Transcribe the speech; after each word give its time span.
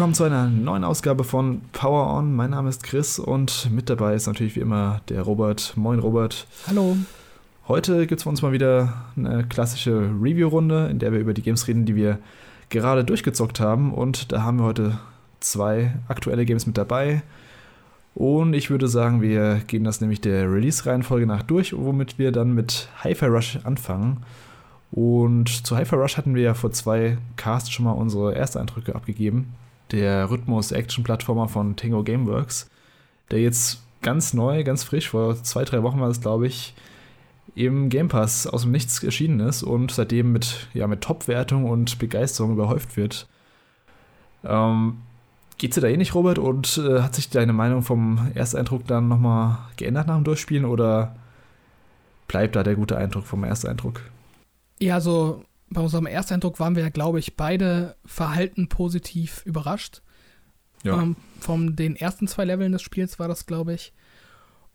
willkommen 0.00 0.14
zu 0.14 0.24
einer 0.24 0.48
neuen 0.48 0.82
Ausgabe 0.82 1.24
von 1.24 1.60
Power 1.72 2.16
On. 2.16 2.34
Mein 2.34 2.52
Name 2.52 2.70
ist 2.70 2.82
Chris 2.82 3.18
und 3.18 3.70
mit 3.70 3.90
dabei 3.90 4.14
ist 4.14 4.26
natürlich 4.26 4.56
wie 4.56 4.60
immer 4.60 5.02
der 5.10 5.20
Robert. 5.20 5.74
Moin 5.76 5.98
Robert. 5.98 6.46
Hallo. 6.66 6.96
Heute 7.68 8.06
gibt 8.06 8.18
es 8.18 8.22
für 8.22 8.30
uns 8.30 8.40
mal 8.40 8.52
wieder 8.52 8.94
eine 9.14 9.44
klassische 9.44 10.10
Review-Runde, 10.18 10.88
in 10.88 11.00
der 11.00 11.12
wir 11.12 11.18
über 11.18 11.34
die 11.34 11.42
Games 11.42 11.68
reden, 11.68 11.84
die 11.84 11.96
wir 11.96 12.18
gerade 12.70 13.04
durchgezockt 13.04 13.60
haben. 13.60 13.92
Und 13.92 14.32
da 14.32 14.42
haben 14.42 14.56
wir 14.56 14.64
heute 14.64 14.98
zwei 15.40 15.92
aktuelle 16.08 16.46
Games 16.46 16.66
mit 16.66 16.78
dabei. 16.78 17.20
Und 18.14 18.54
ich 18.54 18.70
würde 18.70 18.88
sagen, 18.88 19.20
wir 19.20 19.60
gehen 19.66 19.84
das 19.84 20.00
nämlich 20.00 20.22
der 20.22 20.50
Release-Reihenfolge 20.50 21.26
nach 21.26 21.42
durch, 21.42 21.76
womit 21.76 22.18
wir 22.18 22.32
dann 22.32 22.54
mit 22.54 22.88
Hi-Fi 23.04 23.26
Rush 23.26 23.58
anfangen. 23.64 24.22
Und 24.92 25.66
zu 25.66 25.76
Hi-Fi 25.76 25.96
Rush 25.96 26.16
hatten 26.16 26.34
wir 26.34 26.42
ja 26.42 26.54
vor 26.54 26.72
zwei 26.72 27.18
Casts 27.36 27.70
schon 27.70 27.84
mal 27.84 27.92
unsere 27.92 28.34
Ersteindrücke 28.34 28.94
abgegeben. 28.94 29.52
Der 29.92 30.30
Rhythmus-Action-Plattformer 30.30 31.48
von 31.48 31.76
Tango 31.76 32.02
Gameworks, 32.02 32.70
der 33.30 33.40
jetzt 33.40 33.82
ganz 34.02 34.34
neu, 34.34 34.64
ganz 34.64 34.84
frisch, 34.84 35.08
vor 35.08 35.42
zwei, 35.42 35.64
drei 35.64 35.82
Wochen 35.82 36.00
war 36.00 36.08
das, 36.08 36.20
glaube 36.20 36.46
ich, 36.46 36.74
im 37.54 37.88
Game 37.88 38.08
Pass 38.08 38.46
aus 38.46 38.62
dem 38.62 38.70
Nichts 38.70 39.02
erschienen 39.02 39.40
ist 39.40 39.62
und 39.62 39.90
seitdem 39.90 40.32
mit, 40.32 40.68
ja, 40.72 40.86
mit 40.86 41.00
Top-Wertung 41.00 41.64
und 41.64 41.98
Begeisterung 41.98 42.52
überhäuft 42.52 42.96
wird. 42.96 43.26
Ähm, 44.44 44.98
Geht's 45.60 45.74
dir 45.74 45.82
da 45.82 45.88
ähnlich, 45.88 46.14
Robert? 46.14 46.38
Und 46.38 46.78
äh, 46.78 47.02
hat 47.02 47.14
sich 47.14 47.28
deine 47.28 47.52
Meinung 47.52 47.82
vom 47.82 48.30
Ersteindruck 48.34 48.86
dann 48.86 49.08
nochmal 49.08 49.58
geändert 49.76 50.06
nach 50.06 50.14
dem 50.14 50.24
Durchspielen 50.24 50.64
oder 50.64 51.16
bleibt 52.28 52.56
da 52.56 52.62
der 52.62 52.76
gute 52.76 52.96
Eindruck 52.96 53.26
vom 53.26 53.44
Ersteindruck? 53.44 54.00
Ja, 54.78 54.94
also 54.94 55.44
bei 55.70 55.80
unserem 55.80 56.06
Ersteindruck 56.06 56.60
waren 56.60 56.76
wir 56.76 56.90
glaube 56.90 57.18
ich, 57.18 57.36
beide 57.36 57.96
verhalten 58.04 58.68
positiv 58.68 59.42
überrascht. 59.44 60.02
Ja. 60.82 61.00
Ähm, 61.00 61.16
von 61.40 61.76
den 61.76 61.96
ersten 61.96 62.26
zwei 62.26 62.44
Leveln 62.44 62.72
des 62.72 62.82
Spiels 62.82 63.18
war 63.18 63.28
das, 63.28 63.46
glaube 63.46 63.74
ich. 63.74 63.92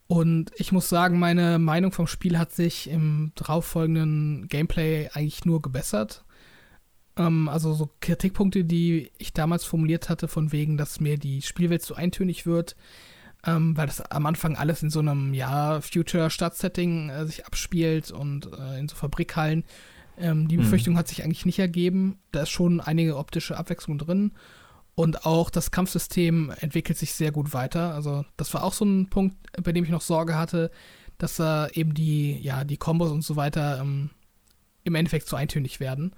Und 0.08 0.52
ich 0.56 0.72
muss 0.72 0.88
sagen, 0.88 1.18
meine 1.20 1.58
Meinung 1.58 1.92
vom 1.92 2.08
Spiel 2.08 2.38
hat 2.38 2.54
sich 2.54 2.90
im 2.90 3.32
darauffolgenden 3.36 4.48
Gameplay 4.48 5.10
eigentlich 5.14 5.46
nur 5.46 5.62
gebessert. 5.62 6.24
Ähm, 7.18 7.50
also 7.50 7.74
so 7.74 7.90
Kritikpunkte, 8.02 8.64
die 8.64 9.12
ich 9.18 9.34
damals 9.34 9.66
formuliert 9.66 10.10
hatte, 10.10 10.28
von 10.28 10.52
wegen, 10.52 10.78
dass 10.78 11.00
mir 11.00 11.18
die 11.18 11.42
Spielwelt 11.42 11.82
zu 11.82 11.96
eintönig 11.96 12.46
wird, 12.46 12.76
ähm, 13.46 13.76
weil 13.76 13.88
das 13.88 14.02
am 14.02 14.28
Anfang 14.28 14.56
alles 14.56 14.84
in 14.84 14.92
so 14.92 15.00
einem, 15.00 15.34
ja, 15.34 15.82
Future-Stadtsetting 15.82 17.10
äh, 17.10 17.26
sich 17.26 17.46
abspielt 17.46 18.12
und 18.12 18.52
äh, 18.54 18.80
in 18.80 18.88
so 18.88 18.96
Fabrikhallen. 18.96 19.64
Ähm, 20.18 20.48
die 20.48 20.56
hm. 20.56 20.64
Befürchtung 20.64 20.94
mhm. 20.94 20.98
hat 20.98 21.08
sich 21.08 21.24
eigentlich 21.24 21.46
nicht 21.46 21.60
ergeben. 21.60 22.20
Da 22.32 22.44
ist 22.44 22.50
schon 22.50 22.80
einige 22.82 23.18
optische 23.18 23.58
Abwechslung 23.58 23.98
drin. 23.98 24.32
Und 24.96 25.26
auch 25.26 25.50
das 25.50 25.72
Kampfsystem 25.72 26.54
entwickelt 26.60 26.98
sich 26.98 27.14
sehr 27.14 27.32
gut 27.32 27.54
weiter. 27.54 27.94
Also, 27.94 28.26
das 28.38 28.54
war 28.54 28.64
auch 28.64 28.74
so 28.74 28.86
ein 28.86 29.10
Punkt, 29.10 29.36
bei 29.62 29.74
dem 29.74 29.84
ich 29.84 29.90
noch 29.90 30.02
Sorge 30.02 30.38
hatte, 30.38 30.72
dass 31.18 31.36
da 31.36 31.68
eben 31.68 31.94
die, 31.94 32.40
ja, 32.40 32.64
die 32.64 32.78
Kombos 32.78 33.12
und 33.12 33.22
so 33.22 33.36
weiter 33.36 33.80
ähm, 33.82 34.10
im 34.84 34.96
Endeffekt 34.96 35.28
zu 35.28 35.36
eintönig 35.36 35.80
werden. 35.82 36.14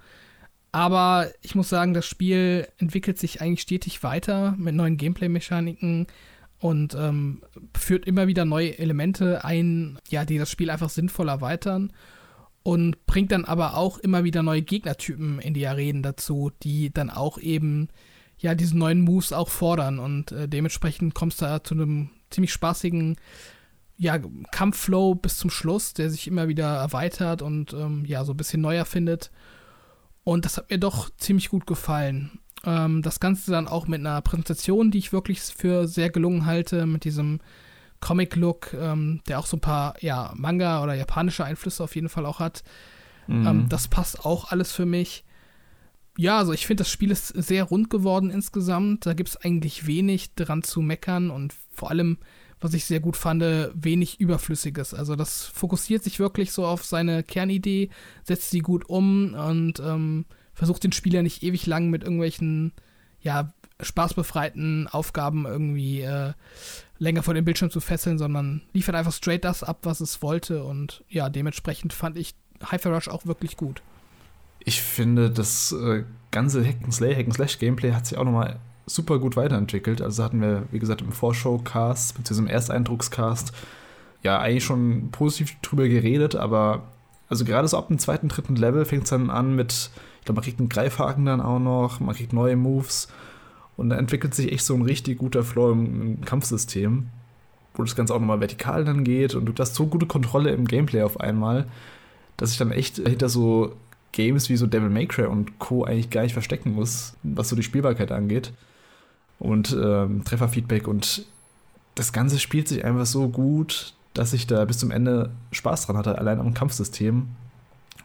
Aber 0.70 1.30
ich 1.40 1.54
muss 1.54 1.68
sagen, 1.68 1.94
das 1.94 2.06
Spiel 2.06 2.68
entwickelt 2.78 3.18
sich 3.18 3.40
eigentlich 3.40 3.62
stetig 3.62 4.02
weiter 4.02 4.54
mit 4.58 4.74
neuen 4.74 4.96
Gameplay-Mechaniken 4.96 6.06
und 6.60 6.94
ähm, 6.94 7.42
führt 7.76 8.06
immer 8.06 8.26
wieder 8.26 8.44
neue 8.44 8.78
Elemente 8.78 9.44
ein, 9.44 9.98
ja, 10.08 10.24
die 10.24 10.38
das 10.38 10.50
Spiel 10.50 10.70
einfach 10.70 10.90
sinnvoll 10.90 11.28
erweitern 11.28 11.92
und 12.68 13.06
bringt 13.06 13.32
dann 13.32 13.46
aber 13.46 13.78
auch 13.78 13.96
immer 13.96 14.24
wieder 14.24 14.42
neue 14.42 14.60
Gegnertypen 14.60 15.38
in 15.38 15.54
die 15.54 15.66
Arenen 15.66 16.02
dazu, 16.02 16.50
die 16.62 16.92
dann 16.92 17.08
auch 17.08 17.38
eben 17.38 17.88
ja 18.36 18.54
diese 18.54 18.76
neuen 18.76 19.00
Moves 19.00 19.32
auch 19.32 19.48
fordern 19.48 19.98
und 19.98 20.32
äh, 20.32 20.46
dementsprechend 20.50 21.14
kommst 21.14 21.40
du 21.40 21.46
da 21.46 21.64
zu 21.64 21.72
einem 21.72 22.10
ziemlich 22.28 22.52
spaßigen 22.52 23.16
ja, 23.96 24.18
Kampfflow 24.52 25.14
bis 25.14 25.38
zum 25.38 25.48
Schluss, 25.48 25.94
der 25.94 26.10
sich 26.10 26.26
immer 26.26 26.48
wieder 26.48 26.76
erweitert 26.76 27.40
und 27.40 27.72
ähm, 27.72 28.04
ja 28.04 28.22
so 28.26 28.34
ein 28.34 28.36
bisschen 28.36 28.60
neuer 28.60 28.84
findet. 28.84 29.30
Und 30.22 30.44
das 30.44 30.58
hat 30.58 30.70
mir 30.70 30.78
doch 30.78 31.08
ziemlich 31.16 31.48
gut 31.48 31.66
gefallen. 31.66 32.38
Ähm, 32.66 33.00
das 33.00 33.18
Ganze 33.18 33.50
dann 33.50 33.66
auch 33.66 33.86
mit 33.86 34.00
einer 34.00 34.20
Präsentation, 34.20 34.90
die 34.90 34.98
ich 34.98 35.14
wirklich 35.14 35.40
für 35.40 35.88
sehr 35.88 36.10
gelungen 36.10 36.44
halte, 36.44 36.84
mit 36.84 37.04
diesem 37.04 37.40
Comic-Look, 38.00 38.74
ähm, 38.74 39.20
der 39.28 39.38
auch 39.38 39.46
so 39.46 39.56
ein 39.56 39.60
paar 39.60 39.94
ja, 40.00 40.32
Manga 40.36 40.82
oder 40.82 40.94
japanische 40.94 41.44
Einflüsse 41.44 41.82
auf 41.82 41.94
jeden 41.94 42.08
Fall 42.08 42.26
auch 42.26 42.40
hat. 42.40 42.62
Mhm. 43.26 43.46
Ähm, 43.46 43.68
das 43.68 43.88
passt 43.88 44.24
auch 44.24 44.50
alles 44.50 44.72
für 44.72 44.86
mich. 44.86 45.24
Ja, 46.16 46.38
also 46.38 46.52
ich 46.52 46.66
finde, 46.66 46.82
das 46.82 46.90
Spiel 46.90 47.12
ist 47.12 47.28
sehr 47.28 47.64
rund 47.64 47.90
geworden 47.90 48.30
insgesamt. 48.30 49.06
Da 49.06 49.12
gibt 49.12 49.28
es 49.28 49.36
eigentlich 49.36 49.86
wenig 49.86 50.34
dran 50.34 50.64
zu 50.64 50.82
meckern 50.82 51.30
und 51.30 51.54
vor 51.70 51.90
allem, 51.90 52.18
was 52.60 52.74
ich 52.74 52.86
sehr 52.86 52.98
gut 52.98 53.16
fand, 53.16 53.42
wenig 53.74 54.18
Überflüssiges. 54.18 54.94
Also 54.94 55.14
das 55.14 55.44
fokussiert 55.44 56.02
sich 56.02 56.18
wirklich 56.18 56.50
so 56.50 56.66
auf 56.66 56.84
seine 56.84 57.22
Kernidee, 57.22 57.90
setzt 58.24 58.50
sie 58.50 58.60
gut 58.60 58.88
um 58.88 59.34
und 59.34 59.78
ähm, 59.78 60.24
versucht 60.54 60.82
den 60.82 60.90
Spieler 60.90 61.22
nicht 61.22 61.44
ewig 61.44 61.66
lang 61.66 61.88
mit 61.88 62.02
irgendwelchen, 62.02 62.72
ja, 63.20 63.52
spaßbefreiten 63.80 64.88
Aufgaben 64.88 65.46
irgendwie 65.46 66.00
äh, 66.00 66.32
länger 66.98 67.22
vor 67.22 67.34
dem 67.34 67.44
Bildschirm 67.44 67.70
zu 67.70 67.80
fesseln, 67.80 68.18
sondern 68.18 68.62
liefert 68.72 68.94
einfach 68.94 69.12
straight 69.12 69.44
das 69.44 69.62
ab, 69.62 69.78
was 69.82 70.00
es 70.00 70.22
wollte. 70.22 70.64
Und 70.64 71.04
ja, 71.08 71.28
dementsprechend 71.28 71.92
fand 71.92 72.16
ich 72.16 72.34
Hyper 72.70 72.92
Rush 72.92 73.08
auch 73.08 73.26
wirklich 73.26 73.56
gut. 73.56 73.82
Ich 74.60 74.82
finde, 74.82 75.30
das 75.30 75.72
äh, 75.72 76.04
ganze 76.30 76.62
Hack'n'Slay, 76.62 77.14
Hack'n'Slash-Gameplay 77.16 77.92
hat 77.92 78.06
sich 78.06 78.18
auch 78.18 78.24
nochmal 78.24 78.58
super 78.86 79.18
gut 79.18 79.36
weiterentwickelt. 79.36 80.02
Also 80.02 80.24
hatten 80.24 80.40
wir, 80.40 80.64
wie 80.72 80.78
gesagt, 80.78 81.00
im 81.00 81.12
Vorschau-Cast, 81.12 82.16
beziehungsweise 82.16 82.40
im 82.40 82.54
Ersteindruckscast, 82.54 83.52
ja, 84.22 84.38
eigentlich 84.40 84.64
schon 84.64 85.10
positiv 85.12 85.56
drüber 85.62 85.86
geredet, 85.88 86.34
aber 86.34 86.88
also 87.28 87.44
gerade 87.44 87.68
so 87.68 87.76
ab 87.76 87.88
dem 87.88 87.98
zweiten, 87.98 88.28
dritten 88.28 88.56
Level 88.56 88.84
fängt 88.84 89.04
es 89.04 89.10
dann 89.10 89.30
an 89.30 89.54
mit, 89.54 89.90
ich 90.18 90.24
glaube, 90.24 90.38
man 90.38 90.44
kriegt 90.44 90.58
einen 90.58 90.68
Greifhaken 90.68 91.26
dann 91.26 91.40
auch 91.40 91.60
noch, 91.60 92.00
man 92.00 92.14
kriegt 92.14 92.32
neue 92.32 92.56
Moves 92.56 93.08
und 93.78 93.90
da 93.90 93.96
entwickelt 93.96 94.34
sich 94.34 94.52
echt 94.52 94.64
so 94.64 94.74
ein 94.74 94.82
richtig 94.82 95.18
guter 95.18 95.44
Flow 95.44 95.70
im, 95.70 96.20
Kampfsystem, 96.22 97.06
wo 97.74 97.84
das 97.84 97.94
Ganze 97.94 98.12
auch 98.12 98.18
nochmal 98.18 98.40
vertikal 98.40 98.84
dann 98.84 99.04
geht 99.04 99.36
und 99.36 99.46
du 99.46 99.54
hast 99.56 99.76
so 99.76 99.86
gute 99.86 100.04
Kontrolle 100.04 100.50
im 100.50 100.66
Gameplay 100.66 101.02
auf 101.02 101.20
einmal, 101.20 101.66
dass 102.36 102.50
ich 102.50 102.58
dann 102.58 102.72
echt 102.72 102.96
hinter 102.96 103.28
so 103.28 103.76
Games 104.10 104.48
wie 104.48 104.56
so 104.56 104.66
Devil 104.66 104.90
May 104.90 105.06
Cry 105.06 105.26
und 105.26 105.60
Co. 105.60 105.84
eigentlich 105.84 106.10
gar 106.10 106.22
nicht 106.22 106.32
verstecken 106.32 106.72
muss, 106.72 107.16
was 107.22 107.48
so 107.48 107.56
die 107.56 107.62
Spielbarkeit 107.62 108.10
angeht. 108.10 108.52
Und 109.38 109.76
ähm, 109.80 110.24
Trefferfeedback 110.24 110.88
und 110.88 111.24
das 111.94 112.12
Ganze 112.12 112.40
spielt 112.40 112.66
sich 112.66 112.84
einfach 112.84 113.06
so 113.06 113.28
gut, 113.28 113.94
dass 114.12 114.32
ich 114.32 114.48
da 114.48 114.64
bis 114.64 114.78
zum 114.78 114.90
Ende 114.90 115.30
Spaß 115.52 115.86
dran 115.86 115.96
hatte, 115.96 116.18
allein 116.18 116.40
am 116.40 116.52
Kampfsystem. 116.52 117.28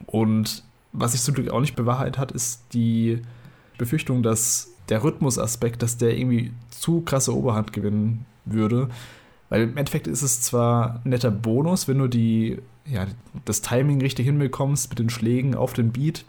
Und 0.06 0.62
was 0.92 1.12
sich 1.12 1.22
zum 1.22 1.34
Glück 1.34 1.50
auch 1.50 1.60
nicht 1.60 1.74
bewahrheitet 1.74 2.18
hat, 2.18 2.30
ist 2.30 2.62
die 2.72 3.22
Befürchtung, 3.76 4.22
dass 4.22 4.73
der 4.88 5.02
Rhythmusaspekt, 5.02 5.82
dass 5.82 5.96
der 5.96 6.16
irgendwie 6.16 6.52
zu 6.70 7.00
krasse 7.00 7.34
Oberhand 7.34 7.72
gewinnen 7.72 8.26
würde. 8.44 8.88
Weil 9.48 9.62
im 9.62 9.76
Endeffekt 9.76 10.06
ist 10.06 10.22
es 10.22 10.40
zwar 10.40 11.00
ein 11.04 11.10
netter 11.10 11.30
Bonus, 11.30 11.88
wenn 11.88 11.98
du 11.98 12.08
die, 12.08 12.58
ja, 12.86 13.06
das 13.44 13.62
Timing 13.62 14.00
richtig 14.00 14.26
hinbekommst 14.26 14.90
mit 14.90 14.98
den 14.98 15.10
Schlägen 15.10 15.54
auf 15.54 15.72
den 15.72 15.92
Beat, 15.92 16.24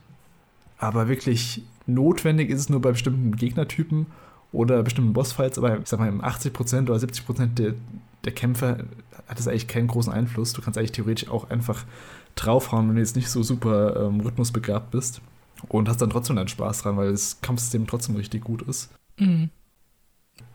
aber 0.78 1.08
wirklich 1.08 1.64
notwendig 1.88 2.50
ist 2.50 2.60
es 2.60 2.70
nur 2.70 2.82
bei 2.82 2.92
bestimmten 2.92 3.36
Gegnertypen 3.36 4.08
oder 4.52 4.84
bestimmten 4.84 5.14
Bossfights, 5.14 5.58
aber 5.58 5.80
ich 5.80 5.88
sag 5.88 6.00
mal, 6.00 6.10
im 6.10 6.22
80% 6.22 6.84
oder 6.84 6.96
70% 6.96 7.56
der, 7.56 7.74
der 8.24 8.32
Kämpfe 8.32 8.86
hat 9.28 9.40
es 9.40 9.48
eigentlich 9.48 9.68
keinen 9.68 9.88
großen 9.88 10.12
Einfluss. 10.12 10.54
Du 10.54 10.62
kannst 10.62 10.78
eigentlich 10.78 10.92
theoretisch 10.92 11.30
auch 11.30 11.50
einfach 11.50 11.86
draufhauen, 12.36 12.88
wenn 12.88 12.96
du 12.96 13.02
jetzt 13.02 13.16
nicht 13.16 13.30
so 13.30 13.44
super 13.44 14.08
ähm, 14.08 14.20
rhythmusbegabt 14.20 14.92
bist 14.92 15.22
und 15.70 15.90
hast 15.90 16.02
dann 16.02 16.10
trotzdem 16.10 16.36
deinen 16.36 16.48
Spaß 16.48 16.84
dran, 16.84 16.98
weil 16.98 17.12
das 17.12 17.42
Kampfsystem 17.42 17.88
trotzdem 17.88 18.16
richtig 18.16 18.44
gut 18.44 18.62
ist. 18.64 18.90
Mhm. 19.18 19.50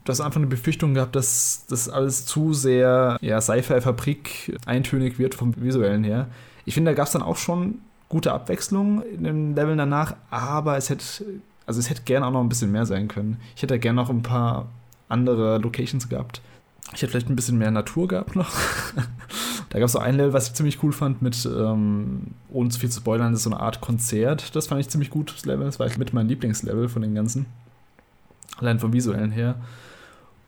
Du 0.05 0.11
hast 0.11 0.21
einfach 0.21 0.39
eine 0.39 0.47
Befürchtung 0.47 0.95
gehabt, 0.95 1.15
dass 1.15 1.67
das 1.69 1.89
alles 1.89 2.27
zu 2.27 2.53
sehr 2.53 3.19
ja, 3.21 3.41
Sci-Fi-Fabrik 3.41 4.59
eintönig 4.67 5.19
wird 5.19 5.35
vom 5.35 5.55
Visuellen 5.57 6.05
her. 6.05 6.29
Ich 6.65 6.75
finde, 6.75 6.91
da 6.91 6.95
gab 6.95 7.07
es 7.07 7.13
dann 7.13 7.23
auch 7.23 7.37
schon 7.37 7.79
gute 8.09 8.33
Abwechslung 8.33 9.03
in 9.03 9.25
den 9.25 9.55
Leveln 9.55 9.79
danach, 9.79 10.17
aber 10.31 10.77
es 10.77 10.91
hätte, 10.91 11.05
also 11.67 11.81
es 11.81 11.91
hätte 11.91 12.03
gerne 12.03 12.27
auch 12.27 12.33
noch 12.33 12.41
ein 12.41 12.49
bisschen 12.49 12.73
mehr 12.73 12.87
sein 12.87 13.09
können. 13.09 13.41
Ich 13.55 13.63
hätte 13.63 13.79
gerne 13.79 13.97
noch 13.97 14.11
ein 14.11 14.23
paar 14.23 14.69
andere 15.09 15.59
Locations 15.59 16.09
gehabt. 16.09 16.41
Ich 16.87 17.03
hätte 17.03 17.09
vielleicht 17.09 17.29
ein 17.29 17.37
bisschen 17.37 17.59
mehr 17.59 17.71
Natur 17.71 18.09
gehabt 18.09 18.37
noch. 18.37 18.51
Da 19.71 19.79
gab 19.79 19.87
es 19.87 19.93
so 19.93 20.01
ein 20.01 20.17
Level, 20.17 20.33
was 20.33 20.49
ich 20.49 20.55
ziemlich 20.55 20.83
cool 20.83 20.91
fand, 20.91 21.23
mit, 21.23 21.47
ähm, 21.47 22.23
ohne 22.49 22.71
zu 22.71 22.81
viel 22.81 22.91
zu 22.91 22.99
spoilern, 22.99 23.31
das 23.31 23.43
ist 23.43 23.45
so 23.45 23.51
eine 23.53 23.61
Art 23.61 23.81
Konzert. 23.81 24.57
Das 24.57 24.67
fand 24.67 24.81
ich 24.81 24.89
ziemlich 24.89 25.11
gut, 25.11 25.33
das 25.33 25.47
Level. 25.47 25.65
Das 25.65 25.79
war 25.79 25.89
mit 25.97 26.13
meinem 26.13 26.29
Lieblingslevel 26.29 26.89
von 26.89 27.03
den 27.03 27.15
ganzen. 27.15 27.47
Allein 28.57 28.81
vom 28.81 28.93
Visuellen 28.93 29.31
her. 29.31 29.55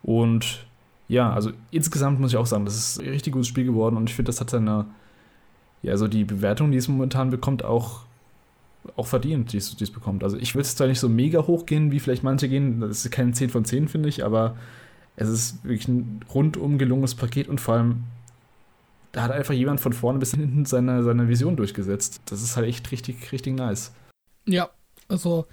Und 0.03 0.67
ja, 1.07 1.33
also 1.33 1.53
insgesamt 1.71 2.19
muss 2.19 2.33
ich 2.33 2.37
auch 2.37 2.47
sagen, 2.47 2.65
das 2.65 2.77
ist 2.77 3.01
ein 3.01 3.11
richtig 3.11 3.33
gutes 3.33 3.47
Spiel 3.47 3.65
geworden 3.65 3.97
und 3.97 4.11
ich 4.11 4.17
finde, 4.17 4.31
das 4.31 4.41
hat 4.41 4.51
seine, 4.51 4.87
ja, 5.83 5.97
so 5.97 6.09
die 6.09 6.25
Bewertung, 6.25 6.73
die 6.73 6.79
es 6.79 6.89
momentan 6.89 7.31
bekommt, 7.31 7.65
auch 7.65 8.01
auch 8.97 9.07
verdient, 9.07 9.53
die 9.53 9.59
es 9.59 9.91
bekommt. 9.93 10.25
Also 10.25 10.37
ich 10.37 10.55
will 10.55 10.63
es 10.63 10.75
zwar 10.75 10.89
nicht 10.89 10.99
so 10.99 11.09
mega 11.09 11.47
hoch 11.47 11.67
gehen, 11.67 11.93
wie 11.93 12.01
vielleicht 12.01 12.25
manche 12.25 12.49
gehen, 12.49 12.81
das 12.81 13.05
ist 13.05 13.11
kein 13.13 13.33
10 13.33 13.51
von 13.51 13.65
10, 13.65 13.87
finde 13.89 14.09
ich, 14.09 14.25
aber 14.25 14.57
es 15.17 15.29
ist 15.29 15.65
wirklich 15.65 15.89
ein 15.89 16.21
rundum 16.33 16.79
gelungenes 16.79 17.15
Paket 17.15 17.49
und 17.49 17.61
vor 17.61 17.75
allem, 17.75 18.05
da 19.13 19.23
hat 19.23 19.31
einfach 19.31 19.55
jemand 19.55 19.81
von 19.81 19.93
vorne 19.93 20.19
bis 20.19 20.33
hinten 20.33 20.65
seine, 20.65 21.03
seine 21.03 21.29
Vision 21.29 21.57
durchgesetzt. 21.57 22.23
Das 22.27 22.43
ist 22.43 22.57
halt 22.57 22.67
echt 22.67 22.91
richtig, 22.91 23.31
richtig 23.33 23.55
nice. 23.55 23.93
Ja, 24.47 24.71
also 25.09 25.47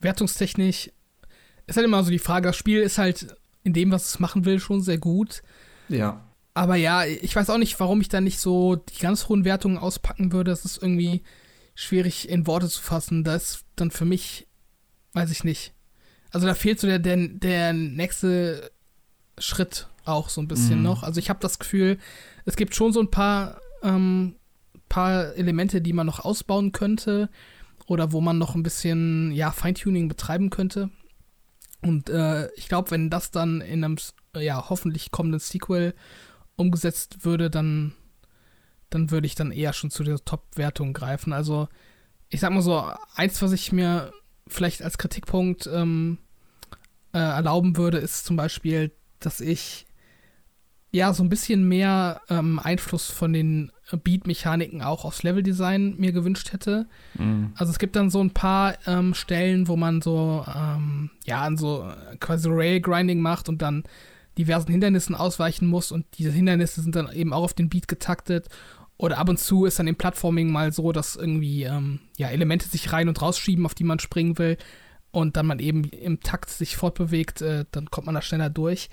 wertungstechnisch 0.00 0.90
ist 1.66 1.76
halt 1.76 1.86
immer 1.86 2.02
so 2.02 2.10
die 2.10 2.18
Frage, 2.18 2.48
das 2.48 2.56
Spiel 2.56 2.80
ist 2.80 2.98
halt 2.98 3.34
in 3.64 3.72
dem, 3.72 3.90
was 3.92 4.08
es 4.08 4.18
machen 4.18 4.44
will, 4.44 4.60
schon 4.60 4.80
sehr 4.80 4.98
gut. 4.98 5.42
Ja. 5.88 6.24
Aber 6.54 6.76
ja, 6.76 7.04
ich 7.04 7.34
weiß 7.34 7.48
auch 7.50 7.58
nicht, 7.58 7.78
warum 7.80 8.00
ich 8.00 8.08
da 8.08 8.20
nicht 8.20 8.38
so 8.38 8.76
die 8.76 8.98
ganz 8.98 9.28
hohen 9.28 9.44
Wertungen 9.44 9.78
auspacken 9.78 10.32
würde. 10.32 10.50
Das 10.50 10.64
ist 10.64 10.82
irgendwie 10.82 11.22
schwierig 11.74 12.28
in 12.28 12.46
Worte 12.46 12.68
zu 12.68 12.82
fassen. 12.82 13.24
Das 13.24 13.42
ist 13.42 13.64
dann 13.76 13.90
für 13.90 14.04
mich, 14.04 14.46
weiß 15.14 15.30
ich 15.30 15.44
nicht. 15.44 15.72
Also 16.30 16.46
da 16.46 16.54
fehlt 16.54 16.80
so 16.80 16.86
der, 16.86 16.98
der, 16.98 17.16
der 17.16 17.72
nächste 17.72 18.70
Schritt 19.38 19.88
auch 20.04 20.28
so 20.28 20.40
ein 20.40 20.48
bisschen 20.48 20.78
mhm. 20.78 20.84
noch. 20.84 21.02
Also 21.02 21.18
ich 21.18 21.30
habe 21.30 21.40
das 21.40 21.58
Gefühl, 21.58 21.98
es 22.44 22.56
gibt 22.56 22.74
schon 22.74 22.92
so 22.92 23.00
ein 23.00 23.10
paar, 23.10 23.60
ähm, 23.82 24.36
paar 24.88 25.34
Elemente, 25.36 25.80
die 25.80 25.92
man 25.92 26.06
noch 26.06 26.20
ausbauen 26.20 26.72
könnte 26.72 27.30
oder 27.86 28.12
wo 28.12 28.20
man 28.20 28.38
noch 28.38 28.54
ein 28.54 28.62
bisschen 28.62 29.32
ja, 29.32 29.50
Feintuning 29.50 30.08
betreiben 30.08 30.50
könnte. 30.50 30.90
Und 31.82 32.10
äh, 32.10 32.50
ich 32.52 32.68
glaube, 32.68 32.90
wenn 32.92 33.10
das 33.10 33.30
dann 33.30 33.60
in 33.60 33.84
einem 33.84 33.96
ja, 34.36 34.68
hoffentlich 34.68 35.10
kommenden 35.10 35.40
Sequel 35.40 35.94
umgesetzt 36.56 37.24
würde, 37.24 37.50
dann, 37.50 37.92
dann 38.90 39.10
würde 39.10 39.26
ich 39.26 39.34
dann 39.34 39.50
eher 39.50 39.72
schon 39.72 39.90
zu 39.90 40.04
der 40.04 40.24
Top-Wertung 40.24 40.92
greifen. 40.92 41.32
Also, 41.32 41.68
ich 42.28 42.40
sag 42.40 42.52
mal 42.52 42.62
so, 42.62 42.84
eins, 43.16 43.42
was 43.42 43.52
ich 43.52 43.72
mir 43.72 44.12
vielleicht 44.46 44.82
als 44.82 44.98
Kritikpunkt 44.98 45.68
ähm, 45.72 46.18
äh, 47.12 47.18
erlauben 47.18 47.76
würde, 47.76 47.98
ist 47.98 48.24
zum 48.24 48.36
Beispiel, 48.36 48.92
dass 49.26 49.40
ich 49.40 49.86
ja 50.90 51.12
so 51.14 51.22
ein 51.22 51.30
bisschen 51.30 51.66
mehr 51.66 52.20
ähm, 52.28 52.58
Einfluss 52.58 53.10
von 53.10 53.32
den 53.32 53.72
Beat-Mechaniken 53.90 54.82
auch 54.82 55.04
aufs 55.04 55.22
Leveldesign 55.22 55.96
mir 55.96 56.12
gewünscht 56.12 56.52
hätte. 56.52 56.86
Mhm. 57.18 57.52
Also 57.56 57.72
es 57.72 57.78
gibt 57.78 57.96
dann 57.96 58.10
so 58.10 58.22
ein 58.22 58.30
paar 58.30 58.74
ähm, 58.86 59.14
Stellen, 59.14 59.68
wo 59.68 59.76
man 59.76 60.02
so 60.02 60.44
ähm, 60.54 61.10
ja 61.24 61.42
an 61.42 61.56
so 61.56 61.88
äh, 61.88 62.16
quasi 62.18 62.48
Rail-Grinding 62.48 63.20
macht 63.20 63.48
und 63.48 63.62
dann 63.62 63.84
diversen 64.38 64.70
Hindernissen 64.70 65.14
ausweichen 65.14 65.66
muss 65.66 65.92
und 65.92 66.06
diese 66.18 66.30
Hindernisse 66.30 66.80
sind 66.82 66.96
dann 66.96 67.12
eben 67.12 67.32
auch 67.32 67.42
auf 67.42 67.54
den 67.54 67.68
Beat 67.68 67.88
getaktet. 67.88 68.48
Oder 68.96 69.18
ab 69.18 69.28
und 69.28 69.38
zu 69.38 69.64
ist 69.64 69.78
dann 69.78 69.88
im 69.88 69.96
Plattforming 69.96 70.52
mal 70.52 70.72
so, 70.72 70.92
dass 70.92 71.16
irgendwie 71.16 71.64
ähm, 71.64 72.00
ja, 72.16 72.28
Elemente 72.28 72.68
sich 72.68 72.92
rein 72.92 73.08
und 73.08 73.20
rausschieben, 73.20 73.66
auf 73.66 73.74
die 73.74 73.84
man 73.84 73.98
springen 73.98 74.38
will. 74.38 74.58
Und 75.12 75.36
dann 75.36 75.46
man 75.46 75.58
eben 75.58 75.84
im 75.84 76.20
Takt 76.20 76.50
sich 76.50 76.76
fortbewegt, 76.76 77.42
äh, 77.42 77.66
dann 77.70 77.90
kommt 77.90 78.06
man 78.06 78.14
da 78.14 78.22
schneller 78.22 78.50
durch. 78.50 78.88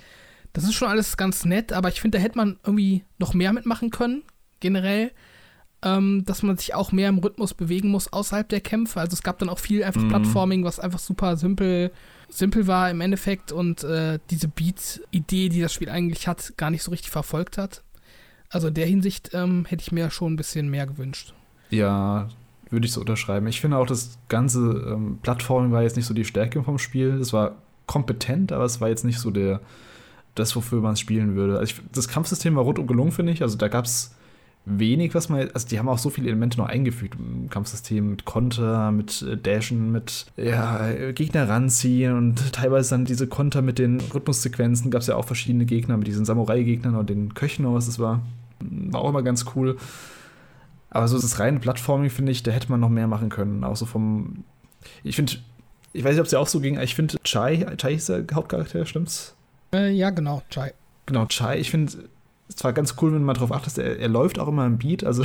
Das 0.52 0.64
ist 0.64 0.74
schon 0.74 0.88
alles 0.88 1.16
ganz 1.16 1.44
nett, 1.44 1.72
aber 1.72 1.88
ich 1.88 2.00
finde, 2.00 2.18
da 2.18 2.22
hätte 2.22 2.36
man 2.36 2.58
irgendwie 2.64 3.04
noch 3.18 3.34
mehr 3.34 3.52
mitmachen 3.52 3.90
können, 3.90 4.22
generell. 4.60 5.12
Ähm, 5.82 6.24
dass 6.26 6.42
man 6.42 6.58
sich 6.58 6.74
auch 6.74 6.92
mehr 6.92 7.08
im 7.08 7.20
Rhythmus 7.20 7.54
bewegen 7.54 7.88
muss 7.88 8.12
außerhalb 8.12 8.46
der 8.46 8.60
Kämpfe. 8.60 9.00
Also 9.00 9.14
es 9.14 9.22
gab 9.22 9.38
dann 9.38 9.48
auch 9.48 9.58
viel 9.58 9.82
einfach 9.82 10.02
mhm. 10.02 10.08
Plattforming, 10.08 10.62
was 10.62 10.78
einfach 10.78 10.98
super 10.98 11.38
simpel, 11.38 11.90
simpel 12.28 12.66
war 12.66 12.90
im 12.90 13.00
Endeffekt 13.00 13.50
und 13.50 13.82
äh, 13.82 14.18
diese 14.30 14.48
Beat-Idee, 14.48 15.48
die 15.48 15.62
das 15.62 15.72
Spiel 15.72 15.88
eigentlich 15.88 16.28
hat, 16.28 16.52
gar 16.58 16.70
nicht 16.70 16.82
so 16.82 16.90
richtig 16.90 17.10
verfolgt 17.10 17.56
hat. 17.56 17.82
Also 18.50 18.68
in 18.68 18.74
der 18.74 18.84
Hinsicht 18.84 19.30
ähm, 19.32 19.64
hätte 19.64 19.80
ich 19.80 19.90
mir 19.90 20.10
schon 20.10 20.34
ein 20.34 20.36
bisschen 20.36 20.68
mehr 20.68 20.86
gewünscht. 20.86 21.32
Ja, 21.70 22.28
würde 22.70 22.86
ich 22.86 22.92
so 22.92 23.00
unterschreiben. 23.00 23.46
Ich 23.46 23.60
finde 23.60 23.76
auch, 23.76 23.86
das 23.86 24.18
ganze 24.28 24.60
ähm, 24.60 25.18
Plattforming 25.22 25.72
war 25.72 25.82
jetzt 25.82 25.96
nicht 25.96 26.06
so 26.06 26.14
die 26.14 26.24
Stärke 26.24 26.62
vom 26.62 26.78
Spiel. 26.78 27.10
Es 27.20 27.32
war 27.32 27.56
kompetent, 27.86 28.52
aber 28.52 28.64
es 28.64 28.80
war 28.80 28.88
jetzt 28.88 29.04
nicht 29.04 29.18
so 29.18 29.30
der 29.30 29.60
das, 30.34 30.54
wofür 30.56 30.80
man 30.80 30.94
es 30.94 31.00
spielen 31.00 31.34
würde. 31.34 31.58
Also 31.58 31.74
ich, 31.74 31.80
das 31.92 32.08
Kampfsystem 32.08 32.54
war 32.56 32.62
rundum 32.62 32.86
gelungen, 32.86 33.12
finde 33.12 33.32
ich. 33.32 33.42
Also 33.42 33.56
da 33.56 33.68
gab 33.68 33.84
es 33.84 34.14
wenig, 34.64 35.14
was 35.14 35.28
man. 35.28 35.48
Also 35.52 35.68
die 35.68 35.78
haben 35.78 35.88
auch 35.88 35.98
so 35.98 36.10
viele 36.10 36.28
Elemente 36.28 36.58
noch 36.58 36.68
eingefügt 36.68 37.16
im 37.18 37.50
Kampfsystem 37.50 38.10
mit 38.10 38.24
Konter, 38.24 38.92
mit 38.92 39.22
äh, 39.22 39.36
Dashen, 39.36 39.90
mit 39.90 40.26
ja, 40.36 40.92
Gegner 41.12 41.48
ranziehen 41.48 42.16
und 42.16 42.52
teilweise 42.52 42.90
dann 42.90 43.04
diese 43.04 43.26
Konter 43.26 43.62
mit 43.62 43.78
den 43.78 44.00
Rhythmussequenzen. 44.00 44.90
Gab 44.90 45.02
es 45.02 45.08
ja 45.08 45.16
auch 45.16 45.24
verschiedene 45.24 45.64
Gegner 45.64 45.96
mit 45.96 46.06
diesen 46.06 46.24
Samurai-Gegnern 46.24 46.94
und 46.94 47.10
den 47.10 47.34
Köchen 47.34 47.66
oder 47.66 47.76
was 47.76 47.88
es 47.88 47.98
war. 47.98 48.20
War 48.60 49.00
auch 49.00 49.08
immer 49.08 49.22
ganz 49.22 49.46
cool. 49.54 49.76
Aber 50.90 51.06
so 51.08 51.18
das 51.18 51.38
reine 51.38 51.60
Plattforming, 51.60 52.10
finde 52.10 52.32
ich, 52.32 52.42
da 52.42 52.50
hätte 52.50 52.70
man 52.70 52.80
noch 52.80 52.88
mehr 52.88 53.06
machen 53.06 53.28
können. 53.28 53.64
Auch 53.64 53.76
so 53.76 53.86
vom. 53.86 54.44
Ich 55.04 55.16
finde, 55.16 55.34
ich 55.92 56.04
weiß 56.04 56.12
nicht, 56.12 56.20
ob 56.20 56.26
es 56.26 56.32
ja 56.32 56.38
auch 56.38 56.48
so 56.48 56.60
ging, 56.60 56.76
aber 56.76 56.84
ich 56.84 56.94
finde, 56.94 57.16
Chai, 57.22 57.66
Chai 57.76 57.94
ist 57.94 58.08
der 58.08 58.24
Hauptcharakter, 58.32 58.84
stimmt's? 58.86 59.34
Äh, 59.72 59.90
ja, 59.92 60.10
genau, 60.10 60.42
Chai. 60.50 60.72
Genau, 61.06 61.26
Chai. 61.26 61.58
Ich 61.58 61.70
finde 61.70 61.92
es 62.48 62.56
zwar 62.56 62.72
ganz 62.72 62.96
cool, 63.00 63.12
wenn 63.12 63.24
man 63.24 63.34
darauf 63.34 63.52
achtet, 63.52 63.78
er, 63.78 63.98
er 63.98 64.08
läuft 64.08 64.38
auch 64.38 64.48
immer 64.48 64.66
im 64.66 64.78
Beat. 64.78 65.04
Also 65.04 65.24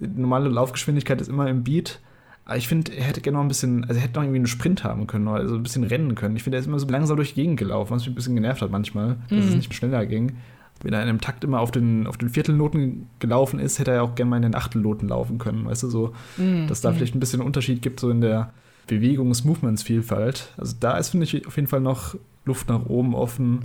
die 0.00 0.06
normale 0.20 0.48
Laufgeschwindigkeit 0.48 1.20
ist 1.20 1.28
immer 1.28 1.48
im 1.48 1.62
Beat. 1.62 2.00
Aber 2.44 2.56
ich 2.56 2.66
finde, 2.66 2.92
er 2.92 3.04
hätte 3.04 3.20
gerne 3.20 3.36
noch 3.36 3.44
ein 3.44 3.48
bisschen, 3.48 3.84
also 3.84 3.94
er 3.94 4.00
hätte 4.00 4.14
noch 4.14 4.22
irgendwie 4.22 4.38
einen 4.38 4.46
Sprint 4.46 4.82
haben 4.82 5.06
können, 5.06 5.28
also 5.28 5.54
ein 5.54 5.62
bisschen 5.62 5.84
rennen 5.84 6.16
können. 6.16 6.34
Ich 6.34 6.42
finde, 6.42 6.56
er 6.56 6.60
ist 6.60 6.66
immer 6.66 6.80
so 6.80 6.88
langsam 6.88 7.16
durch 7.16 7.34
die 7.34 7.42
Gegend 7.42 7.58
gelaufen, 7.58 7.94
was 7.94 8.02
mich 8.02 8.08
ein 8.08 8.14
bisschen 8.16 8.34
genervt 8.34 8.62
hat 8.62 8.70
manchmal, 8.70 9.18
dass 9.28 9.44
mhm. 9.44 9.48
es 9.48 9.54
nicht 9.54 9.74
schneller 9.74 10.04
ging. 10.06 10.36
Wenn 10.82 10.94
er 10.94 11.02
in 11.02 11.08
einem 11.08 11.20
Takt 11.20 11.44
immer 11.44 11.60
auf 11.60 11.70
den, 11.70 12.06
auf 12.06 12.16
den 12.16 12.30
Viertelnoten 12.30 13.06
gelaufen 13.18 13.58
ist, 13.58 13.78
hätte 13.78 13.90
er 13.90 13.96
ja 13.98 14.02
auch 14.02 14.14
gerne 14.14 14.30
mal 14.30 14.36
in 14.36 14.42
den 14.42 14.54
Achtelnoten 14.54 15.08
laufen 15.08 15.38
können, 15.38 15.66
weißt 15.66 15.82
du, 15.82 15.90
so, 15.90 16.14
mhm. 16.36 16.66
dass 16.68 16.80
da 16.80 16.90
mhm. 16.90 16.96
vielleicht 16.96 17.14
ein 17.14 17.20
bisschen 17.20 17.42
Unterschied 17.42 17.82
gibt, 17.82 18.00
so 18.00 18.10
in 18.10 18.20
der 18.20 18.52
Bewegungs-Movements-Vielfalt. 18.86 20.54
Also 20.56 20.76
da 20.80 20.96
ist, 20.96 21.10
finde 21.10 21.24
ich, 21.24 21.46
auf 21.46 21.56
jeden 21.56 21.68
Fall 21.68 21.80
noch 21.80 22.16
Luft 22.44 22.68
nach 22.68 22.86
oben 22.86 23.14
offen. 23.14 23.64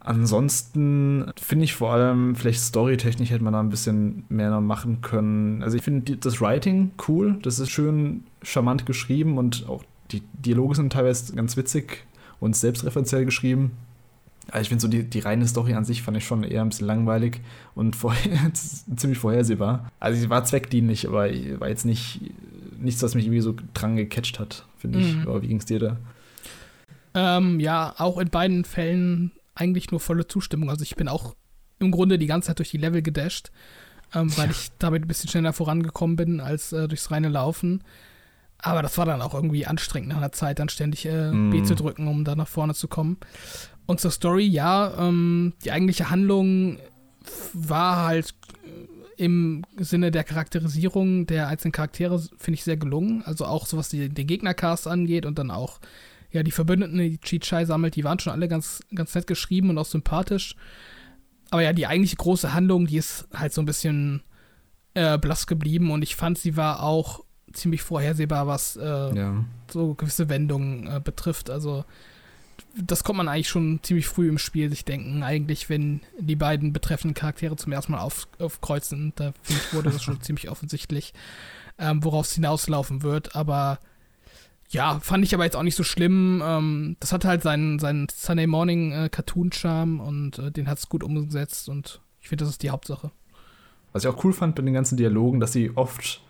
Ansonsten 0.00 1.32
finde 1.40 1.64
ich 1.64 1.74
vor 1.74 1.92
allem, 1.92 2.34
vielleicht 2.34 2.60
storytechnisch 2.60 3.30
hätte 3.30 3.44
man 3.44 3.52
da 3.52 3.60
ein 3.60 3.68
bisschen 3.68 4.24
mehr 4.28 4.50
noch 4.50 4.60
machen 4.60 5.00
können. 5.02 5.62
Also 5.62 5.76
ich 5.76 5.82
finde 5.82 6.16
das 6.16 6.40
Writing 6.40 6.92
cool, 7.08 7.38
das 7.42 7.58
ist 7.58 7.70
schön 7.70 8.24
charmant 8.42 8.86
geschrieben 8.86 9.36
und 9.36 9.68
auch 9.68 9.84
die 10.10 10.22
Dialoge 10.32 10.76
sind 10.76 10.92
teilweise 10.92 11.34
ganz 11.34 11.56
witzig 11.56 12.06
und 12.40 12.56
selbstreferenziell 12.56 13.24
geschrieben. 13.24 13.72
Also 14.50 14.62
ich 14.62 14.68
finde 14.68 14.82
so 14.82 14.88
die, 14.88 15.04
die 15.04 15.18
reine 15.20 15.46
Story 15.46 15.74
an 15.74 15.84
sich 15.84 16.02
fand 16.02 16.16
ich 16.16 16.24
schon 16.24 16.42
eher 16.42 16.62
ein 16.62 16.70
bisschen 16.70 16.86
langweilig 16.86 17.40
und 17.74 17.96
vorher, 17.96 18.52
ziemlich 18.96 19.18
vorhersehbar. 19.18 19.90
Also 20.00 20.20
sie 20.20 20.30
war 20.30 20.44
zweckdienlich, 20.44 21.06
aber 21.06 21.28
war 21.60 21.68
jetzt 21.68 21.84
nicht 21.84 22.20
nichts, 22.78 23.02
was 23.02 23.14
mich 23.14 23.24
irgendwie 23.24 23.40
so 23.40 23.54
dran 23.74 23.96
gecatcht 23.96 24.38
hat, 24.38 24.64
finde 24.76 25.00
ich. 25.00 25.16
Mhm. 25.16 25.22
Aber 25.22 25.42
wie 25.42 25.48
ging 25.48 25.58
es 25.58 25.64
dir 25.64 25.78
da? 25.78 25.96
Ähm, 27.14 27.60
ja, 27.60 27.94
auch 27.98 28.18
in 28.18 28.30
beiden 28.30 28.64
Fällen 28.64 29.32
eigentlich 29.54 29.90
nur 29.90 30.00
volle 30.00 30.26
Zustimmung. 30.26 30.70
Also 30.70 30.82
ich 30.82 30.96
bin 30.96 31.08
auch 31.08 31.34
im 31.78 31.90
Grunde 31.90 32.18
die 32.18 32.26
ganze 32.26 32.48
Zeit 32.48 32.58
durch 32.58 32.70
die 32.70 32.78
Level 32.78 33.02
gedasht, 33.02 33.50
ähm, 34.14 34.34
weil 34.36 34.46
ja. 34.46 34.52
ich 34.52 34.70
damit 34.78 35.04
ein 35.04 35.08
bisschen 35.08 35.28
schneller 35.28 35.52
vorangekommen 35.52 36.16
bin 36.16 36.40
als 36.40 36.72
äh, 36.72 36.88
durchs 36.88 37.10
reine 37.10 37.28
Laufen. 37.28 37.82
Aber 38.60 38.82
das 38.82 38.98
war 38.98 39.06
dann 39.06 39.22
auch 39.22 39.34
irgendwie 39.34 39.66
anstrengend 39.66 40.08
nach 40.08 40.16
einer 40.16 40.32
Zeit, 40.32 40.58
dann 40.58 40.68
ständig 40.68 41.06
äh, 41.06 41.30
mm. 41.30 41.50
B 41.50 41.62
zu 41.62 41.76
drücken, 41.76 42.08
um 42.08 42.24
da 42.24 42.34
nach 42.34 42.48
vorne 42.48 42.74
zu 42.74 42.88
kommen. 42.88 43.16
Und 43.88 44.00
zur 44.00 44.10
Story, 44.10 44.46
ja, 44.46 45.08
ähm, 45.08 45.54
die 45.64 45.72
eigentliche 45.72 46.10
Handlung 46.10 46.78
war 47.54 48.04
halt 48.04 48.34
im 49.16 49.64
Sinne 49.78 50.10
der 50.10 50.24
Charakterisierung 50.24 51.24
der 51.26 51.48
einzelnen 51.48 51.72
Charaktere, 51.72 52.20
finde 52.36 52.56
ich 52.56 52.64
sehr 52.64 52.76
gelungen. 52.76 53.22
Also 53.24 53.46
auch 53.46 53.64
so 53.64 53.78
was 53.78 53.88
die, 53.88 54.10
den 54.10 54.26
Gegnercast 54.26 54.86
angeht 54.86 55.24
und 55.24 55.38
dann 55.38 55.50
auch 55.50 55.80
ja, 56.30 56.42
die 56.42 56.50
Verbündeten, 56.50 56.98
die 56.98 57.18
Chichai 57.18 57.64
sammelt, 57.64 57.96
die 57.96 58.04
waren 58.04 58.18
schon 58.18 58.34
alle 58.34 58.46
ganz, 58.46 58.82
ganz 58.94 59.14
nett 59.14 59.26
geschrieben 59.26 59.70
und 59.70 59.78
auch 59.78 59.86
sympathisch. 59.86 60.54
Aber 61.48 61.62
ja, 61.62 61.72
die 61.72 61.86
eigentliche 61.86 62.16
große 62.16 62.52
Handlung, 62.52 62.86
die 62.86 62.98
ist 62.98 63.26
halt 63.32 63.54
so 63.54 63.62
ein 63.62 63.66
bisschen 63.66 64.22
äh, 64.92 65.16
blass 65.16 65.46
geblieben 65.46 65.90
und 65.90 66.02
ich 66.02 66.14
fand, 66.14 66.36
sie 66.36 66.58
war 66.58 66.82
auch 66.82 67.24
ziemlich 67.54 67.80
vorhersehbar, 67.80 68.46
was 68.46 68.76
äh, 68.76 68.84
ja. 68.84 69.46
so 69.72 69.94
gewisse 69.94 70.28
Wendungen 70.28 70.86
äh, 70.86 71.00
betrifft. 71.02 71.48
Also 71.48 71.86
das 72.84 73.04
kommt 73.04 73.18
man 73.18 73.28
eigentlich 73.28 73.48
schon 73.48 73.80
ziemlich 73.82 74.06
früh 74.06 74.28
im 74.28 74.38
Spiel 74.38 74.70
sich 74.70 74.84
denken, 74.84 75.22
eigentlich, 75.22 75.68
wenn 75.68 76.00
die 76.18 76.36
beiden 76.36 76.72
betreffenden 76.72 77.14
Charaktere 77.14 77.56
zum 77.56 77.72
ersten 77.72 77.92
Mal 77.92 78.00
auf, 78.00 78.28
aufkreuzen. 78.38 79.12
Da 79.16 79.32
finde 79.42 79.62
ich, 79.62 79.74
wurde 79.74 79.90
das 79.90 80.02
schon 80.02 80.20
ziemlich 80.22 80.50
offensichtlich, 80.50 81.12
ähm, 81.78 82.04
worauf 82.04 82.26
es 82.26 82.34
hinauslaufen 82.34 83.02
wird. 83.02 83.34
Aber 83.34 83.78
ja, 84.70 85.00
fand 85.00 85.24
ich 85.24 85.34
aber 85.34 85.44
jetzt 85.44 85.56
auch 85.56 85.62
nicht 85.62 85.76
so 85.76 85.84
schlimm. 85.84 86.42
Ähm, 86.44 86.96
das 87.00 87.12
hat 87.12 87.24
halt 87.24 87.42
seinen, 87.42 87.78
seinen 87.78 88.06
Sunday 88.10 88.46
Morning 88.46 88.92
äh, 88.92 89.08
Cartoon-Charme 89.08 90.00
und 90.00 90.38
äh, 90.38 90.50
den 90.50 90.68
hat 90.68 90.78
es 90.78 90.88
gut 90.88 91.02
umgesetzt 91.02 91.68
und 91.68 92.00
ich 92.20 92.28
finde, 92.28 92.44
das 92.44 92.52
ist 92.52 92.62
die 92.62 92.70
Hauptsache. 92.70 93.10
Was 93.92 94.04
ich 94.04 94.10
auch 94.10 94.22
cool 94.24 94.32
fand 94.32 94.54
bei 94.54 94.62
den 94.62 94.74
ganzen 94.74 94.96
Dialogen, 94.96 95.40
dass 95.40 95.52
sie 95.52 95.70
oft, 95.74 96.20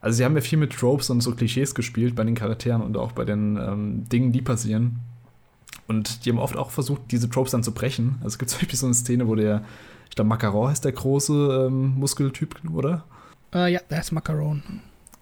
also 0.00 0.16
sie 0.16 0.24
haben 0.24 0.34
ja 0.34 0.40
viel 0.40 0.58
mit 0.58 0.72
Tropes 0.72 1.10
und 1.10 1.20
so 1.20 1.34
Klischees 1.34 1.74
gespielt 1.74 2.14
bei 2.14 2.24
den 2.24 2.34
Charakteren 2.34 2.80
und 2.80 2.96
auch 2.96 3.12
bei 3.12 3.24
den 3.26 3.56
ähm, 3.58 4.08
Dingen, 4.08 4.32
die 4.32 4.40
passieren. 4.40 5.00
Und 5.86 6.24
die 6.24 6.30
haben 6.30 6.38
oft 6.38 6.56
auch 6.56 6.70
versucht, 6.70 7.02
diese 7.10 7.30
Tropes 7.30 7.52
dann 7.52 7.62
zu 7.62 7.72
brechen. 7.72 8.16
Also 8.18 8.28
es 8.28 8.38
gibt 8.38 8.50
zum 8.50 8.60
Beispiel 8.60 8.78
so 8.78 8.86
eine 8.86 8.94
Szene, 8.94 9.28
wo 9.28 9.34
der, 9.34 9.64
ich 10.08 10.16
glaube, 10.16 10.28
Macaron 10.28 10.70
heißt 10.70 10.84
der 10.84 10.92
große 10.92 11.66
ähm, 11.66 11.94
Muskeltyp, 11.98 12.56
oder? 12.72 13.04
Äh, 13.54 13.72
ja, 13.72 13.80
der 13.90 14.00
ist 14.00 14.12
Macaron. 14.12 14.62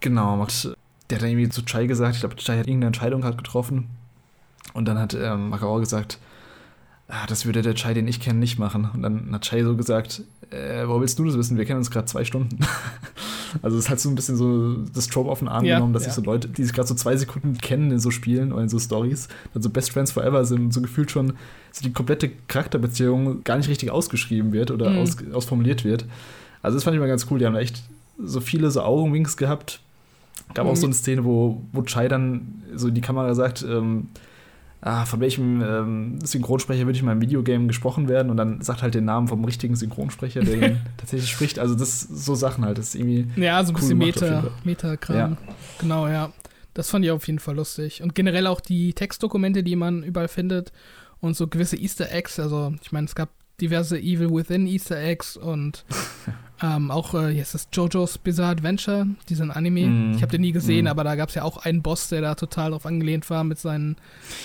Genau, 0.00 0.40
und 0.40 0.76
der 1.08 1.16
hat 1.16 1.22
dann 1.22 1.30
irgendwie 1.30 1.48
zu 1.48 1.62
Chai 1.64 1.86
gesagt, 1.86 2.14
ich 2.14 2.20
glaube, 2.20 2.36
Chai 2.36 2.58
hat 2.58 2.66
irgendeine 2.66 2.86
Entscheidung 2.86 3.24
halt 3.24 3.38
getroffen. 3.38 3.88
Und 4.74 4.86
dann 4.86 4.98
hat 4.98 5.14
ähm, 5.14 5.48
Makao 5.48 5.78
gesagt, 5.78 6.18
ah, 7.08 7.26
das 7.26 7.46
würde 7.46 7.62
der 7.62 7.74
Chai, 7.74 7.94
den 7.94 8.08
ich 8.08 8.20
kenne, 8.20 8.38
nicht 8.38 8.58
machen. 8.58 8.90
Und 8.92 9.02
dann 9.02 9.32
hat 9.32 9.44
Chai 9.44 9.62
so 9.62 9.76
gesagt, 9.76 10.22
äh, 10.50 10.86
wo 10.86 11.00
willst 11.00 11.18
du 11.18 11.24
das 11.24 11.36
wissen? 11.36 11.56
Wir 11.56 11.64
kennen 11.64 11.78
uns 11.78 11.90
gerade 11.90 12.06
zwei 12.06 12.24
Stunden. 12.24 12.58
also 13.62 13.76
es 13.76 13.88
hat 13.88 14.00
so 14.00 14.08
ein 14.08 14.14
bisschen 14.14 14.36
so 14.36 14.76
das 14.94 15.08
Trope 15.08 15.30
auf 15.30 15.40
den 15.40 15.48
Arm 15.48 15.64
ja, 15.64 15.76
genommen, 15.76 15.92
dass 15.92 16.02
ja. 16.04 16.10
sich 16.10 16.14
so 16.14 16.22
Leute, 16.22 16.48
die 16.48 16.64
sich 16.64 16.72
gerade 16.72 16.88
so 16.88 16.94
zwei 16.94 17.16
Sekunden 17.16 17.58
kennen 17.58 17.90
in 17.90 17.98
so 17.98 18.10
Spielen 18.10 18.52
oder 18.52 18.62
in 18.62 18.68
so 18.68 18.78
Stories, 18.78 19.28
dann 19.54 19.62
so 19.62 19.70
Best 19.70 19.90
Friends 19.90 20.12
Forever 20.12 20.44
sind 20.44 20.64
und 20.64 20.74
so 20.74 20.80
gefühlt 20.80 21.10
schon 21.10 21.34
so 21.72 21.82
die 21.82 21.92
komplette 21.92 22.30
Charakterbeziehung 22.48 23.44
gar 23.44 23.56
nicht 23.56 23.68
richtig 23.68 23.90
ausgeschrieben 23.90 24.52
wird 24.52 24.70
oder 24.70 24.90
mhm. 24.90 24.98
aus, 24.98 25.16
ausformuliert 25.32 25.84
wird. 25.84 26.06
Also 26.62 26.76
das 26.76 26.84
fand 26.84 26.94
ich 26.94 27.00
mal 27.00 27.08
ganz 27.08 27.26
cool. 27.30 27.38
Die 27.38 27.46
haben 27.46 27.56
echt 27.56 27.82
so 28.18 28.40
viele 28.40 28.70
so 28.70 28.82
Augenwinks 28.82 29.36
gehabt. 29.36 29.80
Gab 30.54 30.64
mhm. 30.64 30.72
auch 30.72 30.76
so 30.76 30.86
eine 30.86 30.94
Szene, 30.94 31.24
wo, 31.24 31.62
wo 31.72 31.82
Chai 31.82 32.08
dann 32.08 32.62
so 32.74 32.88
in 32.88 32.94
die 32.94 33.00
Kamera 33.00 33.34
sagt, 33.34 33.62
ähm, 33.68 34.08
ah, 34.86 35.04
von 35.04 35.20
welchem 35.20 35.60
ähm, 35.62 36.18
Synchronsprecher 36.24 36.86
würde 36.86 36.96
ich 36.96 37.02
mal 37.02 37.12
im 37.12 37.20
Videogame 37.20 37.66
gesprochen 37.66 38.08
werden 38.08 38.30
und 38.30 38.36
dann 38.36 38.62
sagt 38.62 38.82
halt 38.82 38.94
den 38.94 39.04
Namen 39.04 39.26
vom 39.26 39.44
richtigen 39.44 39.74
Synchronsprecher, 39.74 40.40
der 40.40 40.54
ihn 40.62 40.80
tatsächlich 40.96 41.30
spricht. 41.30 41.58
Also 41.58 41.74
das 41.74 42.00
so 42.00 42.36
Sachen 42.36 42.64
halt, 42.64 42.78
das 42.78 42.88
ist 42.88 42.94
irgendwie 42.94 43.26
Ja, 43.40 43.62
so 43.64 43.72
ein 43.72 43.74
cool 43.74 43.80
bisschen 43.80 43.98
Meta, 43.98 44.44
Meta-Kram. 44.64 45.16
Ja. 45.16 45.36
Genau, 45.80 46.06
ja. 46.06 46.32
Das 46.72 46.90
fand 46.90 47.04
ich 47.04 47.10
auf 47.10 47.26
jeden 47.26 47.40
Fall 47.40 47.56
lustig. 47.56 48.02
Und 48.02 48.14
generell 48.14 48.46
auch 48.46 48.60
die 48.60 48.92
Textdokumente, 48.92 49.62
die 49.64 49.76
man 49.76 50.02
überall 50.02 50.28
findet 50.28 50.72
und 51.20 51.36
so 51.36 51.48
gewisse 51.48 51.76
Easter 51.76 52.12
Eggs. 52.12 52.38
Also, 52.38 52.74
ich 52.82 52.92
meine, 52.92 53.06
es 53.06 53.14
gab 53.14 53.30
diverse 53.60 53.98
Evil 53.98 54.30
Within 54.30 54.66
Easter 54.66 54.98
Eggs 55.02 55.36
und 55.36 55.84
ähm, 56.62 56.90
auch, 56.90 57.14
äh, 57.14 57.32
hier 57.32 57.42
ist 57.42 57.54
das 57.54 57.68
JoJo's 57.72 58.18
Bizarre 58.18 58.52
Adventure, 58.52 59.06
diesen 59.28 59.50
Anime. 59.50 59.86
Mm, 59.86 60.12
ich 60.14 60.22
habe 60.22 60.32
den 60.32 60.40
nie 60.40 60.52
gesehen, 60.52 60.84
mm. 60.84 60.88
aber 60.88 61.04
da 61.04 61.14
gab 61.14 61.28
es 61.28 61.34
ja 61.34 61.42
auch 61.42 61.58
einen 61.58 61.82
Boss, 61.82 62.08
der 62.08 62.20
da 62.20 62.34
total 62.34 62.70
drauf 62.70 62.86
angelehnt 62.86 63.28
war 63.30 63.44
mit 63.44 63.58
seinen, 63.58 63.96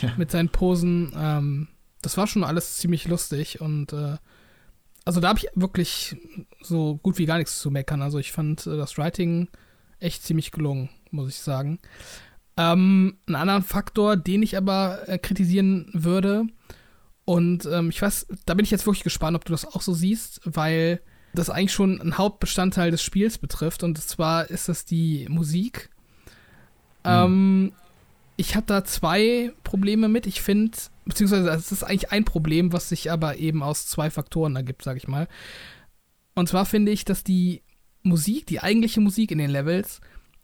ja. 0.02 0.14
mit 0.18 0.32
seinen 0.32 0.50
Posen. 0.50 1.14
Ähm, 1.16 1.68
das 2.02 2.18
war 2.18 2.28
schon 2.28 2.44
alles 2.44 2.78
ziemlich 2.78 3.08
lustig 3.08 3.62
und 3.62 3.94
äh, 3.94 4.18
also 5.06 5.20
da 5.20 5.30
habe 5.30 5.40
ich 5.40 5.48
wirklich 5.56 6.16
so 6.62 6.98
gut 6.98 7.18
wie 7.18 7.26
gar 7.26 7.38
nichts 7.38 7.60
zu 7.60 7.72
meckern. 7.72 8.02
Also 8.02 8.20
ich 8.20 8.32
fand 8.32 8.66
äh, 8.68 8.78
das 8.78 8.98
Writing 8.98 9.48
echt 10.00 10.24
ziemlich 10.24 10.52
gelungen, 10.52 10.90
muss 11.12 11.30
ich 11.30 11.40
sagen. 11.40 11.80
Ähm, 12.58 13.18
einen 13.28 13.36
anderen 13.36 13.64
Faktor, 13.64 14.18
den 14.18 14.44
ich 14.44 14.58
aber 14.58 15.08
äh, 15.08 15.18
kritisieren 15.18 15.90
würde, 15.94 16.48
und 17.32 17.66
ähm, 17.66 17.90
ich 17.90 18.02
weiß, 18.02 18.28
da 18.46 18.54
bin 18.56 18.66
ich 18.66 18.72
jetzt 18.72 18.86
wirklich 18.86 19.04
gespannt, 19.04 19.36
ob 19.36 19.46
du 19.46 19.52
das 19.52 19.66
auch 19.66 19.82
so 19.82 19.94
siehst, 19.94 20.42
weil 20.44 21.02
das 21.34 21.50
eigentlich 21.50 21.74
schon 21.74 22.02
ein 22.02 22.18
Hauptbestandteil 22.18 22.92
des 22.92 23.04
Spiels 23.04 23.38
betrifft. 23.38 23.84
Und 23.84 23.98
zwar 24.02 24.50
ist 24.50 24.70
das 24.70 24.86
die 24.86 25.28
Musik. 25.30 25.90
Mhm. 27.04 27.10
Ähm, 27.10 27.72
ich 28.38 28.56
habe 28.56 28.66
da 28.66 28.84
zwei 28.84 29.52
Probleme 29.64 30.08
mit. 30.10 30.26
Ich 30.26 30.42
finde, 30.42 30.78
beziehungsweise 31.06 31.50
es 31.50 31.72
ist 31.72 31.84
eigentlich 31.84 32.12
ein 32.12 32.26
Problem, 32.26 32.74
was 32.74 32.90
sich 32.90 33.12
aber 33.12 33.38
eben 33.38 33.64
aus 33.64 33.88
zwei 33.88 34.10
Faktoren 34.10 34.56
ergibt, 34.56 34.84
sag 34.84 34.98
ich 34.98 35.08
mal. 35.08 35.28
Und 36.34 36.50
zwar 36.50 36.66
finde 36.66 36.92
ich, 36.92 37.06
dass 37.06 37.24
die 37.24 37.62
Musik, 38.04 38.48
die 38.48 38.62
eigentliche 38.62 39.02
Musik 39.02 39.32
in 39.32 39.38
den 39.38 39.52
Levels, 39.52 40.02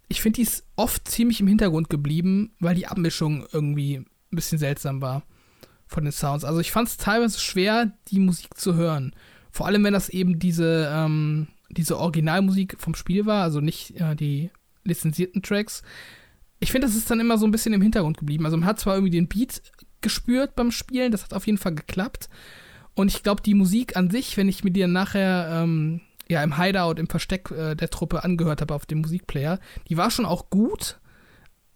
ich 0.09 0.21
finde, 0.21 0.37
die 0.37 0.43
ist 0.43 0.63
oft 0.75 1.07
ziemlich 1.07 1.39
im 1.41 1.47
Hintergrund 1.47 1.89
geblieben, 1.89 2.51
weil 2.59 2.75
die 2.75 2.87
Abmischung 2.87 3.45
irgendwie 3.51 3.97
ein 3.97 4.05
bisschen 4.29 4.57
seltsam 4.57 5.01
war 5.01 5.23
von 5.85 6.03
den 6.03 6.13
Sounds. 6.13 6.43
Also 6.43 6.59
ich 6.59 6.71
fand 6.71 6.87
es 6.87 6.97
teilweise 6.97 7.39
schwer, 7.39 7.91
die 8.09 8.19
Musik 8.19 8.57
zu 8.57 8.75
hören. 8.75 9.13
Vor 9.57 9.65
allem, 9.65 9.83
wenn 9.83 9.93
das 9.93 10.09
eben 10.09 10.37
diese, 10.37 10.87
ähm, 10.93 11.47
diese 11.71 11.97
Originalmusik 11.97 12.75
vom 12.77 12.93
Spiel 12.93 13.25
war, 13.25 13.41
also 13.41 13.59
nicht 13.59 13.99
äh, 13.99 14.15
die 14.15 14.51
lizenzierten 14.83 15.41
Tracks. 15.41 15.81
Ich 16.59 16.71
finde, 16.71 16.85
das 16.85 16.95
ist 16.95 17.09
dann 17.09 17.19
immer 17.19 17.39
so 17.39 17.47
ein 17.47 17.51
bisschen 17.51 17.73
im 17.73 17.81
Hintergrund 17.81 18.19
geblieben. 18.19 18.45
Also 18.45 18.55
man 18.55 18.67
hat 18.67 18.79
zwar 18.79 18.93
irgendwie 18.93 19.17
den 19.17 19.27
Beat 19.27 19.63
gespürt 20.01 20.55
beim 20.55 20.69
Spielen, 20.69 21.11
das 21.11 21.23
hat 21.23 21.33
auf 21.33 21.47
jeden 21.47 21.57
Fall 21.57 21.73
geklappt. 21.73 22.29
Und 22.93 23.07
ich 23.07 23.23
glaube, 23.23 23.41
die 23.41 23.55
Musik 23.55 23.97
an 23.97 24.11
sich, 24.11 24.37
wenn 24.37 24.47
ich 24.47 24.63
mir 24.63 24.69
die 24.69 24.85
nachher 24.85 25.63
ähm, 25.63 26.01
ja 26.29 26.43
im 26.43 26.61
Hideout, 26.61 26.99
im 26.99 27.07
Versteck 27.07 27.49
äh, 27.49 27.73
der 27.73 27.89
Truppe 27.89 28.23
angehört 28.23 28.61
habe 28.61 28.75
auf 28.75 28.85
dem 28.85 28.99
Musikplayer, 28.99 29.59
die 29.89 29.97
war 29.97 30.11
schon 30.11 30.27
auch 30.27 30.51
gut. 30.51 30.99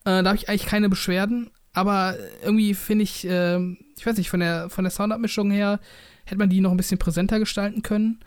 Äh, 0.05 0.21
da 0.21 0.25
habe 0.25 0.35
ich 0.35 0.49
eigentlich 0.49 0.67
keine 0.67 0.87
Beschwerden. 0.87 1.49
Aber 1.73 2.15
irgendwie 2.43 2.73
finde 2.73 3.03
ich, 3.03 3.25
äh, 3.25 3.59
ich 3.97 4.05
weiß 4.05 4.17
nicht, 4.17 4.29
von 4.29 4.39
der, 4.39 4.69
von 4.69 4.83
der 4.83 4.91
Soundabmischung 4.91 5.51
her 5.51 5.79
hätte 6.25 6.39
man 6.39 6.49
die 6.49 6.61
noch 6.61 6.71
ein 6.71 6.77
bisschen 6.77 6.99
präsenter 6.99 7.39
gestalten 7.39 7.81
können. 7.81 8.19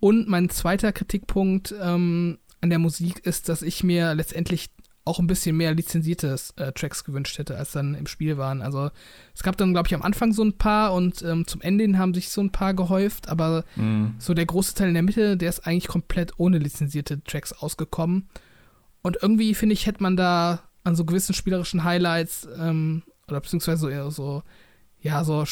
Und 0.00 0.28
mein 0.28 0.48
zweiter 0.48 0.92
Kritikpunkt 0.92 1.74
ähm, 1.80 2.38
an 2.60 2.70
der 2.70 2.78
Musik 2.78 3.24
ist, 3.26 3.48
dass 3.48 3.62
ich 3.62 3.84
mir 3.84 4.14
letztendlich 4.14 4.70
auch 5.08 5.18
ein 5.18 5.26
bisschen 5.26 5.56
mehr 5.56 5.74
lizenzierte 5.74 6.36
äh, 6.56 6.72
Tracks 6.72 7.02
gewünscht 7.02 7.38
hätte, 7.38 7.56
als 7.56 7.72
dann 7.72 7.94
im 7.94 8.06
Spiel 8.06 8.36
waren. 8.36 8.60
Also 8.60 8.90
es 9.34 9.42
gab 9.42 9.56
dann, 9.56 9.72
glaube 9.72 9.88
ich, 9.88 9.94
am 9.94 10.02
Anfang 10.02 10.32
so 10.32 10.44
ein 10.44 10.58
paar 10.58 10.92
und 10.92 11.22
ähm, 11.22 11.46
zum 11.46 11.62
Ende 11.62 11.98
haben 11.98 12.12
sich 12.12 12.28
so 12.28 12.42
ein 12.42 12.52
paar 12.52 12.74
gehäuft, 12.74 13.28
aber 13.28 13.64
mm. 13.76 14.08
so 14.18 14.34
der 14.34 14.44
große 14.44 14.74
Teil 14.74 14.88
in 14.88 14.94
der 14.94 15.02
Mitte, 15.02 15.38
der 15.38 15.48
ist 15.48 15.66
eigentlich 15.66 15.88
komplett 15.88 16.32
ohne 16.36 16.58
lizenzierte 16.58 17.24
Tracks 17.24 17.54
ausgekommen. 17.54 18.28
Und 19.00 19.16
irgendwie, 19.22 19.54
finde 19.54 19.72
ich, 19.72 19.86
hätte 19.86 20.02
man 20.02 20.16
da 20.16 20.67
an 20.88 20.96
so 20.96 21.04
gewissen 21.04 21.34
spielerischen 21.34 21.84
Highlights 21.84 22.48
ähm, 22.58 23.02
oder 23.28 23.40
beziehungsweise 23.40 23.90
eher 23.90 24.10
so, 24.10 24.42
ja, 25.00 25.22
so, 25.22 25.44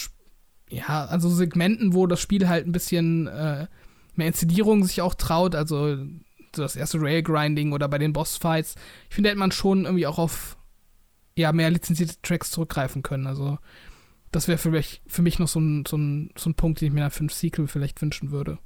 ja, 0.70 1.04
an 1.04 1.20
so 1.20 1.28
Segmenten, 1.28 1.94
wo 1.94 2.06
das 2.06 2.20
Spiel 2.20 2.48
halt 2.48 2.66
ein 2.66 2.72
bisschen 2.72 3.26
äh, 3.26 3.66
mehr 4.14 4.26
Inszenierung 4.26 4.84
sich 4.84 5.02
auch 5.02 5.14
traut, 5.14 5.54
also 5.54 5.96
so 6.54 6.62
das 6.62 6.76
erste 6.76 7.00
Rail-Grinding 7.00 7.72
oder 7.72 7.86
bei 7.88 7.98
den 7.98 8.12
Bossfights. 8.12 8.74
Ich 9.08 9.14
finde, 9.14 9.30
hätte 9.30 9.38
man 9.38 9.52
schon 9.52 9.84
irgendwie 9.84 10.06
auch 10.06 10.18
auf 10.18 10.56
ja, 11.36 11.52
mehr 11.52 11.70
lizenzierte 11.70 12.20
Tracks 12.22 12.50
zurückgreifen 12.50 13.02
können. 13.02 13.26
Also, 13.26 13.58
das 14.32 14.48
wäre 14.48 14.56
für 14.56 14.70
mich, 14.70 15.02
für 15.06 15.20
mich 15.20 15.38
noch 15.38 15.48
so 15.48 15.60
ein, 15.60 15.84
so, 15.86 15.98
ein, 15.98 16.30
so 16.36 16.48
ein 16.48 16.54
Punkt, 16.54 16.80
den 16.80 16.88
ich 16.88 16.94
mir 16.94 17.10
für 17.10 17.26
ein 17.26 17.28
Sequel 17.28 17.68
vielleicht 17.68 18.00
wünschen 18.00 18.30
würde 18.30 18.58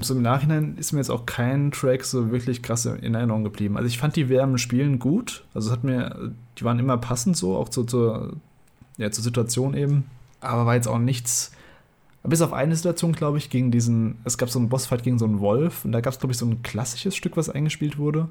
so 0.00 0.14
im 0.14 0.22
Nachhinein 0.22 0.76
ist 0.76 0.92
mir 0.92 0.98
jetzt 0.98 1.10
auch 1.10 1.26
kein 1.26 1.70
Track 1.72 2.04
so 2.04 2.30
wirklich 2.30 2.62
krass 2.62 2.84
in 2.86 3.14
Erinnerung 3.14 3.44
geblieben. 3.44 3.76
Also 3.76 3.88
ich 3.88 3.98
fand 3.98 4.16
die 4.16 4.28
wärmen 4.28 4.58
Spielen 4.58 4.98
gut. 4.98 5.44
Also 5.54 5.68
es 5.68 5.72
hat 5.72 5.84
mir, 5.84 6.32
die 6.58 6.64
waren 6.64 6.78
immer 6.78 6.98
passend 6.98 7.36
so, 7.36 7.56
auch 7.56 7.68
zu, 7.68 7.84
zur, 7.84 8.36
ja, 8.98 9.10
zur 9.10 9.24
Situation 9.24 9.74
eben. 9.74 10.04
Aber 10.40 10.66
war 10.66 10.74
jetzt 10.74 10.88
auch 10.88 10.98
nichts. 10.98 11.52
Bis 12.22 12.42
auf 12.42 12.52
eine 12.52 12.76
Situation, 12.76 13.12
glaube 13.12 13.38
ich, 13.38 13.48
gegen 13.48 13.70
diesen, 13.70 14.18
es 14.24 14.36
gab 14.36 14.50
so 14.50 14.58
einen 14.58 14.68
Bossfight 14.68 15.02
gegen 15.02 15.18
so 15.18 15.24
einen 15.24 15.40
Wolf 15.40 15.86
und 15.86 15.92
da 15.92 16.02
gab 16.02 16.12
es, 16.12 16.18
glaube 16.18 16.32
ich, 16.32 16.38
so 16.38 16.44
ein 16.44 16.62
klassisches 16.62 17.16
Stück, 17.16 17.36
was 17.38 17.48
eingespielt 17.48 17.96
wurde. 17.96 18.28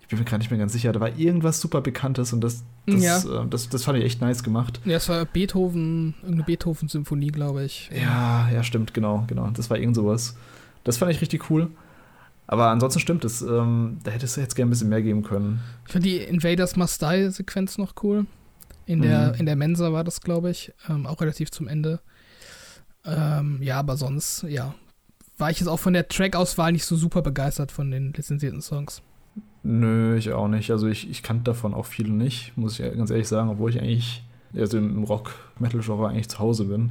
Ich 0.00 0.08
bin 0.08 0.20
mir 0.20 0.24
gerade 0.24 0.38
nicht 0.38 0.50
mehr 0.50 0.60
ganz 0.60 0.72
sicher, 0.72 0.92
da 0.92 1.00
war 1.00 1.18
irgendwas 1.18 1.60
super 1.60 1.80
Bekanntes 1.80 2.32
und 2.32 2.42
das, 2.42 2.62
das, 2.86 3.02
ja. 3.02 3.42
äh, 3.42 3.48
das, 3.48 3.68
das 3.70 3.82
fand 3.82 3.98
ich 3.98 4.04
echt 4.04 4.20
nice 4.20 4.44
gemacht. 4.44 4.80
Ja, 4.84 4.98
es 4.98 5.08
war 5.08 5.24
Beethoven, 5.24 6.14
irgendeine 6.20 6.44
Beethoven-Symphonie, 6.44 7.28
glaube 7.28 7.64
ich. 7.64 7.90
Ja, 7.92 8.48
ja, 8.50 8.62
stimmt, 8.62 8.94
genau, 8.94 9.24
genau. 9.26 9.48
Das 9.50 9.68
war 9.68 9.78
irgend 9.78 9.96
sowas. 9.96 10.36
Das 10.84 10.96
fand 10.96 11.12
ich 11.12 11.20
richtig 11.20 11.50
cool. 11.50 11.70
Aber 12.46 12.68
ansonsten 12.68 13.00
stimmt 13.00 13.24
es. 13.24 13.42
Ähm, 13.42 13.98
da 14.04 14.10
hättest 14.10 14.36
du 14.36 14.40
jetzt 14.40 14.54
gerne 14.54 14.68
ein 14.68 14.70
bisschen 14.70 14.88
mehr 14.88 15.02
geben 15.02 15.22
können. 15.22 15.60
Ich 15.86 15.92
fand 15.92 16.04
die 16.04 16.18
Invaders 16.18 16.76
Must 16.76 17.00
Die-Sequenz 17.00 17.78
noch 17.78 17.94
cool. 18.02 18.26
In 18.84 19.00
der, 19.00 19.28
mhm. 19.28 19.40
in 19.40 19.46
der 19.46 19.56
Mensa 19.56 19.92
war 19.92 20.04
das, 20.04 20.20
glaube 20.20 20.50
ich. 20.50 20.72
Ähm, 20.88 21.06
auch 21.06 21.20
relativ 21.20 21.50
zum 21.50 21.68
Ende. 21.68 22.00
Ähm, 23.04 23.58
ja, 23.62 23.78
aber 23.78 23.96
sonst, 23.96 24.42
ja. 24.42 24.74
War 25.38 25.50
ich 25.50 25.60
jetzt 25.60 25.68
auch 25.68 25.78
von 25.78 25.92
der 25.92 26.08
Track-Auswahl 26.08 26.72
nicht 26.72 26.84
so 26.84 26.96
super 26.96 27.22
begeistert 27.22 27.72
von 27.72 27.90
den 27.90 28.12
lizenzierten 28.12 28.60
Songs. 28.60 29.02
Nö, 29.62 30.16
ich 30.16 30.30
auch 30.32 30.48
nicht. 30.48 30.70
Also 30.70 30.88
ich, 30.88 31.08
ich 31.08 31.22
kannte 31.22 31.44
davon 31.44 31.74
auch 31.74 31.86
viele 31.86 32.12
nicht, 32.12 32.56
muss 32.56 32.78
ich 32.78 32.96
ganz 32.96 33.10
ehrlich 33.10 33.28
sagen, 33.28 33.48
obwohl 33.48 33.70
ich 33.70 33.80
eigentlich 33.80 34.22
also 34.54 34.76
im 34.78 35.04
Rock-Metal-Genre 35.04 36.08
eigentlich 36.08 36.28
zu 36.28 36.38
Hause 36.38 36.64
bin. 36.64 36.90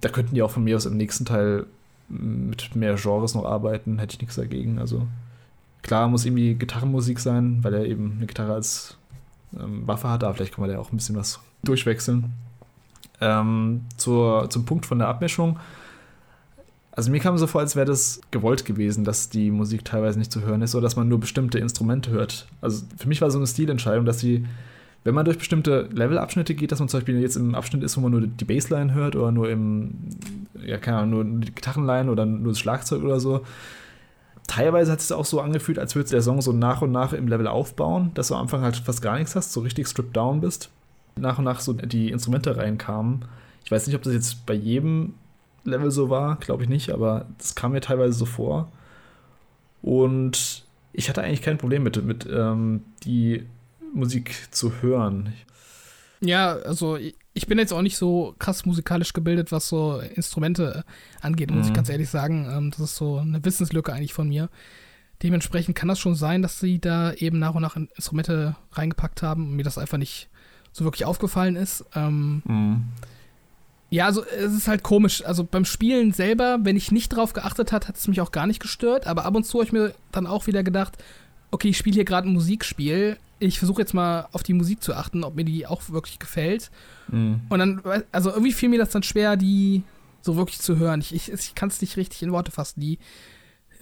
Da 0.00 0.08
könnten 0.08 0.34
die 0.34 0.42
auch 0.42 0.50
von 0.50 0.64
mir 0.64 0.76
aus 0.76 0.86
im 0.86 0.96
nächsten 0.96 1.24
Teil 1.24 1.66
mit 2.08 2.74
mehr 2.76 2.96
Genres 2.96 3.34
noch 3.34 3.44
arbeiten, 3.44 3.98
hätte 3.98 4.14
ich 4.14 4.20
nichts 4.20 4.36
dagegen. 4.36 4.78
Also 4.78 5.06
klar 5.82 6.08
muss 6.08 6.24
irgendwie 6.24 6.54
Gitarrenmusik 6.54 7.18
sein, 7.18 7.58
weil 7.62 7.74
er 7.74 7.86
eben 7.86 8.14
eine 8.16 8.26
Gitarre 8.26 8.54
als 8.54 8.96
ähm, 9.58 9.86
Waffe 9.86 10.08
hat, 10.08 10.24
aber 10.24 10.34
vielleicht 10.34 10.54
kann 10.54 10.62
man 10.62 10.70
da 10.70 10.78
auch 10.78 10.92
ein 10.92 10.96
bisschen 10.96 11.16
was 11.16 11.40
durchwechseln. 11.62 12.32
Ähm, 13.20 13.82
zur, 13.96 14.50
zum 14.50 14.64
Punkt 14.64 14.86
von 14.86 14.98
der 14.98 15.08
Abmischung. 15.08 15.58
Also 16.92 17.10
mir 17.10 17.20
kam 17.20 17.36
so 17.38 17.46
vor, 17.46 17.60
als 17.60 17.74
wäre 17.74 17.86
das 17.86 18.20
gewollt 18.30 18.64
gewesen, 18.64 19.04
dass 19.04 19.28
die 19.28 19.50
Musik 19.50 19.84
teilweise 19.84 20.18
nicht 20.18 20.30
zu 20.30 20.42
hören 20.42 20.62
ist 20.62 20.74
oder 20.74 20.82
dass 20.82 20.96
man 20.96 21.08
nur 21.08 21.18
bestimmte 21.18 21.58
Instrumente 21.58 22.10
hört. 22.10 22.46
Also 22.60 22.84
für 22.96 23.08
mich 23.08 23.20
war 23.20 23.30
so 23.30 23.38
eine 23.38 23.46
Stilentscheidung, 23.46 24.04
dass 24.04 24.20
sie 24.20 24.44
wenn 25.04 25.14
man 25.14 25.26
durch 25.26 25.38
bestimmte 25.38 25.88
Levelabschnitte 25.92 26.54
geht, 26.54 26.72
dass 26.72 26.80
man 26.80 26.88
zum 26.88 27.00
Beispiel 27.00 27.20
jetzt 27.20 27.36
im 27.36 27.54
Abschnitt 27.54 27.82
ist, 27.82 27.96
wo 27.96 28.00
man 28.00 28.10
nur 28.10 28.22
die 28.22 28.44
Bassline 28.44 28.94
hört 28.94 29.14
oder 29.14 29.30
nur 29.30 29.50
im, 29.50 29.90
ja, 30.64 30.78
keine 30.78 30.98
Ahnung, 30.98 31.10
nur 31.10 31.40
die 31.40 31.54
Gitarrenline 31.54 32.10
oder 32.10 32.26
nur 32.26 32.52
das 32.52 32.58
Schlagzeug 32.58 33.02
oder 33.02 33.20
so. 33.20 33.44
Teilweise 34.46 34.92
hat 34.92 35.00
es 35.00 35.10
auch 35.10 35.24
so 35.24 35.40
angefühlt, 35.40 35.78
als 35.78 35.94
würde 35.94 36.10
der 36.10 36.22
Song 36.22 36.42
so 36.42 36.52
nach 36.52 36.82
und 36.82 36.92
nach 36.92 37.12
im 37.12 37.28
Level 37.28 37.46
aufbauen, 37.46 38.10
dass 38.14 38.28
du 38.28 38.34
am 38.34 38.42
Anfang 38.42 38.62
halt 38.62 38.76
fast 38.76 39.00
gar 39.00 39.18
nichts 39.18 39.34
hast, 39.34 39.52
so 39.52 39.60
richtig 39.60 39.88
stripped 39.88 40.16
down 40.16 40.40
bist. 40.40 40.70
Nach 41.16 41.38
und 41.38 41.44
nach 41.44 41.60
so 41.60 41.72
die 41.72 42.10
Instrumente 42.10 42.56
reinkamen. 42.56 43.24
Ich 43.64 43.70
weiß 43.70 43.86
nicht, 43.86 43.96
ob 43.96 44.02
das 44.02 44.12
jetzt 44.12 44.44
bei 44.46 44.54
jedem 44.54 45.14
Level 45.64 45.90
so 45.90 46.10
war, 46.10 46.36
glaube 46.36 46.64
ich 46.64 46.68
nicht, 46.68 46.90
aber 46.90 47.26
das 47.38 47.54
kam 47.54 47.72
mir 47.72 47.80
teilweise 47.80 48.12
so 48.12 48.26
vor. 48.26 48.70
Und 49.80 50.64
ich 50.92 51.08
hatte 51.08 51.22
eigentlich 51.22 51.42
kein 51.42 51.58
Problem 51.58 51.82
mit, 51.82 52.02
mit 52.04 52.26
ähm, 52.30 52.82
die 53.04 53.46
Musik 53.94 54.48
zu 54.50 54.82
hören. 54.82 55.32
Ja, 56.20 56.54
also 56.54 56.98
ich 57.34 57.48
bin 57.48 57.58
jetzt 57.58 57.72
auch 57.72 57.82
nicht 57.82 57.96
so 57.96 58.34
krass 58.38 58.64
musikalisch 58.64 59.12
gebildet, 59.12 59.50
was 59.50 59.68
so 59.68 59.98
Instrumente 59.98 60.84
angeht, 61.20 61.50
muss 61.50 61.64
mhm. 61.64 61.70
ich 61.70 61.74
ganz 61.74 61.88
ehrlich 61.88 62.08
sagen. 62.08 62.48
Ähm, 62.48 62.70
das 62.70 62.80
ist 62.80 62.96
so 62.96 63.18
eine 63.18 63.44
Wissenslücke 63.44 63.92
eigentlich 63.92 64.14
von 64.14 64.28
mir. 64.28 64.48
Dementsprechend 65.22 65.76
kann 65.76 65.88
das 65.88 65.98
schon 65.98 66.14
sein, 66.14 66.42
dass 66.42 66.60
sie 66.60 66.78
da 66.78 67.12
eben 67.12 67.38
nach 67.38 67.54
und 67.54 67.62
nach 67.62 67.76
Instrumente 67.76 68.56
reingepackt 68.72 69.22
haben 69.22 69.48
und 69.48 69.56
mir 69.56 69.64
das 69.64 69.78
einfach 69.78 69.98
nicht 69.98 70.28
so 70.72 70.84
wirklich 70.84 71.04
aufgefallen 71.04 71.56
ist. 71.56 71.84
Ähm, 71.94 72.42
mhm. 72.44 72.84
Ja, 73.90 74.06
also 74.06 74.24
es 74.24 74.52
ist 74.52 74.68
halt 74.68 74.82
komisch. 74.82 75.24
Also 75.24 75.44
beim 75.44 75.64
Spielen 75.64 76.12
selber, 76.12 76.58
wenn 76.62 76.76
ich 76.76 76.92
nicht 76.92 77.10
drauf 77.10 77.32
geachtet 77.32 77.72
hat, 77.72 77.88
hat 77.88 77.96
es 77.96 78.08
mich 78.08 78.20
auch 78.20 78.32
gar 78.32 78.46
nicht 78.46 78.60
gestört. 78.60 79.06
Aber 79.06 79.24
ab 79.24 79.34
und 79.34 79.44
zu 79.44 79.58
habe 79.58 79.64
ich 79.64 79.72
mir 79.72 79.94
dann 80.12 80.26
auch 80.26 80.46
wieder 80.46 80.62
gedacht, 80.62 80.98
okay, 81.50 81.68
ich 81.68 81.78
spiele 81.78 81.94
hier 81.94 82.04
gerade 82.04 82.28
ein 82.28 82.32
Musikspiel. 82.32 83.16
Ich 83.44 83.58
versuche 83.58 83.82
jetzt 83.82 83.94
mal 83.94 84.28
auf 84.32 84.42
die 84.42 84.54
Musik 84.54 84.82
zu 84.82 84.94
achten, 84.94 85.24
ob 85.24 85.36
mir 85.36 85.44
die 85.44 85.66
auch 85.66 85.88
wirklich 85.90 86.18
gefällt. 86.18 86.70
Mhm. 87.08 87.42
Und 87.48 87.58
dann, 87.58 87.82
also 88.12 88.30
irgendwie 88.30 88.52
fiel 88.52 88.68
mir 88.68 88.78
das 88.78 88.90
dann 88.90 89.02
schwer, 89.02 89.36
die 89.36 89.82
so 90.22 90.36
wirklich 90.36 90.60
zu 90.60 90.78
hören. 90.78 91.00
Ich, 91.00 91.14
ich, 91.14 91.30
ich 91.30 91.54
kann 91.54 91.68
es 91.68 91.80
nicht 91.80 91.96
richtig 91.96 92.22
in 92.22 92.32
Worte 92.32 92.50
fassen. 92.50 92.80
Die 92.80 92.98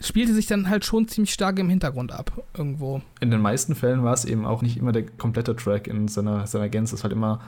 spielte 0.01 0.35
sich 0.35 0.47
dann 0.47 0.69
halt 0.69 0.85
schon 0.85 1.09
ziemlich 1.09 1.33
stark 1.33 1.59
im 1.59 1.69
Hintergrund 1.69 2.13
ab, 2.13 2.45
irgendwo. 2.57 3.03
In 3.21 3.31
den 3.31 3.41
meisten 3.41 3.75
Fällen 3.75 4.03
war 4.03 4.15
es 4.15 4.25
eben 4.25 4.45
auch 4.45 4.63
nicht 4.63 4.77
immer 4.77 4.93
der 4.93 5.07
komplette 5.07 5.55
Track 5.55 5.87
in 5.87 6.09
seiner, 6.09 6.47
seiner 6.47 6.69
Gänze. 6.69 6.95
Es 6.95 7.01
ist 7.01 7.05
halt 7.05 7.13
immer 7.13 7.41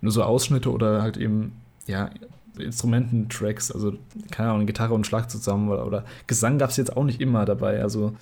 nur 0.00 0.12
so 0.12 0.22
Ausschnitte 0.22 0.70
oder 0.70 1.02
halt 1.02 1.16
eben 1.16 1.52
ja, 1.86 2.10
Instrumententracks, 2.58 3.70
also 3.70 3.94
keine 4.30 4.50
Ahnung, 4.50 4.66
Gitarre 4.66 4.94
und 4.94 5.06
Schlag 5.06 5.30
zusammen 5.30 5.68
oder, 5.68 5.86
oder 5.86 6.04
Gesang 6.26 6.58
gab 6.58 6.70
es 6.70 6.76
jetzt 6.76 6.96
auch 6.96 7.04
nicht 7.04 7.20
immer 7.20 7.44
dabei. 7.44 7.82
Also 7.82 8.14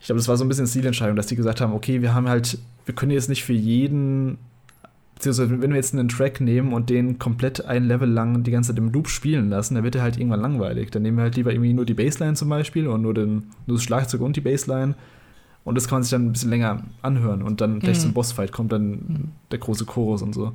ich 0.00 0.06
glaube, 0.06 0.18
das 0.18 0.28
war 0.28 0.36
so 0.36 0.44
ein 0.44 0.48
bisschen 0.48 0.66
Stilentscheidung, 0.66 1.16
dass 1.16 1.26
die 1.26 1.36
gesagt 1.36 1.60
haben, 1.60 1.72
okay, 1.72 2.02
wir 2.02 2.14
haben 2.14 2.28
halt, 2.28 2.58
wir 2.84 2.94
können 2.94 3.12
jetzt 3.12 3.28
nicht 3.28 3.44
für 3.44 3.52
jeden, 3.52 4.38
beziehungsweise 5.14 5.62
wenn 5.62 5.70
wir 5.70 5.76
jetzt 5.76 5.94
einen 5.94 6.08
Track 6.08 6.40
nehmen 6.40 6.72
und 6.72 6.90
den 6.90 7.18
komplett 7.18 7.64
ein 7.64 7.84
Level 7.84 8.08
lang 8.08 8.42
die 8.42 8.50
ganze 8.50 8.70
Zeit 8.72 8.78
im 8.78 8.92
Loop 8.92 9.08
spielen 9.08 9.50
lassen, 9.50 9.74
dann 9.74 9.84
wird 9.84 9.96
er 9.96 10.02
halt 10.02 10.18
irgendwann 10.18 10.42
langweilig. 10.42 10.90
Dann 10.90 11.02
nehmen 11.02 11.16
wir 11.16 11.22
halt 11.22 11.36
lieber 11.36 11.52
irgendwie 11.52 11.72
nur 11.72 11.86
die 11.86 11.94
Bassline 11.94 12.34
zum 12.34 12.48
Beispiel 12.48 12.86
und 12.86 13.02
nur, 13.02 13.14
den, 13.14 13.44
nur 13.66 13.78
das 13.78 13.82
Schlagzeug 13.84 14.20
und 14.20 14.36
die 14.36 14.42
Bassline. 14.42 14.94
Und 15.64 15.74
das 15.74 15.88
kann 15.88 15.96
man 15.96 16.02
sich 16.04 16.10
dann 16.10 16.26
ein 16.26 16.32
bisschen 16.32 16.50
länger 16.50 16.84
anhören 17.02 17.42
und 17.42 17.60
dann 17.60 17.80
gleich 17.80 17.96
mhm. 17.96 18.02
zum 18.02 18.12
Bossfight 18.12 18.52
kommt 18.52 18.70
dann 18.70 18.90
mhm. 18.90 19.28
der 19.50 19.58
große 19.58 19.84
Chorus 19.84 20.22
und 20.22 20.34
so. 20.34 20.52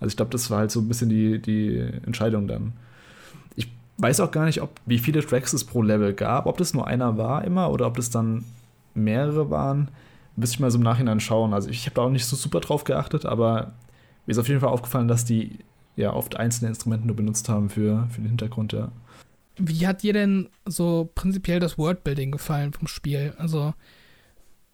Also 0.00 0.12
ich 0.12 0.16
glaube, 0.16 0.30
das 0.30 0.50
war 0.50 0.58
halt 0.58 0.70
so 0.70 0.80
ein 0.80 0.88
bisschen 0.88 1.10
die, 1.10 1.38
die 1.38 1.76
Entscheidung 2.06 2.46
dann. 2.46 2.72
Ich 3.56 3.70
weiß 3.98 4.20
auch 4.20 4.30
gar 4.30 4.46
nicht, 4.46 4.62
ob 4.62 4.80
wie 4.86 4.98
viele 4.98 5.24
Tracks 5.24 5.52
es 5.52 5.64
pro 5.64 5.82
Level 5.82 6.14
gab, 6.14 6.46
ob 6.46 6.56
das 6.56 6.72
nur 6.72 6.86
einer 6.86 7.18
war 7.18 7.44
immer 7.44 7.70
oder 7.70 7.86
ob 7.86 7.96
das 7.96 8.08
dann 8.08 8.44
mehrere 8.94 9.50
waren. 9.50 9.90
Müsste 10.36 10.54
ich 10.54 10.60
mal 10.60 10.70
so 10.70 10.78
im 10.78 10.84
Nachhinein 10.84 11.20
schauen. 11.20 11.54
Also 11.54 11.68
ich 11.68 11.86
habe 11.86 11.94
da 11.94 12.02
auch 12.02 12.10
nicht 12.10 12.26
so 12.26 12.36
super 12.36 12.60
drauf 12.60 12.84
geachtet, 12.84 13.24
aber 13.24 13.74
mir 14.26 14.32
ist 14.32 14.38
auf 14.38 14.48
jeden 14.48 14.60
Fall 14.60 14.70
aufgefallen, 14.70 15.08
dass 15.08 15.24
die 15.24 15.58
ja 15.96 16.12
oft 16.12 16.36
einzelne 16.36 16.68
Instrumente 16.68 17.06
nur 17.06 17.16
benutzt 17.16 17.48
haben 17.48 17.70
für, 17.70 18.08
für 18.10 18.20
den 18.20 18.30
Hintergrund, 18.30 18.72
ja. 18.72 18.90
Wie 19.56 19.86
hat 19.86 20.02
dir 20.02 20.12
denn 20.12 20.48
so 20.64 21.10
prinzipiell 21.14 21.60
das 21.60 21.78
Worldbuilding 21.78 22.32
gefallen 22.32 22.72
vom 22.72 22.88
Spiel? 22.88 23.34
Also, 23.38 23.72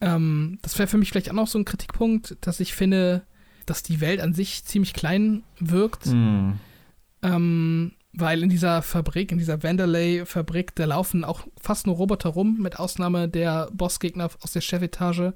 ähm, 0.01 0.59
das 0.63 0.79
wäre 0.79 0.89
für 0.89 0.97
mich 0.97 1.11
vielleicht 1.11 1.29
auch 1.29 1.35
noch 1.35 1.47
so 1.47 1.59
ein 1.59 1.67
Kritikpunkt, 1.67 2.39
dass 2.41 2.61
ich 2.61 2.75
finde, 2.75 3.23
dass 3.67 3.83
die 3.83 4.01
Welt 4.01 4.21
an 4.21 4.33
sich 4.33 4.65
ziemlich 4.65 4.95
klein 4.95 5.43
wirkt. 5.59 6.07
Mm. 6.07 6.53
Ähm, 7.23 7.93
weil 8.13 8.43
in 8.43 8.49
dieser 8.49 8.83
Fabrik, 8.83 9.31
in 9.31 9.39
dieser 9.39 9.63
Vanderlei-Fabrik, 9.63 10.75
da 10.75 10.85
laufen 10.85 11.25
auch 11.25 11.47
fast 11.61 11.87
nur 11.87 11.97
Roboter 11.97 12.31
rum, 12.31 12.59
mit 12.61 12.79
Ausnahme 12.79 13.29
der 13.29 13.71
Bossgegner 13.73 14.31
aus 14.41 14.53
der 14.53 14.61
Chefetage. 14.61 15.35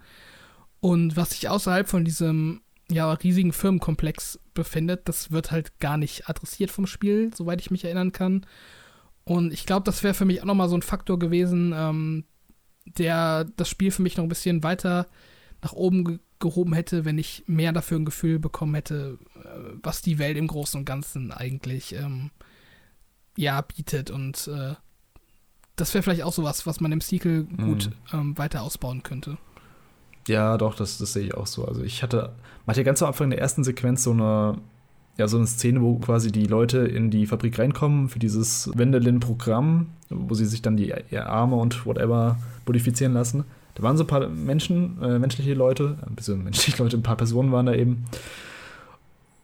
Und 0.80 1.16
was 1.16 1.30
sich 1.30 1.48
außerhalb 1.48 1.88
von 1.88 2.04
diesem 2.04 2.62
ja, 2.90 3.12
riesigen 3.12 3.52
Firmenkomplex 3.52 4.40
befindet, 4.54 5.08
das 5.08 5.30
wird 5.30 5.50
halt 5.50 5.78
gar 5.78 5.96
nicht 5.96 6.28
adressiert 6.28 6.70
vom 6.70 6.87
Spiel, 6.87 7.30
soweit 7.34 7.60
ich 7.60 7.70
mich 7.70 7.84
erinnern 7.84 8.12
kann. 8.12 8.44
Und 9.24 9.52
ich 9.52 9.66
glaube, 9.66 9.84
das 9.84 10.02
wäre 10.02 10.14
für 10.14 10.26
mich 10.26 10.42
auch 10.42 10.46
nochmal 10.46 10.68
so 10.68 10.76
ein 10.76 10.82
Faktor 10.82 11.18
gewesen, 11.18 11.72
ähm, 11.74 12.24
der 12.84 13.44
das 13.56 13.68
Spiel 13.68 13.90
für 13.90 14.02
mich 14.02 14.16
noch 14.16 14.24
ein 14.24 14.28
bisschen 14.28 14.62
weiter 14.62 15.06
nach 15.62 15.72
oben 15.72 16.20
gehoben 16.40 16.74
hätte, 16.74 17.06
wenn 17.06 17.16
ich 17.16 17.44
mehr 17.46 17.72
dafür 17.72 17.98
ein 17.98 18.04
Gefühl 18.04 18.38
bekommen 18.38 18.74
hätte, 18.74 19.18
äh, 19.37 19.78
was 19.82 20.02
die 20.02 20.18
Welt 20.18 20.37
im 20.37 20.48
Großen 20.48 20.78
und 20.78 20.84
Ganzen 20.84 21.32
eigentlich 21.32 21.94
ähm, 21.94 22.30
ja 23.36 23.60
bietet. 23.60 24.10
Und 24.10 24.48
äh, 24.48 24.74
das 25.76 25.94
wäre 25.94 26.02
vielleicht 26.02 26.22
auch 26.22 26.32
sowas, 26.32 26.66
was 26.66 26.80
man 26.80 26.92
im 26.92 27.00
Sequel 27.00 27.44
gut 27.44 27.90
mhm. 28.12 28.18
ähm, 28.18 28.38
weiter 28.38 28.62
ausbauen 28.62 29.02
könnte. 29.02 29.38
Ja, 30.28 30.56
doch, 30.56 30.74
das, 30.74 30.98
das 30.98 31.12
sehe 31.12 31.24
ich 31.24 31.34
auch 31.34 31.46
so. 31.46 31.66
Also 31.66 31.82
ich 31.82 32.02
hatte, 32.02 32.32
man 32.64 32.74
hat 32.74 32.76
ja 32.76 32.82
ganz 32.82 33.02
am 33.02 33.08
Anfang 33.08 33.30
der 33.30 33.40
ersten 33.40 33.64
Sequenz 33.64 34.04
so 34.04 34.12
eine, 34.12 34.58
ja, 35.18 35.28
so 35.28 35.36
eine 35.36 35.46
Szene, 35.46 35.82
wo 35.82 35.96
quasi 35.96 36.32
die 36.32 36.46
Leute 36.46 36.78
in 36.78 37.10
die 37.10 37.26
Fabrik 37.26 37.58
reinkommen 37.58 38.08
für 38.08 38.18
dieses 38.18 38.70
Wendelin-Programm, 38.74 39.88
wo 40.08 40.34
sie 40.34 40.46
sich 40.46 40.62
dann 40.62 40.76
die 40.76 40.94
Arme 41.18 41.56
und 41.56 41.84
whatever 41.84 42.38
modifizieren 42.66 43.12
lassen. 43.12 43.44
Da 43.74 43.82
waren 43.82 43.96
so 43.96 44.04
ein 44.04 44.08
paar 44.08 44.28
Menschen, 44.28 45.02
äh, 45.02 45.18
menschliche 45.18 45.54
Leute, 45.54 45.98
ein 46.06 46.14
bisschen 46.14 46.42
menschliche 46.44 46.82
Leute, 46.82 46.96
ein 46.96 47.02
paar 47.02 47.16
Personen 47.16 47.52
waren 47.52 47.66
da 47.66 47.74
eben. 47.74 48.04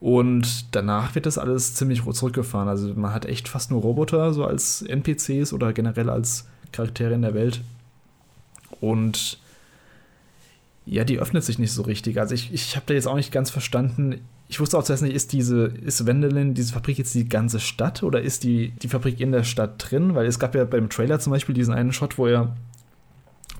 Und 0.01 0.75
danach 0.75 1.15
wird 1.15 1.27
das 1.27 1.37
alles 1.37 1.75
ziemlich 1.75 2.03
zurückgefahren. 2.03 2.69
Also 2.69 2.95
man 2.95 3.13
hat 3.13 3.27
echt 3.27 3.49
fast 3.49 3.71
nur 3.71 3.83
Roboter, 3.83 4.33
so 4.33 4.45
als 4.45 4.83
NPCs 4.83 5.53
oder 5.53 5.75
generell 5.75 6.09
als 6.09 6.49
Charaktere 6.73 7.13
in 7.13 7.23
der 7.23 7.35
Welt. 7.35 7.61
Und 8.81 9.39
ja, 10.87 11.05
die 11.05 11.19
öffnet 11.19 11.45
sich 11.45 11.59
nicht 11.59 11.73
so 11.73 11.83
richtig. 11.83 12.19
Also 12.19 12.35
ich, 12.35 12.53
ich 12.53 12.77
habe 12.77 12.87
da 12.87 12.95
jetzt 12.95 13.07
auch 13.07 13.17
nicht 13.17 13.31
ganz 13.31 13.51
verstanden. 13.51 14.23
Ich 14.49 14.59
wusste 14.59 14.79
auch 14.79 14.85
zuerst 14.85 15.03
nicht, 15.03 15.15
ist 15.15 15.35
diese, 15.35 15.67
ist 15.67 16.07
Wendelin, 16.07 16.55
diese 16.55 16.73
Fabrik 16.73 16.97
jetzt 16.97 17.15
die 17.15 17.29
ganze 17.29 17.61
Stadt 17.61 18.03
oder 18.03 18.23
ist 18.23 18.43
die, 18.43 18.71
die 18.83 18.89
Fabrik 18.89 19.21
in 19.21 19.33
der 19.33 19.45
Stadt 19.45 19.91
drin? 19.91 20.15
Weil 20.15 20.27
es 20.27 20.39
gab 20.39 20.55
ja 20.55 20.65
beim 20.65 20.89
Trailer 20.89 21.21
zum 21.21 21.33
Beispiel 21.33 21.55
diesen 21.55 21.75
einen 21.75 21.93
Shot, 21.93 22.17
wo 22.17 22.27
er 22.27 22.57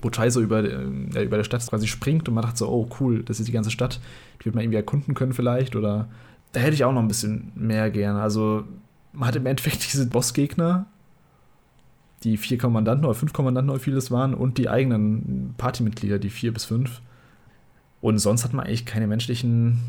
wo 0.01 0.09
Chai 0.09 0.31
so 0.31 0.41
über, 0.41 0.63
äh, 0.63 1.23
über 1.23 1.37
der 1.37 1.43
Stadt 1.43 1.65
quasi 1.67 1.87
springt 1.87 2.27
und 2.27 2.33
man 2.33 2.43
dachte 2.43 2.57
so, 2.57 2.69
oh 2.69 2.89
cool, 2.99 3.21
das 3.23 3.39
ist 3.39 3.47
die 3.47 3.51
ganze 3.51 3.69
Stadt, 3.69 3.99
die 4.39 4.45
wird 4.45 4.55
man 4.55 4.63
irgendwie 4.63 4.77
erkunden 4.77 5.13
können 5.13 5.33
vielleicht 5.33 5.75
oder 5.75 6.09
da 6.51 6.59
hätte 6.59 6.73
ich 6.73 6.83
auch 6.83 6.91
noch 6.91 7.01
ein 7.01 7.07
bisschen 7.07 7.51
mehr 7.55 7.89
gerne. 7.91 8.21
Also 8.21 8.65
man 9.13 9.27
hat 9.27 9.35
im 9.35 9.45
Endeffekt 9.45 9.83
diese 9.91 10.07
Bossgegner, 10.07 10.85
die 12.23 12.37
vier 12.37 12.57
Kommandanten 12.57 13.05
oder 13.05 13.15
fünf 13.15 13.33
Kommandanten 13.33 13.71
oder 13.71 13.79
vieles 13.79 14.11
waren 14.11 14.33
und 14.33 14.57
die 14.57 14.69
eigenen 14.69 15.55
Partymitglieder, 15.57 16.19
die 16.19 16.29
vier 16.29 16.53
bis 16.53 16.65
fünf. 16.65 17.01
Und 17.99 18.19
sonst 18.19 18.43
hat 18.43 18.53
man 18.53 18.65
eigentlich 18.65 18.85
keine 18.85 19.07
menschlichen, 19.07 19.79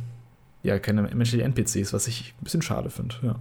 ja, 0.63 0.79
keine 0.79 1.03
menschlichen 1.03 1.47
NPCs, 1.47 1.93
was 1.93 2.07
ich 2.07 2.35
ein 2.41 2.45
bisschen 2.45 2.63
schade 2.63 2.91
finde, 2.91 3.17
ja 3.23 3.37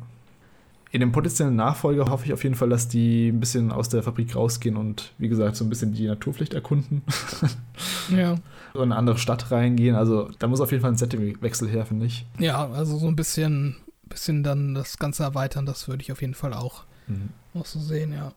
in 0.92 1.00
dem 1.00 1.14
potenziellen 1.14 1.56
Nachfolger 1.56 2.10
hoffe 2.10 2.26
ich 2.26 2.34
auf 2.34 2.44
jeden 2.44 2.56
Fall, 2.56 2.70
dass 2.70 2.90
die 2.90 3.30
ein 3.30 3.40
bisschen 3.40 3.72
aus 3.72 3.88
der 3.88 4.04
Fabrik 4.04 4.36
rausgehen 4.36 4.76
und 4.76 5.14
wie 5.18 5.30
gesagt 5.30 5.56
so 5.56 5.64
ein 5.64 5.70
bisschen 5.70 5.94
die 5.94 6.06
Naturpflicht 6.06 6.54
erkunden. 6.54 7.02
ja. 8.10 8.36
So 8.74 8.82
in 8.82 8.92
eine 8.92 8.98
andere 8.98 9.18
Stadt 9.18 9.52
reingehen. 9.52 9.96
Also 9.96 10.30
da 10.40 10.48
muss 10.48 10.60
auf 10.60 10.72
jeden 10.72 10.82
Fall 10.82 10.92
ein 10.92 10.98
Settingwechsel 10.98 11.70
her, 11.70 11.86
finde 11.86 12.08
ich. 12.08 12.26
Ja, 12.40 12.70
also 12.70 12.98
so 12.98 13.08
ein 13.08 13.16
bisschen, 13.16 13.78
bisschen 14.10 14.44
dann 14.44 14.74
das 14.74 14.98
Ganze 14.98 15.24
erweitern, 15.24 15.66
das 15.66 15.88
würde 15.88 16.02
ich 16.02 16.12
auf 16.12 16.20
jeden 16.20 16.34
Fall 16.34 16.54
auch, 16.54 16.84
mhm. 17.08 17.30
auch 17.54 17.66
so 17.66 17.80
sehen, 17.80 18.12
ja. 18.12 18.34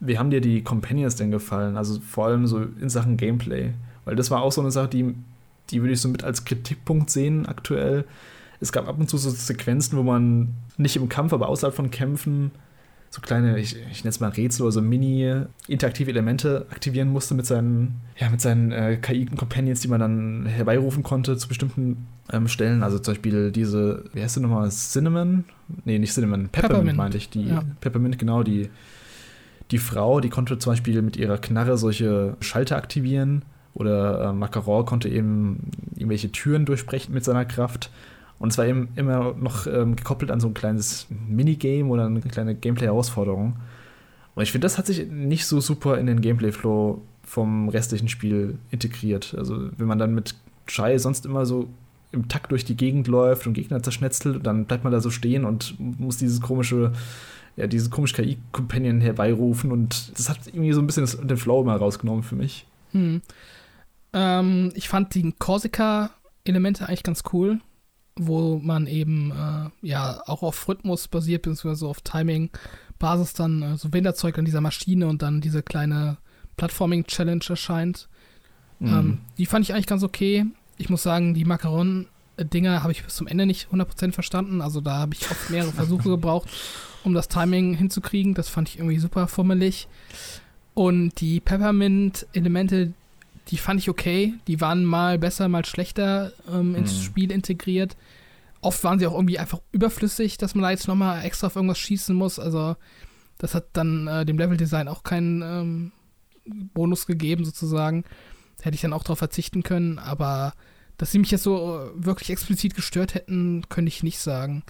Wie 0.00 0.18
haben 0.18 0.30
dir 0.30 0.40
die 0.40 0.62
Companions 0.62 1.14
denn 1.14 1.30
gefallen? 1.30 1.76
Also 1.76 2.00
vor 2.00 2.26
allem 2.26 2.48
so 2.48 2.62
in 2.62 2.88
Sachen 2.88 3.16
Gameplay. 3.16 3.74
Weil 4.04 4.16
das 4.16 4.30
war 4.30 4.42
auch 4.42 4.52
so 4.52 4.60
eine 4.60 4.72
Sache, 4.72 4.88
die, 4.88 5.14
die 5.70 5.82
würde 5.82 5.92
ich 5.92 6.00
so 6.00 6.08
mit 6.08 6.24
als 6.24 6.44
Kritikpunkt 6.44 7.10
sehen 7.10 7.46
aktuell 7.46 8.06
es 8.60 8.72
gab 8.72 8.88
ab 8.88 8.98
und 8.98 9.08
zu 9.08 9.18
so 9.18 9.30
Sequenzen, 9.30 9.98
wo 9.98 10.02
man 10.02 10.54
nicht 10.76 10.96
im 10.96 11.08
Kampf, 11.08 11.32
aber 11.32 11.48
außerhalb 11.48 11.74
von 11.74 11.90
Kämpfen 11.90 12.50
so 13.10 13.22
kleine, 13.22 13.58
ich, 13.58 13.74
ich 13.90 14.04
nenne 14.04 14.10
es 14.10 14.20
mal 14.20 14.28
Rätsel 14.28 14.62
oder 14.62 14.72
so 14.72 14.82
mini-interaktive 14.82 16.10
Elemente 16.10 16.66
aktivieren 16.70 17.08
musste 17.08 17.34
mit 17.34 17.46
seinen, 17.46 18.00
ja, 18.18 18.28
mit 18.28 18.40
seinen 18.40 18.70
äh, 18.70 18.98
KI-Companions, 19.00 19.80
die 19.80 19.88
man 19.88 20.00
dann 20.00 20.46
herbeirufen 20.46 21.02
konnte 21.02 21.36
zu 21.38 21.48
bestimmten 21.48 22.06
ähm, 22.30 22.48
Stellen. 22.48 22.82
Also 22.82 22.98
zum 22.98 23.14
Beispiel 23.14 23.50
diese, 23.50 24.04
wie 24.12 24.22
heißt 24.22 24.34
sie 24.34 24.40
nochmal, 24.40 24.68
Cinnamon? 24.70 25.44
Nee, 25.84 25.98
nicht 25.98 26.12
Cinnamon, 26.12 26.48
Peppermint, 26.48 26.68
Peppermint. 26.68 26.98
meinte 26.98 27.16
ich. 27.16 27.30
Die 27.30 27.48
ja. 27.48 27.62
Peppermint, 27.80 28.18
genau, 28.18 28.42
die, 28.42 28.68
die 29.70 29.78
Frau, 29.78 30.20
die 30.20 30.28
konnte 30.28 30.58
zum 30.58 30.72
Beispiel 30.72 31.00
mit 31.00 31.16
ihrer 31.16 31.38
Knarre 31.38 31.78
solche 31.78 32.36
Schalter 32.40 32.76
aktivieren. 32.76 33.42
Oder 33.72 34.28
äh, 34.28 34.32
Macaron 34.32 34.84
konnte 34.84 35.08
eben 35.08 35.70
irgendwelche 35.94 36.30
Türen 36.30 36.66
durchbrechen 36.66 37.14
mit 37.14 37.24
seiner 37.24 37.44
Kraft. 37.46 37.90
Und 38.38 38.50
es 38.50 38.58
war 38.58 38.66
eben 38.66 38.88
immer 38.94 39.34
noch 39.34 39.66
ähm, 39.66 39.96
gekoppelt 39.96 40.30
an 40.30 40.40
so 40.40 40.48
ein 40.48 40.54
kleines 40.54 41.06
Minigame 41.10 41.88
oder 41.88 42.06
eine 42.06 42.20
kleine 42.20 42.54
Gameplay-Herausforderung. 42.54 43.56
Und 44.34 44.42
ich 44.42 44.52
finde, 44.52 44.64
das 44.64 44.78
hat 44.78 44.86
sich 44.86 45.08
nicht 45.08 45.46
so 45.46 45.60
super 45.60 45.98
in 45.98 46.06
den 46.06 46.20
Gameplay-Flow 46.20 47.02
vom 47.24 47.68
restlichen 47.68 48.08
Spiel 48.08 48.58
integriert. 48.70 49.34
Also, 49.36 49.70
wenn 49.76 49.86
man 49.86 49.98
dann 49.98 50.14
mit 50.14 50.34
Chai 50.66 50.98
sonst 50.98 51.26
immer 51.26 51.46
so 51.46 51.68
im 52.12 52.28
Takt 52.28 52.52
durch 52.52 52.64
die 52.64 52.76
Gegend 52.76 53.06
läuft 53.06 53.46
und 53.46 53.54
Gegner 53.54 53.82
zerschnetzelt, 53.82 54.46
dann 54.46 54.64
bleibt 54.64 54.84
man 54.84 54.92
da 54.92 55.00
so 55.00 55.10
stehen 55.10 55.44
und 55.44 55.74
muss 55.78 56.16
dieses 56.16 56.40
komische, 56.40 56.92
ja, 57.56 57.66
dieses 57.66 57.90
komische 57.90 58.22
KI-Companion 58.22 59.00
herbeirufen 59.00 59.72
und 59.72 60.16
das 60.16 60.28
hat 60.28 60.46
irgendwie 60.46 60.72
so 60.72 60.80
ein 60.80 60.86
bisschen 60.86 61.06
den 61.26 61.36
Flow 61.36 61.60
immer 61.62 61.76
rausgenommen 61.76 62.22
für 62.22 62.36
mich. 62.36 62.66
Hm. 62.92 63.20
Ähm, 64.14 64.72
ich 64.74 64.88
fand 64.88 65.14
die 65.14 65.34
Corsica-Elemente 65.38 66.88
eigentlich 66.88 67.02
ganz 67.02 67.24
cool, 67.32 67.60
wo 68.18 68.58
man 68.58 68.86
eben 68.86 69.30
äh, 69.30 69.86
ja 69.86 70.22
auch 70.26 70.42
auf 70.42 70.68
Rhythmus 70.68 71.08
basiert, 71.08 71.42
beziehungsweise 71.42 71.86
auf 71.86 72.00
Timing-Basis 72.02 73.32
dann 73.32 73.62
äh, 73.62 73.76
so 73.76 73.92
Winterzeug 73.92 74.38
an 74.38 74.44
dieser 74.44 74.60
Maschine 74.60 75.06
und 75.06 75.22
dann 75.22 75.40
diese 75.40 75.62
kleine 75.62 76.18
Plattforming-Challenge 76.56 77.44
erscheint. 77.48 78.08
Mhm. 78.80 78.88
Ähm, 78.88 79.18
die 79.38 79.46
fand 79.46 79.64
ich 79.64 79.72
eigentlich 79.72 79.86
ganz 79.86 80.02
okay. 80.02 80.46
Ich 80.76 80.90
muss 80.90 81.02
sagen, 81.02 81.34
die 81.34 81.44
Macaron-Dinger 81.44 82.82
habe 82.82 82.92
ich 82.92 83.04
bis 83.04 83.16
zum 83.16 83.26
Ende 83.26 83.46
nicht 83.46 83.68
100% 83.72 84.12
verstanden. 84.12 84.60
Also 84.60 84.80
da 84.80 84.98
habe 84.98 85.14
ich 85.14 85.30
oft 85.30 85.50
mehrere 85.50 85.72
Versuche 85.72 86.10
gebraucht, 86.10 86.48
um 87.04 87.14
das 87.14 87.28
Timing 87.28 87.74
hinzukriegen. 87.74 88.34
Das 88.34 88.48
fand 88.48 88.68
ich 88.68 88.78
irgendwie 88.78 88.98
super 88.98 89.28
fummelig. 89.28 89.88
Und 90.74 91.20
die 91.20 91.40
Peppermint-Elemente, 91.40 92.92
die 93.50 93.56
fand 93.56 93.80
ich 93.80 93.88
okay. 93.88 94.34
Die 94.46 94.60
waren 94.60 94.84
mal 94.84 95.18
besser, 95.18 95.48
mal 95.48 95.64
schlechter 95.64 96.32
ähm, 96.52 96.74
ins 96.74 96.94
mhm. 96.94 97.02
Spiel 97.02 97.32
integriert. 97.32 97.96
Oft 98.60 98.82
waren 98.84 98.98
sie 98.98 99.06
auch 99.06 99.14
irgendwie 99.14 99.38
einfach 99.38 99.60
überflüssig, 99.72 100.36
dass 100.36 100.54
man 100.54 100.62
da 100.62 100.70
jetzt 100.70 100.88
nochmal 100.88 101.24
extra 101.24 101.46
auf 101.46 101.56
irgendwas 101.56 101.78
schießen 101.78 102.14
muss. 102.14 102.38
Also 102.38 102.76
das 103.38 103.54
hat 103.54 103.68
dann 103.72 104.06
äh, 104.08 104.26
dem 104.26 104.38
Leveldesign 104.38 104.88
auch 104.88 105.02
keinen 105.02 105.42
ähm, 105.42 105.92
Bonus 106.74 107.06
gegeben, 107.06 107.44
sozusagen. 107.44 108.04
Hätte 108.60 108.74
ich 108.74 108.80
dann 108.80 108.92
auch 108.92 109.04
darauf 109.04 109.18
verzichten 109.18 109.62
können, 109.62 109.98
aber 109.98 110.54
dass 110.96 111.12
sie 111.12 111.20
mich 111.20 111.30
jetzt 111.30 111.44
so 111.44 111.78
äh, 111.78 112.04
wirklich 112.04 112.30
explizit 112.30 112.74
gestört 112.74 113.14
hätten, 113.14 113.62
könnte 113.68 113.88
ich 113.88 114.02
nicht 114.02 114.18
sagen. 114.18 114.64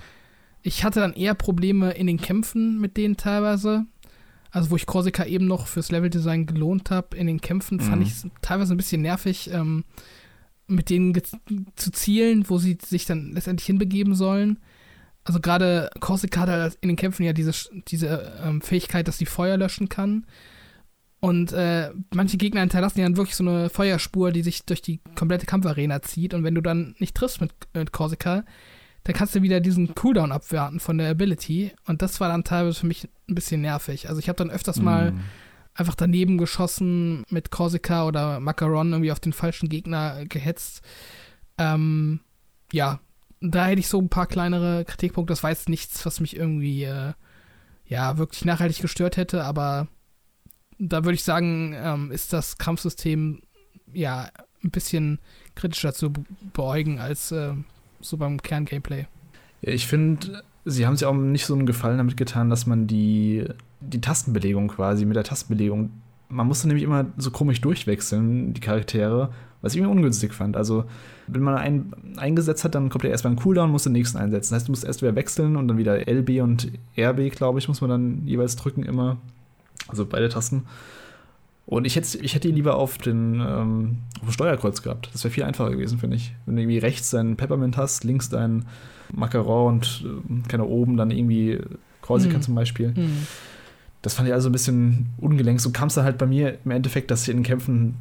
Ich 0.63 0.85
hatte 0.85 1.01
dann 1.01 1.15
eher 1.15 1.35
Probleme 1.35 1.93
in 1.93 2.07
den 2.07 2.21
Kämpfen 2.21 2.79
mit 2.79 2.97
denen 2.97 3.17
teilweise. 3.17 3.87
Also 4.51 4.71
wo 4.71 4.77
ich 4.77 4.87
Corsica 4.87 5.25
eben 5.25 5.47
noch 5.47 5.67
fürs 5.67 5.91
Leveldesign 5.91 6.47
gelohnt 6.47 6.91
habe, 6.91 7.17
in 7.17 7.27
den 7.27 7.41
Kämpfen 7.41 7.79
mhm. 7.79 7.83
fand 7.83 8.03
ich 8.03 8.11
es 8.11 8.27
teilweise 8.41 8.75
ein 8.75 8.79
bisschen 8.79 9.03
nervig, 9.03 9.51
ähm, 9.53 9.85
mit 10.67 10.91
denen 10.91 11.15
zu 11.77 11.91
zielen, 11.91 12.49
wo 12.49 12.59
sie 12.59 12.79
sich 12.85 13.07
dann 13.07 13.33
letztendlich 13.33 13.67
hinbegeben 13.67 14.15
sollen. 14.15 14.59
Also 15.25 15.41
gerade 15.41 15.91
Corsica 16.01 16.41
hat 16.41 16.49
halt 16.49 16.79
in 16.81 16.89
den 16.89 16.97
Kämpfen 16.97 17.25
ja 17.25 17.33
diese, 17.33 17.53
diese 17.89 18.41
ähm, 18.43 18.61
Fähigkeit, 18.63 19.09
dass 19.09 19.19
sie 19.19 19.27
Feuer 19.27 19.57
löschen 19.57 19.89
kann. 19.89 20.27
Und 21.21 21.53
äh, 21.53 21.91
manche 22.15 22.37
Gegner 22.37 22.61
hinterlassen 22.61 23.01
ja 23.01 23.05
dann 23.05 23.17
wirklich 23.17 23.37
so 23.37 23.45
eine 23.45 23.71
Feuerspur, 23.71 24.31
die 24.31 24.43
sich 24.43 24.65
durch 24.65 24.83
die 24.83 25.01
komplette 25.17 25.47
Kampfarena 25.47 26.01
zieht. 26.03 26.33
Und 26.33 26.45
wenn 26.45 26.55
du 26.55 26.61
dann 26.61 26.95
nicht 26.99 27.15
triffst 27.15 27.41
mit, 27.41 27.53
mit 27.75 27.93
Corsica, 27.93 28.45
dann 29.05 29.15
kannst 29.15 29.35
du 29.35 29.43
wieder 29.43 29.61
diesen 29.61 29.95
Cooldown 29.95 30.33
abwarten 30.33 30.81
von 30.81 30.99
der 30.99 31.11
Ability. 31.11 31.73
Und 31.87 32.03
das 32.03 32.21
war 32.21 32.29
dann 32.29 32.45
teilweise 32.45 32.81
für 32.81 32.87
mich 32.87 33.09
ein 33.29 33.35
bisschen 33.35 33.61
nervig. 33.61 34.09
Also 34.09 34.19
ich 34.21 34.29
habe 34.29 34.37
dann 34.37 34.51
öfters 34.51 34.79
mm. 34.79 34.85
mal 34.85 35.15
einfach 35.75 35.95
daneben 35.95 36.39
geschossen 36.39 37.25
mit 37.31 37.51
Corsica 37.51 38.05
oder 38.05 38.41
Macaron 38.41 38.93
irgendwie 38.93 39.13
auf 39.13 39.21
den 39.21 39.33
falschen 39.33 39.69
Gegner 39.69 40.27
gehetzt. 40.27 40.83
Ähm, 41.57 42.21
ja, 42.73 43.01
da 43.41 43.67
hätte 43.67 43.81
ich 43.81 43.89
so 43.89 44.01
ein 44.01 44.09
paar 44.09 44.27
kleinere 44.27 44.85
Kritikpunkte. 44.85 45.33
Das 45.33 45.43
war 45.43 45.51
jetzt 45.51 45.69
nichts, 45.69 46.05
was 46.05 46.21
mich 46.21 46.37
irgendwie, 46.37 46.85
äh, 46.85 47.13
ja, 47.87 48.19
wirklich 48.19 48.45
nachhaltig 48.45 48.83
gestört 48.83 49.17
hätte, 49.17 49.45
aber 49.45 49.89
da 50.79 51.05
würde 51.05 51.15
ich 51.15 51.25
sagen, 51.25 51.75
ähm, 51.77 52.11
ist 52.11 52.33
das 52.33 52.59
Kampfsystem 52.59 53.43
ja 53.93 54.31
ein 54.63 54.71
bisschen 54.71 55.19
kritischer 55.55 55.95
zu 55.95 56.13
beäugen 56.53 56.99
als 56.99 57.33
äh, 57.33 57.55
so 58.01 58.17
beim 58.17 58.41
Kern-Gameplay. 58.41 59.07
Ich 59.61 59.87
finde, 59.87 60.43
sie 60.65 60.87
haben 60.87 60.97
sich 60.97 61.07
auch 61.07 61.15
nicht 61.15 61.47
so 61.47 61.55
einen 61.55 61.67
Gefallen 61.67 61.99
damit 61.99 62.17
getan, 62.17 62.51
dass 62.51 62.67
man 62.67 62.87
die, 62.87 63.45
die 63.81 64.01
Tastenbelegung 64.01 64.69
quasi 64.69 65.05
mit 65.05 65.17
der 65.17 65.25
Tastenbelegung, 65.25 65.91
man 66.29 66.47
musste 66.47 66.69
nämlich 66.69 66.85
immer 66.85 67.07
so 67.17 67.31
komisch 67.31 67.61
durchwechseln, 67.61 68.53
die 68.53 68.61
Charaktere, 68.61 69.31
was 69.63 69.75
ich 69.75 69.81
mir 69.81 69.89
ungünstig 69.89 70.33
fand. 70.33 70.57
Also, 70.57 70.85
wenn 71.27 71.43
man 71.43 71.57
einen 71.57 71.93
eingesetzt 72.17 72.65
hat, 72.65 72.75
dann 72.75 72.91
kommt 72.91 73.05
er 73.05 73.11
erstmal 73.11 73.33
ein 73.33 73.39
Cooldown 73.39 73.67
und 73.67 73.73
muss 73.73 73.85
den 73.85 73.93
nächsten 73.93 74.19
einsetzen. 74.19 74.53
Das 74.53 74.61
heißt, 74.61 74.69
du 74.69 74.73
musst 74.73 74.85
erst 74.85 75.03
wieder 75.03 75.15
wechseln 75.15 75.57
und 75.57 75.69
dann 75.69 75.79
wieder 75.79 76.07
LB 76.07 76.43
und 76.43 76.71
RB, 76.97 77.33
glaube 77.33 77.59
ich, 77.59 77.69
muss 77.69 77.81
man 77.81 77.91
dann 77.91 78.27
jeweils 78.27 78.57
drücken 78.57 78.83
immer. 78.83 79.17
Also 79.89 80.05
beide 80.05 80.29
Tasten. 80.29 80.67
Und 81.69 81.85
ich 81.85 81.97
hätte, 81.97 82.17
ich 82.17 82.35
hätte 82.35 82.49
ihn 82.49 82.55
lieber 82.55 82.77
auf, 82.77 82.97
den, 82.97 83.43
ähm, 83.47 83.99
auf 84.21 84.29
dem 84.29 84.33
Steuerkreuz 84.33 84.81
gehabt. 84.81 85.11
Das 85.13 85.23
wäre 85.23 85.35
viel 85.35 85.45
einfacher 85.45 85.71
gewesen, 85.71 85.99
finde 85.99 86.17
ich. 86.17 86.33
Wenn 86.47 86.57
du 86.57 86.63
irgendwie 86.63 86.79
rechts 86.79 87.11
deinen 87.11 87.37
Peppermint 87.37 87.77
hast, 87.77 88.05
links 88.05 88.31
deinen 88.31 88.65
Macaron 89.13 89.75
und 89.75 90.05
äh, 90.07 90.49
keine 90.49 90.65
oben 90.65 90.97
dann 90.97 91.11
irgendwie 91.11 91.61
Korsika 92.01 92.37
hm. 92.37 92.43
zum 92.43 92.55
Beispiel. 92.55 92.95
Hm. 92.97 93.27
Das 94.01 94.15
fand 94.15 94.29
ich 94.29 94.33
also 94.33 94.49
ein 94.49 94.53
bisschen 94.53 95.09
ungelenk. 95.19 95.61
So 95.61 95.71
kam 95.71 95.89
es 95.89 95.95
dann 95.95 96.05
halt 96.05 96.17
bei 96.17 96.25
mir 96.25 96.57
im 96.65 96.71
Endeffekt, 96.71 97.11
dass 97.11 97.25
ich 97.25 97.29
in 97.29 97.39
den 97.39 97.43
Kämpfen 97.43 97.97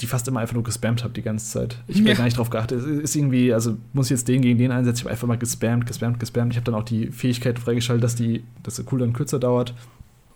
die 0.00 0.06
fast 0.06 0.28
immer 0.28 0.40
einfach 0.40 0.54
nur 0.54 0.64
gespammt 0.64 1.02
habe 1.02 1.14
die 1.14 1.22
ganze 1.22 1.50
Zeit. 1.50 1.78
Ich 1.88 1.98
habe 1.98 2.08
ja. 2.08 2.14
gar 2.14 2.24
nicht 2.24 2.36
drauf 2.36 2.50
geachtet. 2.50 2.80
Es 2.80 2.86
ist 2.86 3.16
irgendwie, 3.16 3.52
also 3.52 3.76
muss 3.92 4.06
ich 4.06 4.10
jetzt 4.10 4.28
den 4.28 4.42
gegen 4.42 4.58
den 4.58 4.70
einsetzen. 4.70 4.98
Ich 4.98 5.04
habe 5.04 5.12
einfach 5.12 5.28
mal 5.28 5.38
gespammt, 5.38 5.86
gespammt, 5.86 6.20
gespammt. 6.20 6.52
Ich 6.52 6.56
habe 6.56 6.64
dann 6.64 6.74
auch 6.74 6.84
die 6.84 7.08
Fähigkeit 7.12 7.58
freigeschaltet, 7.58 8.04
dass 8.04 8.14
die, 8.14 8.44
dass 8.62 8.76
der 8.76 8.84
Cooldown 8.84 9.12
kürzer 9.12 9.38
dauert. 9.38 9.74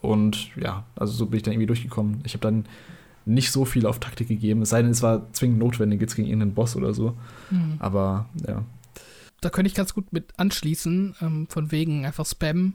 Und 0.01 0.55
ja, 0.57 0.85
also 0.97 1.13
so 1.13 1.27
bin 1.27 1.39
ich 1.39 1.43
dann 1.43 1.53
irgendwie 1.53 1.67
durchgekommen. 1.67 2.21
Ich 2.25 2.35
habe 2.35 2.43
dann 2.43 2.67
nicht 3.25 3.51
so 3.51 3.65
viel 3.65 3.87
auf 3.87 3.99
Taktik 3.99 4.29
gegeben, 4.29 4.63
es 4.63 4.71
sei 4.71 4.81
denn, 4.81 4.91
es 4.91 5.03
war 5.03 5.31
zwingend 5.33 5.59
notwendig 5.59 6.01
jetzt 6.01 6.17
gegen 6.17 6.29
irgendeinen 6.29 6.55
Boss 6.55 6.77
oder 6.77 6.95
so. 6.95 7.17
Mhm. 7.51 7.77
Aber 7.79 8.29
ja. 8.47 8.65
Da 9.41 9.51
könnte 9.51 9.69
ich 9.69 9.75
ganz 9.75 9.95
gut 9.95 10.13
mit 10.13 10.33
anschließen, 10.39 11.15
ähm, 11.21 11.47
von 11.49 11.71
wegen 11.71 12.07
einfach 12.07 12.27
Spam. 12.27 12.75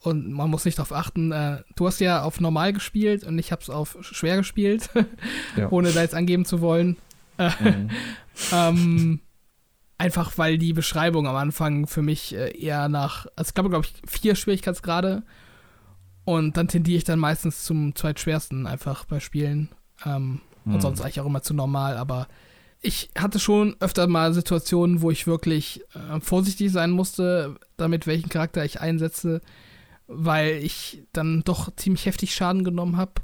Und 0.00 0.30
man 0.30 0.50
muss 0.50 0.64
nicht 0.64 0.78
darauf 0.78 0.92
achten. 0.92 1.32
Äh, 1.32 1.62
du 1.74 1.86
hast 1.86 2.00
ja 2.00 2.22
auf 2.22 2.40
normal 2.40 2.72
gespielt 2.72 3.24
und 3.24 3.38
ich 3.38 3.50
habe 3.50 3.62
es 3.62 3.70
auf 3.70 3.96
schwer 4.02 4.36
gespielt, 4.36 4.90
ja. 5.56 5.70
ohne 5.70 5.92
da 5.92 6.02
jetzt 6.02 6.14
angeben 6.14 6.44
zu 6.44 6.60
wollen. 6.60 6.96
Mhm. 7.38 7.90
ähm, 8.52 9.20
einfach 9.98 10.36
weil 10.36 10.58
die 10.58 10.72
Beschreibung 10.72 11.26
am 11.26 11.36
Anfang 11.36 11.86
für 11.86 12.02
mich 12.02 12.34
äh, 12.34 12.50
eher 12.58 12.88
nach, 12.88 13.26
also 13.36 13.48
ich 13.50 13.54
glaube, 13.54 13.70
glaube 13.70 13.86
ich, 13.86 14.10
vier 14.10 14.34
Schwierigkeitsgrade 14.34 15.22
und 16.26 16.56
dann 16.56 16.66
tendiere 16.66 16.98
ich 16.98 17.04
dann 17.04 17.20
meistens 17.20 17.62
zum 17.62 17.94
zweitschwersten 17.94 18.66
einfach 18.66 19.04
bei 19.04 19.20
Spielen. 19.20 19.68
Ähm, 20.04 20.40
mhm. 20.64 20.74
Und 20.74 20.80
sonst 20.80 21.00
eigentlich 21.00 21.20
auch 21.20 21.26
immer 21.26 21.42
zu 21.42 21.54
normal, 21.54 21.96
aber 21.96 22.26
ich 22.82 23.10
hatte 23.16 23.38
schon 23.38 23.76
öfter 23.78 24.08
mal 24.08 24.34
Situationen, 24.34 25.02
wo 25.02 25.12
ich 25.12 25.28
wirklich 25.28 25.84
äh, 25.94 26.20
vorsichtig 26.20 26.72
sein 26.72 26.90
musste, 26.90 27.54
damit 27.76 28.08
welchen 28.08 28.28
Charakter 28.28 28.64
ich 28.64 28.80
einsetze, 28.80 29.40
weil 30.08 30.56
ich 30.64 31.04
dann 31.12 31.42
doch 31.44 31.74
ziemlich 31.76 32.06
heftig 32.06 32.34
Schaden 32.34 32.64
genommen 32.64 32.96
habe. 32.96 33.22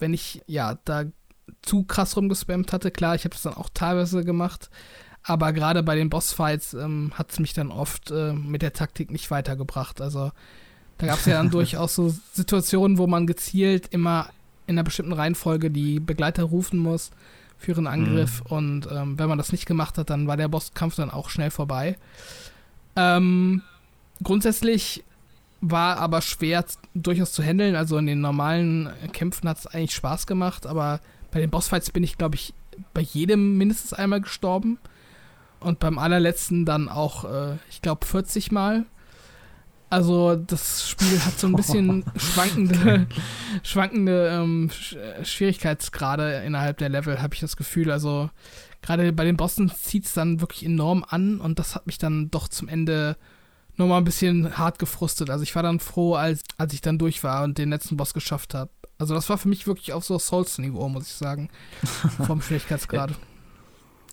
Wenn 0.00 0.12
ich 0.12 0.42
ja 0.48 0.76
da 0.84 1.04
zu 1.62 1.84
krass 1.84 2.16
rumgespammt 2.16 2.72
hatte, 2.72 2.90
klar, 2.90 3.14
ich 3.14 3.24
habe 3.24 3.36
es 3.36 3.42
dann 3.42 3.54
auch 3.54 3.70
teilweise 3.72 4.24
gemacht, 4.24 4.70
aber 5.22 5.52
gerade 5.52 5.84
bei 5.84 5.94
den 5.94 6.10
Bossfights 6.10 6.74
ähm, 6.74 7.12
hat 7.14 7.30
es 7.30 7.38
mich 7.38 7.52
dann 7.52 7.70
oft 7.70 8.10
äh, 8.10 8.32
mit 8.32 8.62
der 8.62 8.72
Taktik 8.72 9.12
nicht 9.12 9.30
weitergebracht. 9.30 10.00
Also 10.00 10.32
da 11.00 11.06
gab 11.06 11.18
es 11.18 11.26
ja 11.26 11.34
dann 11.34 11.50
durchaus 11.50 11.94
so 11.94 12.14
Situationen, 12.32 12.98
wo 12.98 13.06
man 13.06 13.26
gezielt 13.26 13.88
immer 13.88 14.30
in 14.66 14.76
einer 14.76 14.84
bestimmten 14.84 15.12
Reihenfolge 15.12 15.70
die 15.70 15.98
Begleiter 15.98 16.44
rufen 16.44 16.78
muss 16.78 17.10
für 17.58 17.72
ihren 17.72 17.86
Angriff. 17.86 18.42
Mhm. 18.44 18.56
Und 18.56 18.88
ähm, 18.90 19.18
wenn 19.18 19.28
man 19.28 19.38
das 19.38 19.52
nicht 19.52 19.66
gemacht 19.66 19.98
hat, 19.98 20.10
dann 20.10 20.26
war 20.26 20.36
der 20.36 20.48
Bosskampf 20.48 20.96
dann 20.96 21.10
auch 21.10 21.28
schnell 21.28 21.50
vorbei. 21.50 21.96
Ähm, 22.96 23.62
grundsätzlich 24.22 25.04
war 25.60 25.98
aber 25.98 26.22
schwer 26.22 26.64
durchaus 26.94 27.32
zu 27.32 27.42
handeln. 27.42 27.76
Also 27.76 27.98
in 27.98 28.06
den 28.06 28.20
normalen 28.20 28.90
Kämpfen 29.12 29.48
hat 29.48 29.58
es 29.58 29.66
eigentlich 29.66 29.94
Spaß 29.94 30.26
gemacht, 30.26 30.66
aber 30.66 31.00
bei 31.30 31.40
den 31.40 31.50
Bossfights 31.50 31.90
bin 31.90 32.02
ich, 32.02 32.16
glaube 32.16 32.36
ich, 32.36 32.54
bei 32.94 33.02
jedem 33.02 33.58
mindestens 33.58 33.92
einmal 33.92 34.20
gestorben. 34.20 34.78
Und 35.60 35.78
beim 35.78 35.98
allerletzten 35.98 36.64
dann 36.64 36.88
auch, 36.88 37.24
äh, 37.24 37.56
ich 37.68 37.82
glaube, 37.82 38.06
40 38.06 38.50
Mal. 38.50 38.86
Also 39.90 40.36
das 40.36 40.88
Spiel 40.88 41.18
hat 41.20 41.38
so 41.38 41.48
ein 41.48 41.54
bisschen 41.54 42.04
schwankende, 42.16 43.08
schwankende 43.64 44.28
ähm, 44.28 44.70
Schwierigkeitsgrade 45.24 46.44
innerhalb 46.46 46.78
der 46.78 46.88
Level, 46.88 47.20
habe 47.20 47.34
ich 47.34 47.40
das 47.40 47.56
Gefühl. 47.56 47.90
Also 47.90 48.30
gerade 48.82 49.12
bei 49.12 49.24
den 49.24 49.36
Bossen 49.36 49.68
zieht 49.68 50.06
es 50.06 50.12
dann 50.12 50.40
wirklich 50.40 50.64
enorm 50.64 51.04
an 51.08 51.40
und 51.40 51.58
das 51.58 51.74
hat 51.74 51.88
mich 51.88 51.98
dann 51.98 52.30
doch 52.30 52.46
zum 52.46 52.68
Ende 52.68 53.16
nochmal 53.76 53.98
ein 53.98 54.04
bisschen 54.04 54.56
hart 54.56 54.78
gefrustet. 54.78 55.28
Also 55.28 55.42
ich 55.42 55.56
war 55.56 55.64
dann 55.64 55.80
froh, 55.80 56.14
als, 56.14 56.42
als 56.56 56.72
ich 56.72 56.82
dann 56.82 56.98
durch 56.98 57.24
war 57.24 57.42
und 57.42 57.58
den 57.58 57.70
letzten 57.70 57.96
Boss 57.96 58.14
geschafft 58.14 58.54
habe. 58.54 58.70
Also 58.96 59.14
das 59.14 59.28
war 59.28 59.38
für 59.38 59.48
mich 59.48 59.66
wirklich 59.66 59.92
auf 59.92 60.04
so 60.04 60.20
Souls-Niveau, 60.20 60.88
muss 60.88 61.08
ich 61.08 61.14
sagen, 61.14 61.48
vom 62.26 62.42
Schwierigkeitsgrad. 62.42 63.12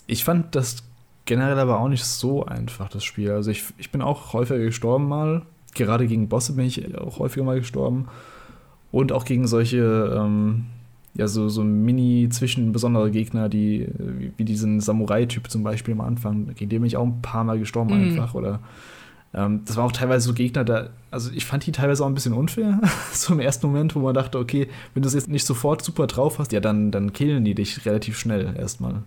Ich 0.07 0.23
fand 0.23 0.55
das 0.55 0.77
generell 1.25 1.59
aber 1.59 1.79
auch 1.79 1.89
nicht 1.89 2.05
so 2.05 2.45
einfach, 2.45 2.89
das 2.89 3.03
Spiel. 3.03 3.29
Also 3.31 3.51
ich, 3.51 3.65
ich 3.77 3.91
bin 3.91 4.01
auch 4.01 4.33
häufiger 4.33 4.59
gestorben 4.59 5.07
mal 5.07 5.45
gerade 5.77 6.07
gegen 6.07 6.29
Bosse 6.29 6.53
bin 6.53 6.65
ich 6.65 6.97
auch 6.97 7.19
häufiger 7.19 7.45
mal 7.45 7.59
gestorben. 7.59 8.07
Und 8.91 9.11
auch 9.11 9.25
gegen 9.25 9.47
solche, 9.47 10.15
ähm, 10.17 10.65
ja, 11.13 11.27
so, 11.27 11.49
so 11.49 11.63
mini-zwischen 11.63 12.71
besondere 12.71 13.11
Gegner, 13.11 13.49
die, 13.49 13.87
wie, 13.97 14.31
wie 14.37 14.45
diesen 14.45 14.79
Samurai-Typ 14.79 15.49
zum 15.49 15.63
Beispiel 15.63 15.93
am 15.93 16.01
Anfang, 16.01 16.53
gegen 16.55 16.69
den 16.69 16.81
bin 16.81 16.87
ich 16.87 16.97
auch 16.97 17.05
ein 17.05 17.21
paar 17.21 17.43
Mal 17.43 17.59
gestorben 17.59 17.97
mhm. 17.97 18.09
einfach. 18.09 18.33
Oder 18.33 18.59
Ähm, 19.33 19.61
das 19.65 19.75
war 19.75 19.85
auch 19.85 19.91
teilweise 19.91 20.25
so 20.27 20.33
Gegner, 20.33 20.63
da, 20.63 20.89
also 21.11 21.31
ich 21.31 21.45
fand 21.45 21.65
die 21.65 21.71
teilweise 21.71 22.03
auch 22.03 22.07
ein 22.07 22.13
bisschen 22.13 22.33
unfair, 22.33 22.79
so 23.11 23.33
im 23.33 23.39
ersten 23.39 23.67
Moment, 23.67 23.95
wo 23.95 23.99
man 23.99 24.13
dachte, 24.13 24.39
okay, 24.39 24.67
wenn 24.93 25.03
du 25.03 25.07
es 25.07 25.13
jetzt 25.13 25.27
nicht 25.27 25.45
sofort 25.45 25.83
super 25.83 26.07
drauf 26.07 26.39
hast, 26.39 26.51
ja, 26.53 26.59
dann, 26.59 26.91
dann 26.91 27.13
killen 27.13 27.43
die 27.43 27.53
dich 27.53 27.85
relativ 27.85 28.17
schnell 28.17 28.55
erstmal. 28.57 29.03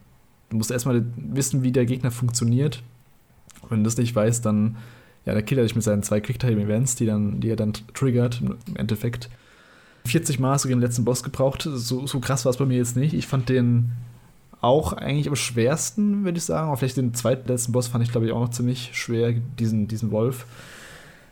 Du 0.51 0.57
musst 0.57 0.71
erstmal 0.71 1.05
wissen, 1.17 1.63
wie 1.63 1.73
der 1.73 1.87
Gegner 1.87 2.11
funktioniert. 2.11 2.83
Wenn 3.69 3.79
du 3.79 3.85
das 3.85 3.97
nicht 3.97 4.15
weißt, 4.15 4.45
dann, 4.45 4.77
ja, 5.27 5.35
der 5.35 5.43
killt 5.43 5.59
er 5.59 5.65
dich 5.65 5.75
mit 5.75 5.85
seinen 5.85 6.03
zwei 6.03 6.21
Quicktime-Events, 6.21 6.97
die, 6.97 7.07
die 7.41 7.51
er 7.51 7.57
dann 7.57 7.73
triggert, 7.95 8.41
im 8.41 8.77
Endeffekt. 8.77 9.29
40 10.07 10.39
Mal 10.39 10.59
du 10.59 10.69
den 10.69 10.81
letzten 10.81 11.05
Boss 11.05 11.23
gebraucht. 11.23 11.69
So, 11.71 12.07
so 12.07 12.21
krass 12.21 12.45
war 12.45 12.51
es 12.51 12.57
bei 12.57 12.65
mir 12.65 12.79
jetzt 12.79 12.97
nicht. 12.97 13.13
Ich 13.13 13.27
fand 13.27 13.49
den 13.49 13.93
auch 14.61 14.93
eigentlich 14.93 15.29
am 15.29 15.37
schwersten, 15.37 16.25
würde 16.25 16.39
ich 16.39 16.45
sagen. 16.45 16.69
Aber 16.69 16.77
vielleicht 16.77 16.97
den 16.97 17.15
zweitletzten 17.15 17.73
Boss 17.73 17.89
fand 17.89 18.05
ich, 18.05 18.11
glaube 18.11 18.27
ich, 18.27 18.33
auch 18.33 18.41
noch 18.41 18.51
ziemlich 18.51 18.91
schwer, 18.95 19.33
diesen, 19.33 19.89
diesen 19.89 20.11
Wolf. 20.11 20.47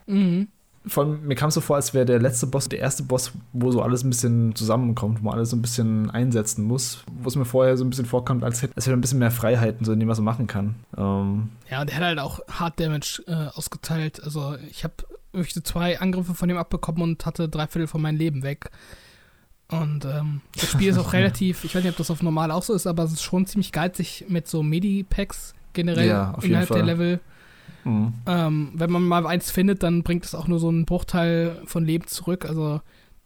Mhm. 0.07 0.48
Von, 0.88 1.27
mir 1.27 1.35
kam 1.35 1.48
es 1.48 1.55
so 1.55 1.61
vor, 1.61 1.77
als 1.77 1.94
wäre 1.94 2.05
der 2.05 2.18
letzte 2.18 2.46
Boss 2.46 2.68
der 2.68 2.79
erste 2.79 3.03
Boss, 3.03 3.33
wo 3.53 3.70
so 3.70 3.83
alles 3.83 4.05
ein 4.05 4.11
bisschen 4.11 4.55
zusammenkommt, 4.55 5.20
wo 5.20 5.24
man 5.24 5.35
alles 5.35 5.51
so 5.51 5.57
ein 5.57 5.62
bisschen 5.62 6.11
einsetzen 6.11 6.64
muss. 6.64 7.05
Wo 7.20 7.29
es 7.29 7.37
mir 7.37 7.44
vorher 7.44 7.77
so 7.77 7.85
ein 7.85 7.90
bisschen 7.90 8.07
vorkommt, 8.07 8.44
als 8.44 8.62
hätte 8.62 8.74
er 8.77 8.92
ein 8.92 9.01
bisschen 9.01 9.18
mehr 9.18 9.31
Freiheiten, 9.31 9.85
so 9.85 9.92
in 9.92 10.01
dem, 10.01 10.09
was 10.09 10.18
er 10.18 10.24
machen 10.24 10.46
kann. 10.46 10.77
Ähm 10.96 11.51
ja, 11.70 11.81
und 11.81 11.90
er 11.90 11.96
hat 11.96 12.05
halt 12.05 12.18
auch 12.18 12.40
Hard 12.48 12.81
Damage 12.81 13.22
äh, 13.27 13.57
ausgeteilt. 13.57 14.22
Also 14.22 14.57
ich 14.70 14.85
habe 14.85 14.94
wirklich 15.33 15.55
so 15.55 15.61
zwei 15.61 16.01
Angriffe 16.01 16.35
von 16.35 16.48
ihm 16.48 16.57
abbekommen 16.57 17.03
und 17.03 17.27
hatte 17.27 17.48
drei 17.48 17.66
Viertel 17.66 17.87
von 17.87 18.01
meinem 18.01 18.16
Leben 18.16 18.42
weg. 18.42 18.70
Und 19.70 20.05
ähm, 20.07 20.40
das 20.59 20.70
Spiel 20.70 20.90
ist 20.90 20.98
auch 20.98 21.12
relativ, 21.12 21.64
ich 21.64 21.74
weiß 21.74 21.83
nicht, 21.83 21.92
ob 21.92 21.98
das 21.98 22.11
auf 22.11 22.22
normal 22.22 22.51
auch 22.51 22.62
so 22.62 22.74
ist, 22.74 22.87
aber 22.87 23.05
es 23.05 23.12
ist 23.12 23.22
schon 23.22 23.46
ziemlich 23.46 23.72
geizig 23.72 24.24
mit 24.29 24.48
so 24.48 24.62
Medi-Packs 24.62 25.55
generell 25.74 26.09
ja, 26.09 26.37
innerhalb 26.42 26.68
der 26.68 26.83
Level. 26.83 27.20
Mhm. 27.85 28.14
Ähm, 28.27 28.73
wenn 28.75 28.91
man 28.91 29.03
mal 29.03 29.27
eins 29.27 29.51
findet, 29.51 29.83
dann 29.83 30.03
bringt 30.03 30.25
es 30.25 30.35
auch 30.35 30.49
nur 30.49 30.59
so 30.59 30.69
einen 30.69 30.85
Bruchteil 30.85 31.62
von 31.64 31.85
Leben 31.85 32.07
zurück. 32.07 32.45
Also 32.45 32.81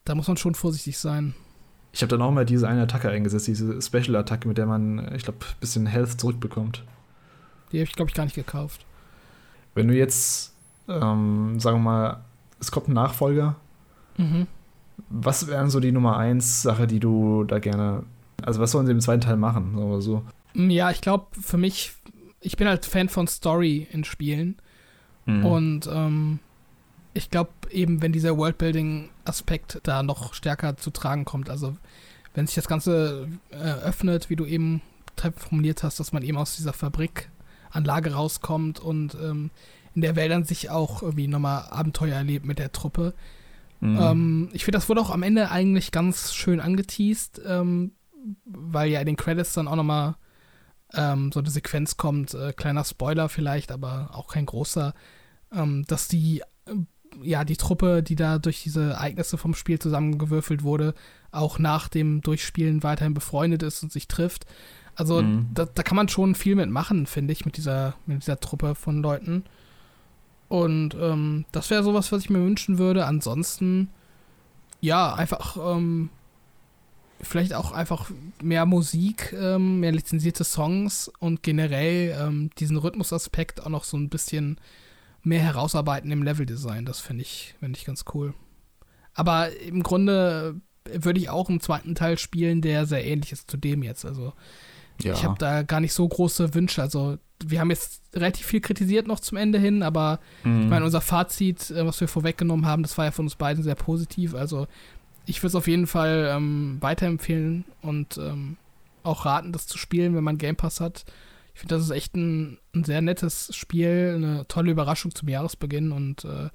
da 0.05 0.15
muss 0.15 0.29
man 0.29 0.37
schon 0.37 0.55
vorsichtig 0.55 0.99
sein. 0.99 1.35
Ich 1.93 2.03
habe 2.03 2.09
dann 2.09 2.23
auch 2.23 2.31
mal 2.31 2.47
diese 2.47 2.69
eine 2.69 2.83
Attacke 2.83 3.11
eingesetzt, 3.11 3.47
diese 3.47 3.81
Special-Attacke, 3.81 4.49
mit 4.49 4.57
der 4.57 4.67
man, 4.67 5.15
ich 5.15 5.25
glaube, 5.25 5.41
ein 5.41 5.61
bisschen 5.61 5.87
Health 5.87 6.19
zurückbekommt. 6.21 6.85
Die 7.71 7.79
habe 7.79 7.85
ich, 7.85 7.93
glaube 7.93 8.11
ich, 8.11 8.15
gar 8.15 8.25
nicht 8.25 8.35
gekauft. 8.35 8.87
Wenn 9.75 9.89
du 9.89 9.95
jetzt, 9.95 10.55
ähm, 10.89 11.61
sagen 11.61 11.79
wir 11.79 11.83
mal, 11.83 12.25
es 12.61 12.71
kommt 12.71 12.89
ein 12.89 12.95
Nachfolger, 12.95 13.57
mhm. 14.17 14.47
Was 15.09 15.47
wären 15.47 15.71
so 15.71 15.81
die 15.81 15.93
Nummer 15.93 16.17
1 16.17 16.63
Sache, 16.63 16.87
die 16.87 17.01
du 17.01 17.45
da 17.45 17.59
gerne, 17.59 18.05
also 18.43 18.61
was 18.61 18.71
sollen 18.71 18.87
sie 18.87 18.93
im 18.93 19.01
zweiten 19.01 19.21
Teil 19.21 19.37
machen, 19.37 20.01
so? 20.01 20.23
Mm, 20.55 20.71
ja, 20.71 20.91
ich 20.91 21.01
glaube, 21.01 21.27
für 21.41 21.59
mich, 21.59 21.93
ich 22.43 22.57
bin 22.57 22.69
halt 22.69 22.87
Fan 22.87 23.09
von 23.09 23.27
Story 23.27 23.87
in 23.91 24.05
Spielen. 24.05 24.57
Mhm. 25.27 25.47
Und 25.47 25.87
ähm, 25.93 26.39
ich 27.15 27.31
glaube 27.31 27.51
eben, 27.71 28.03
wenn 28.03 28.13
dieser 28.13 28.37
Worldbuilding-Aspekt 28.37 29.81
da 29.85 30.03
noch 30.03 30.35
stärker 30.35 30.77
zu 30.77 30.91
tragen 30.91 31.25
kommt, 31.25 31.49
also 31.49 31.77
wenn 32.35 32.47
sich 32.47 32.57
das 32.57 32.69
Ganze 32.69 33.29
äh, 33.51 33.57
öffnet, 33.57 34.31
wie 34.31 34.37
du 34.37 34.47
eben 34.47 34.83
formuliert 35.37 35.83
hast, 35.83 36.01
dass 36.01 36.13
man 36.13 36.23
eben 36.23 36.39
aus 36.39 36.57
dieser 36.57 36.73
Fabrikanlage 36.73 38.15
rauskommt 38.15 38.81
und 38.81 39.15
ähm, 39.15 39.51
in 39.95 40.03
der 40.03 40.17
Welt 40.17 40.33
an 40.33 40.45
sich 40.45 40.71
auch 40.71 41.03
irgendwie 41.03 41.29
nochmal 41.29 41.67
Abenteuer 41.71 42.17
erlebt 42.17 42.47
mit 42.47 42.59
der 42.59 42.73
Truppe, 42.73 43.15
Mhm. 43.83 43.99
Ähm, 44.01 44.49
ich 44.53 44.65
finde, 44.65 44.79
das 44.79 44.89
wurde 44.89 45.01
auch 45.01 45.11
am 45.11 45.25
Ende 45.25 45.51
eigentlich 45.51 45.91
ganz 45.91 46.33
schön 46.33 46.61
angeteased, 46.61 47.43
ähm, 47.45 47.91
weil 48.45 48.91
ja 48.91 49.01
in 49.01 49.07
den 49.07 49.17
Credits 49.17 49.55
dann 49.55 49.67
auch 49.67 49.75
nochmal 49.75 50.15
ähm, 50.95 51.33
so 51.33 51.41
eine 51.41 51.51
Sequenz 51.51 51.97
kommt, 51.97 52.35
äh, 52.35 52.53
kleiner 52.53 52.85
Spoiler 52.85 53.29
vielleicht, 53.29 53.73
aber 53.73 54.11
auch 54.13 54.29
kein 54.29 54.47
großer, 54.47 54.95
ähm, 55.53 55.85
dass 55.87 56.09
die, 56.09 56.41
äh, 56.67 56.75
ja, 57.23 57.45
die 57.45 57.57
Truppe, 57.57 58.03
die 58.03 58.17
da 58.17 58.39
durch 58.39 58.63
diese 58.63 58.91
Ereignisse 58.91 59.39
vom 59.39 59.55
Spiel 59.55 59.79
zusammengewürfelt 59.79 60.63
wurde, 60.63 60.95
auch 61.31 61.59
nach 61.59 61.89
dem 61.89 62.21
Durchspielen 62.21 62.83
weiterhin 62.83 63.15
befreundet 63.15 63.63
ist 63.63 63.83
und 63.83 63.93
sich 63.93 64.09
trifft. 64.09 64.47
Also 64.95 65.23
mhm. 65.23 65.49
da, 65.55 65.65
da, 65.65 65.83
kann 65.83 65.97
man 65.97 66.09
schon 66.09 66.35
viel 66.35 66.55
mitmachen, 66.55 67.07
finde 67.07 67.33
ich, 67.33 67.45
mit 67.45 67.57
dieser, 67.57 67.95
mit 68.07 68.23
dieser 68.23 68.41
Truppe 68.41 68.75
von 68.75 69.03
Leuten. 69.03 69.45
Und 70.49 70.95
ähm, 71.01 71.47
das 71.51 71.71
wäre 71.71 71.83
sowas, 71.83 72.13
was 72.13 72.25
ich 72.25 72.31
mir 72.31 72.41
wünschen 72.45 72.77
würde. 72.77 73.07
Ansonsten, 73.07 73.89
ja, 74.81 75.15
einfach, 75.15 75.57
ähm, 75.57 76.11
vielleicht 77.23 77.55
auch 77.55 77.73
einfach 77.73 78.11
mehr 78.43 78.67
Musik, 78.67 79.33
ähm, 79.39 79.81
mehr 79.81 79.93
lizenzierte 79.93 80.45
Songs 80.45 81.11
und 81.19 81.43
generell 81.43 82.17
ähm, 82.21 82.51
diesen 82.59 82.77
Rhythmusaspekt 82.77 83.65
auch 83.65 83.69
noch 83.69 83.85
so 83.85 83.97
ein 83.97 84.09
bisschen 84.09 84.59
mehr 85.23 85.41
herausarbeiten 85.41 86.11
im 86.11 86.23
Leveldesign. 86.23 86.85
Das 86.85 87.01
finde 87.01 87.23
ich, 87.23 87.55
find 87.61 87.77
ich 87.77 87.85
ganz 87.85 88.05
cool. 88.13 88.35
Aber 89.15 89.57
im 89.61 89.83
Grunde 89.83 90.61
würde 90.85 91.21
ich 91.21 91.31
auch 91.31 91.49
einen 91.49 91.61
zweiten 91.61 91.95
Teil 91.95 92.19
spielen, 92.19 92.61
der 92.61 92.87
sehr 92.87 93.05
ähnlich 93.05 93.33
ist 93.33 93.51
zu 93.51 93.57
dem 93.57 93.83
jetzt. 93.83 94.05
Also 94.05 94.33
ja. 95.01 95.13
ich 95.13 95.25
habe 95.25 95.39
da 95.39 95.63
gar 95.63 95.81
nicht 95.81 95.93
so 95.93 96.07
große 96.09 96.55
Wünsche. 96.55 96.83
Also 96.83 97.19
wir 97.45 97.61
haben 97.61 97.71
jetzt 97.71 98.03
relativ 98.15 98.47
viel 98.47 98.61
kritisiert 98.61 99.07
noch 99.07 99.21
zum 99.21 99.39
Ende 99.39 99.59
hin, 99.59 99.83
aber 99.83 100.21
mhm. 100.45 100.63
ich 100.63 100.69
meine, 100.69 100.85
unser 100.85 101.01
Fazit, 101.01 101.71
äh, 101.71 101.87
was 101.87 102.01
wir 102.01 102.09
vorweggenommen 102.09 102.67
haben, 102.67 102.83
das 102.83 102.99
war 102.99 103.05
ja 103.05 103.11
von 103.11 103.27
uns 103.27 103.37
beiden 103.37 103.63
sehr 103.63 103.75
positiv. 103.75 104.35
Also 104.35 104.67
ich 105.27 105.39
würde 105.41 105.49
es 105.49 105.55
auf 105.55 105.69
jeden 105.69 105.87
Fall 105.87 106.31
ähm, 106.31 106.79
weiterempfehlen 106.81 107.65
und 107.81 108.19
ähm, 108.19 108.57
auch 109.03 109.25
raten, 109.25 109.53
das 109.53 109.67
zu 109.67 109.79
spielen, 109.79 110.15
wenn 110.15 110.25
man 110.25 110.39
Game 110.39 110.57
Pass 110.57 110.81
hat. 110.81 111.05
Ich 111.55 111.61
finde, 111.61 111.75
das 111.75 111.85
ist 111.85 111.91
echt 111.91 112.17
ein, 112.17 112.59
ein, 112.75 112.85
sehr 112.85 113.03
nettes 113.03 113.55
Spiel, 113.55 114.15
eine 114.17 114.47
tolle 114.49 114.71
Überraschung 114.71 115.15
zum 115.15 115.29
Jahresbeginn 115.29 115.93
und 115.93 116.25
äh, 116.25 116.49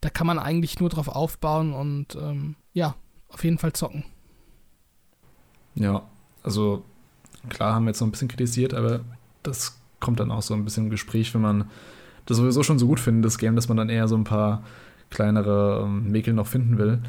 da 0.00 0.10
kann 0.10 0.26
man 0.26 0.38
eigentlich 0.38 0.80
nur 0.80 0.88
drauf 0.88 1.08
aufbauen 1.08 1.72
und 1.72 2.14
ähm, 2.14 2.56
ja, 2.72 2.94
auf 3.28 3.44
jeden 3.44 3.58
Fall 3.58 3.72
zocken. 3.72 4.04
Ja, 5.74 6.02
also 6.42 6.84
klar 7.48 7.74
haben 7.74 7.84
wir 7.84 7.90
jetzt 7.90 8.00
noch 8.00 8.08
ein 8.08 8.12
bisschen 8.12 8.28
kritisiert, 8.28 8.74
aber 8.74 9.00
das 9.42 9.80
kommt 9.98 10.20
dann 10.20 10.30
auch 10.30 10.42
so 10.42 10.54
ein 10.54 10.64
bisschen 10.64 10.84
im 10.84 10.90
Gespräch, 10.90 11.34
wenn 11.34 11.42
man 11.42 11.70
das 12.26 12.36
sowieso 12.36 12.62
schon 12.62 12.78
so 12.78 12.86
gut 12.86 13.00
findet, 13.00 13.24
das 13.24 13.38
Game, 13.38 13.56
dass 13.56 13.68
man 13.68 13.76
dann 13.76 13.88
eher 13.88 14.08
so 14.08 14.16
ein 14.16 14.24
paar 14.24 14.62
kleinere 15.10 15.82
ähm, 15.84 16.10
Mäkel 16.10 16.34
noch 16.34 16.46
finden 16.46 16.78
will. 16.78 17.00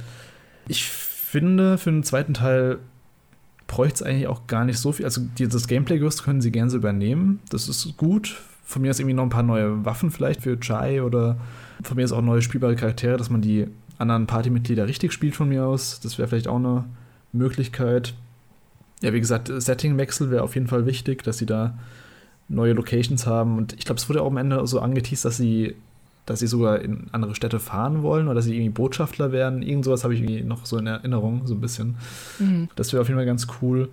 Ich 0.72 0.86
finde, 0.86 1.78
für 1.78 1.92
den 1.92 2.04
zweiten 2.04 2.34
Teil 2.34 2.80
bräuchte 3.68 3.96
es 3.96 4.04
eigentlich 4.04 4.28
auch 4.28 4.48
gar 4.48 4.64
nicht 4.64 4.78
so 4.78 4.94
viel. 4.94 5.04
Also 5.04 5.20
dieses 5.38 5.68
Gameplay-Gerüst 5.68 6.24
können 6.24 6.40
sie 6.40 6.50
gerne 6.50 6.72
so 6.72 6.78
übernehmen. 6.78 7.42
Das 7.50 7.68
ist 7.68 7.98
gut. 7.98 8.40
Von 8.64 8.82
mir 8.82 8.92
ist 8.92 9.02
irgendwie 9.02 9.16
noch 9.16 9.24
ein 9.24 9.30
paar 9.30 9.44
neue 9.44 9.84
Waffen 9.84 10.12
vielleicht 10.12 10.44
für 10.44 10.58
Chai 10.62 11.04
oder 11.04 11.38
von 11.84 11.98
mir 11.98 12.06
ist 12.06 12.14
auch 12.14 12.22
neue 12.22 12.42
spielbare 12.42 12.78
Charaktere, 12.78 13.18
dass 13.18 13.30
man 13.30 13.42
die 13.42 13.68
anderen 13.98 14.28
Partymitglieder 14.28 14.88
richtig 14.88 15.12
spielt 15.12 15.36
von 15.36 15.50
mir 15.50 15.66
aus. 15.66 16.00
Das 16.00 16.18
wäre 16.18 16.30
vielleicht 16.30 16.48
auch 16.48 16.56
eine 16.56 16.86
Möglichkeit. 17.34 18.14
Ja, 19.02 19.12
wie 19.12 19.20
gesagt, 19.20 19.52
Settingwechsel 19.54 20.32
wäre 20.32 20.44
auf 20.44 20.56
jeden 20.56 20.68
Fall 20.68 20.86
wichtig, 20.86 21.22
dass 21.24 21.38
sie 21.38 21.46
da 21.46 21.78
neue 22.48 22.72
Locations 22.72 23.28
haben. 23.28 23.58
Und 23.58 23.74
ich 23.74 23.84
glaube, 23.84 24.00
es 24.00 24.08
wurde 24.08 24.22
auch 24.22 24.28
am 24.28 24.38
Ende 24.38 24.66
so 24.68 24.80
angeteased, 24.80 25.26
dass 25.26 25.36
sie, 25.36 25.76
dass 26.26 26.40
sie 26.40 26.48
sogar 26.48 26.80
in 26.82 27.08
andere 27.12 27.36
Städte 27.36 27.60
fahren 27.60 28.04
wollen 28.04 28.28
oder 28.28 28.36
dass 28.36 28.46
sie 28.46 28.54
irgendwie 28.54 28.70
Botschafter 28.70 29.32
werden. 29.32 29.62
Irgend 29.62 29.86
sowas 29.86 30.04
habe 30.04 30.14
ich 30.14 30.22
irgendwie 30.22 30.44
noch 30.44 30.66
so 30.66 30.78
in 30.78 30.88
Erinnerung, 30.88 31.42
so 31.46 31.54
ein 31.54 31.62
bisschen. 31.62 31.96
Mhm. 32.40 32.70
Das 32.76 32.94
wäre 32.94 33.02
auf 33.02 33.08
jeden 33.08 33.18
Fall 33.18 33.26
ganz 33.26 33.48
cool. 33.62 33.90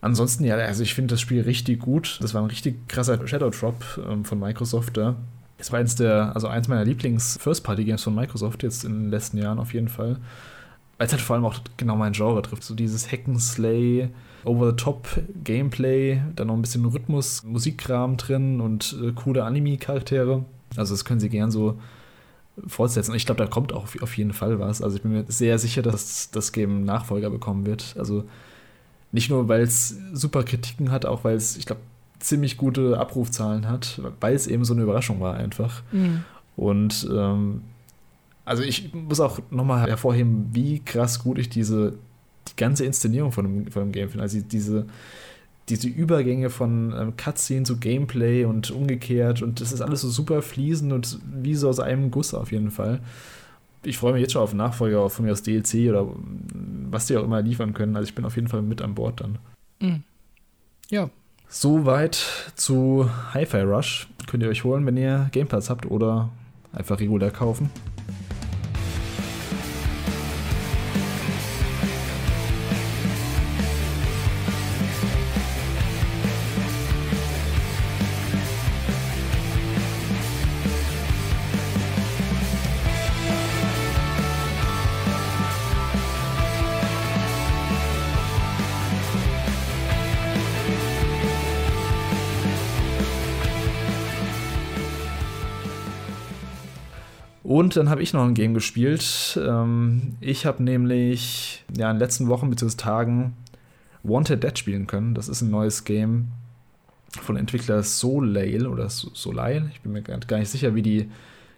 Ansonsten, 0.00 0.44
ja, 0.44 0.56
also 0.56 0.82
ich 0.82 0.94
finde 0.94 1.14
das 1.14 1.20
Spiel 1.20 1.42
richtig 1.42 1.80
gut. 1.80 2.18
Das 2.22 2.34
war 2.34 2.42
ein 2.42 2.48
richtig 2.48 2.88
krasser 2.88 3.26
Shadow 3.26 3.50
Drop 3.50 3.84
ähm, 4.08 4.24
von 4.24 4.38
Microsoft 4.38 4.96
da. 4.96 5.16
Es 5.58 5.70
war 5.72 5.78
eins 5.78 5.94
der, 5.94 6.34
also 6.34 6.48
eins 6.48 6.68
meiner 6.68 6.84
Lieblings-First-Party-Games 6.86 8.02
von 8.02 8.14
Microsoft 8.14 8.62
jetzt 8.62 8.84
in 8.84 8.92
den 8.92 9.10
letzten 9.10 9.36
Jahren 9.36 9.58
auf 9.58 9.74
jeden 9.74 9.88
Fall. 9.88 10.16
Weil 10.96 11.06
es 11.06 11.12
halt 11.12 11.22
vor 11.22 11.36
allem 11.36 11.44
auch 11.44 11.58
genau 11.76 11.96
mein 11.96 12.12
Genre 12.12 12.40
trifft. 12.40 12.62
So 12.62 12.74
dieses 12.74 13.08
Hack'n'Slay, 13.10 14.08
Over-the-Top-Gameplay, 14.44 16.22
dann 16.34 16.46
noch 16.46 16.54
ein 16.54 16.62
bisschen 16.62 16.86
Rhythmus, 16.86 17.42
Musikkram 17.44 18.16
drin 18.16 18.62
und 18.62 18.96
äh, 19.02 19.12
coole 19.12 19.44
Anime-Charaktere. 19.44 20.44
Also 20.76 20.94
das 20.94 21.04
können 21.04 21.20
sie 21.20 21.28
gern 21.28 21.50
so 21.50 21.78
fortsetzen. 22.66 23.12
Und 23.12 23.16
ich 23.16 23.26
glaube, 23.26 23.42
da 23.42 23.48
kommt 23.48 23.72
auch 23.72 23.88
auf 24.00 24.16
jeden 24.16 24.32
Fall 24.32 24.58
was. 24.58 24.82
Also 24.82 24.96
ich 24.96 25.02
bin 25.02 25.12
mir 25.12 25.24
sehr 25.28 25.58
sicher, 25.58 25.82
dass 25.82 26.30
das 26.30 26.52
Game 26.52 26.84
Nachfolger 26.84 27.30
bekommen 27.30 27.66
wird. 27.66 27.94
Also 27.98 28.24
nicht 29.12 29.30
nur, 29.30 29.48
weil 29.48 29.62
es 29.62 29.96
super 30.12 30.44
Kritiken 30.44 30.90
hat, 30.90 31.06
auch 31.06 31.24
weil 31.24 31.36
es, 31.36 31.56
ich 31.56 31.66
glaube, 31.66 31.80
ziemlich 32.18 32.56
gute 32.56 32.98
Abrufzahlen 32.98 33.68
hat, 33.68 34.00
weil 34.20 34.34
es 34.34 34.46
eben 34.46 34.64
so 34.64 34.74
eine 34.74 34.82
Überraschung 34.82 35.20
war 35.20 35.34
einfach. 35.34 35.82
Mhm. 35.90 36.24
Und 36.56 37.08
ähm, 37.10 37.62
also 38.44 38.62
ich 38.62 38.92
muss 38.92 39.20
auch 39.20 39.40
nochmal 39.50 39.88
hervorheben, 39.88 40.50
wie 40.52 40.80
krass 40.80 41.22
gut 41.22 41.38
ich 41.38 41.48
diese 41.48 41.94
die 42.48 42.56
ganze 42.56 42.84
Inszenierung 42.84 43.32
von 43.32 43.44
dem, 43.44 43.70
von 43.70 43.84
dem 43.84 43.92
Game 43.92 44.08
finde. 44.08 44.22
Also 44.22 44.40
diese, 44.40 44.86
diese 45.68 45.88
Übergänge 45.88 46.50
von 46.50 46.94
ähm, 46.96 47.16
Cutscene 47.16 47.64
zu 47.64 47.78
Gameplay 47.78 48.44
und 48.44 48.70
umgekehrt 48.70 49.42
und 49.42 49.60
das 49.60 49.72
ist 49.72 49.80
alles 49.80 50.00
so 50.00 50.10
super 50.10 50.42
fließend 50.42 50.92
und 50.92 51.18
wie 51.24 51.54
so 51.54 51.68
aus 51.68 51.80
einem 51.80 52.10
Guss 52.10 52.34
auf 52.34 52.50
jeden 52.52 52.70
Fall. 52.70 53.00
Ich 53.82 53.98
freue 53.98 54.12
mich 54.12 54.22
jetzt 54.22 54.32
schon 54.32 54.42
auf 54.42 54.52
Nachfolger 54.52 55.08
von 55.08 55.24
mir 55.24 55.32
aus 55.32 55.42
DLC 55.42 55.88
oder 55.88 56.06
was 56.90 57.06
die 57.06 57.16
auch 57.16 57.24
immer 57.24 57.40
liefern 57.40 57.72
können. 57.72 57.96
Also 57.96 58.08
ich 58.08 58.14
bin 58.14 58.24
auf 58.24 58.36
jeden 58.36 58.48
Fall 58.48 58.62
mit 58.62 58.82
an 58.82 58.94
Bord 58.94 59.20
dann. 59.20 59.38
Mhm. 59.80 60.02
Ja. 60.90 61.08
Soweit 61.48 62.52
zu 62.56 63.08
Hi-Fi 63.32 63.62
Rush. 63.62 64.08
Könnt 64.26 64.42
ihr 64.42 64.48
euch 64.48 64.64
holen, 64.64 64.84
wenn 64.86 64.96
ihr 64.96 65.28
Game 65.32 65.48
Pass 65.48 65.70
habt 65.70 65.86
oder 65.86 66.30
einfach 66.72 67.00
regulär 67.00 67.30
kaufen. 67.30 67.70
Und 97.50 97.74
dann 97.74 97.90
habe 97.90 98.00
ich 98.00 98.12
noch 98.12 98.22
ein 98.22 98.34
Game 98.34 98.54
gespielt. 98.54 99.36
Ähm, 99.44 100.14
ich 100.20 100.46
habe 100.46 100.62
nämlich 100.62 101.64
ja, 101.76 101.90
in 101.90 101.96
den 101.96 101.98
letzten 101.98 102.28
Wochen 102.28 102.48
bzw. 102.48 102.76
Tagen 102.76 103.32
Wanted 104.04 104.44
Dead 104.44 104.56
spielen 104.56 104.86
können. 104.86 105.14
Das 105.14 105.28
ist 105.28 105.40
ein 105.42 105.50
neues 105.50 105.82
Game 105.82 106.28
von 107.20 107.36
Entwickler 107.36 107.82
Soleil 107.82 108.68
oder 108.68 108.88
Soleil. 108.88 109.68
Ich 109.72 109.80
bin 109.80 109.90
mir 109.90 110.00
gar 110.00 110.38
nicht 110.38 110.48
sicher, 110.48 110.76
wie 110.76 110.82
die 110.82 111.10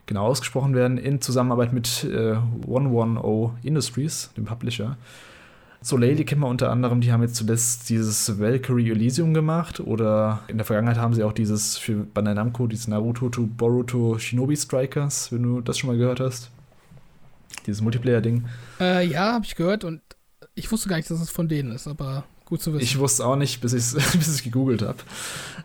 genau 0.07 0.25
ausgesprochen 0.29 0.75
werden. 0.75 0.97
In 0.97 1.21
Zusammenarbeit 1.21 1.75
mit 1.75 2.05
äh, 2.05 2.37
110 2.63 3.59
Industries, 3.63 4.31
dem 4.35 4.47
Publisher. 4.47 4.97
Soleil, 5.83 6.15
die 6.15 6.25
kennen 6.25 6.41
wir 6.41 6.49
unter 6.49 6.71
anderem, 6.71 7.01
die 7.01 7.13
haben 7.13 7.23
jetzt 7.23 7.35
zuletzt 7.35 7.89
dieses 7.89 8.39
Valkyrie 8.39 8.91
Elysium 8.91 9.35
gemacht 9.35 9.81
oder 9.81 10.41
in 10.47 10.57
der 10.57 10.65
Vergangenheit 10.65 10.97
haben 10.97 11.13
sie 11.13 11.25
auch 11.25 11.33
dieses 11.33 11.77
für 11.77 12.05
Bandai 12.05 12.35
Namco, 12.35 12.69
dieses 12.69 12.87
Naruto 12.87 13.29
to 13.29 13.47
Boruto 13.47 14.17
Shinobi 14.19 14.57
Strikers, 14.57 15.33
wenn 15.33 15.43
du 15.43 15.61
das 15.61 15.79
schon 15.79 15.91
mal 15.91 15.97
gehört 15.97 16.21
hast. 16.21 16.51
Dieses 17.67 17.81
Multiplayer-Ding. 17.81 18.45
Äh, 18.81 19.07
ja, 19.07 19.33
habe 19.33 19.45
ich 19.45 19.57
gehört 19.57 19.85
und 19.85 20.01
ich 20.55 20.71
wusste 20.71 20.89
gar 20.89 20.97
nicht, 20.97 21.11
dass 21.11 21.21
es 21.21 21.31
von 21.31 21.49
denen 21.49 21.73
ist, 21.73 21.89
aber 21.89 22.25
gut 22.45 22.63
zu 22.63 22.73
wissen. 22.73 22.85
Ich 22.85 22.99
wusste 22.99 23.27
auch 23.27 23.37
nicht, 23.37 23.61
bis 23.61 23.73
ich 23.73 23.95
es 23.95 24.43
gegoogelt 24.45 24.83
habe. 24.83 24.99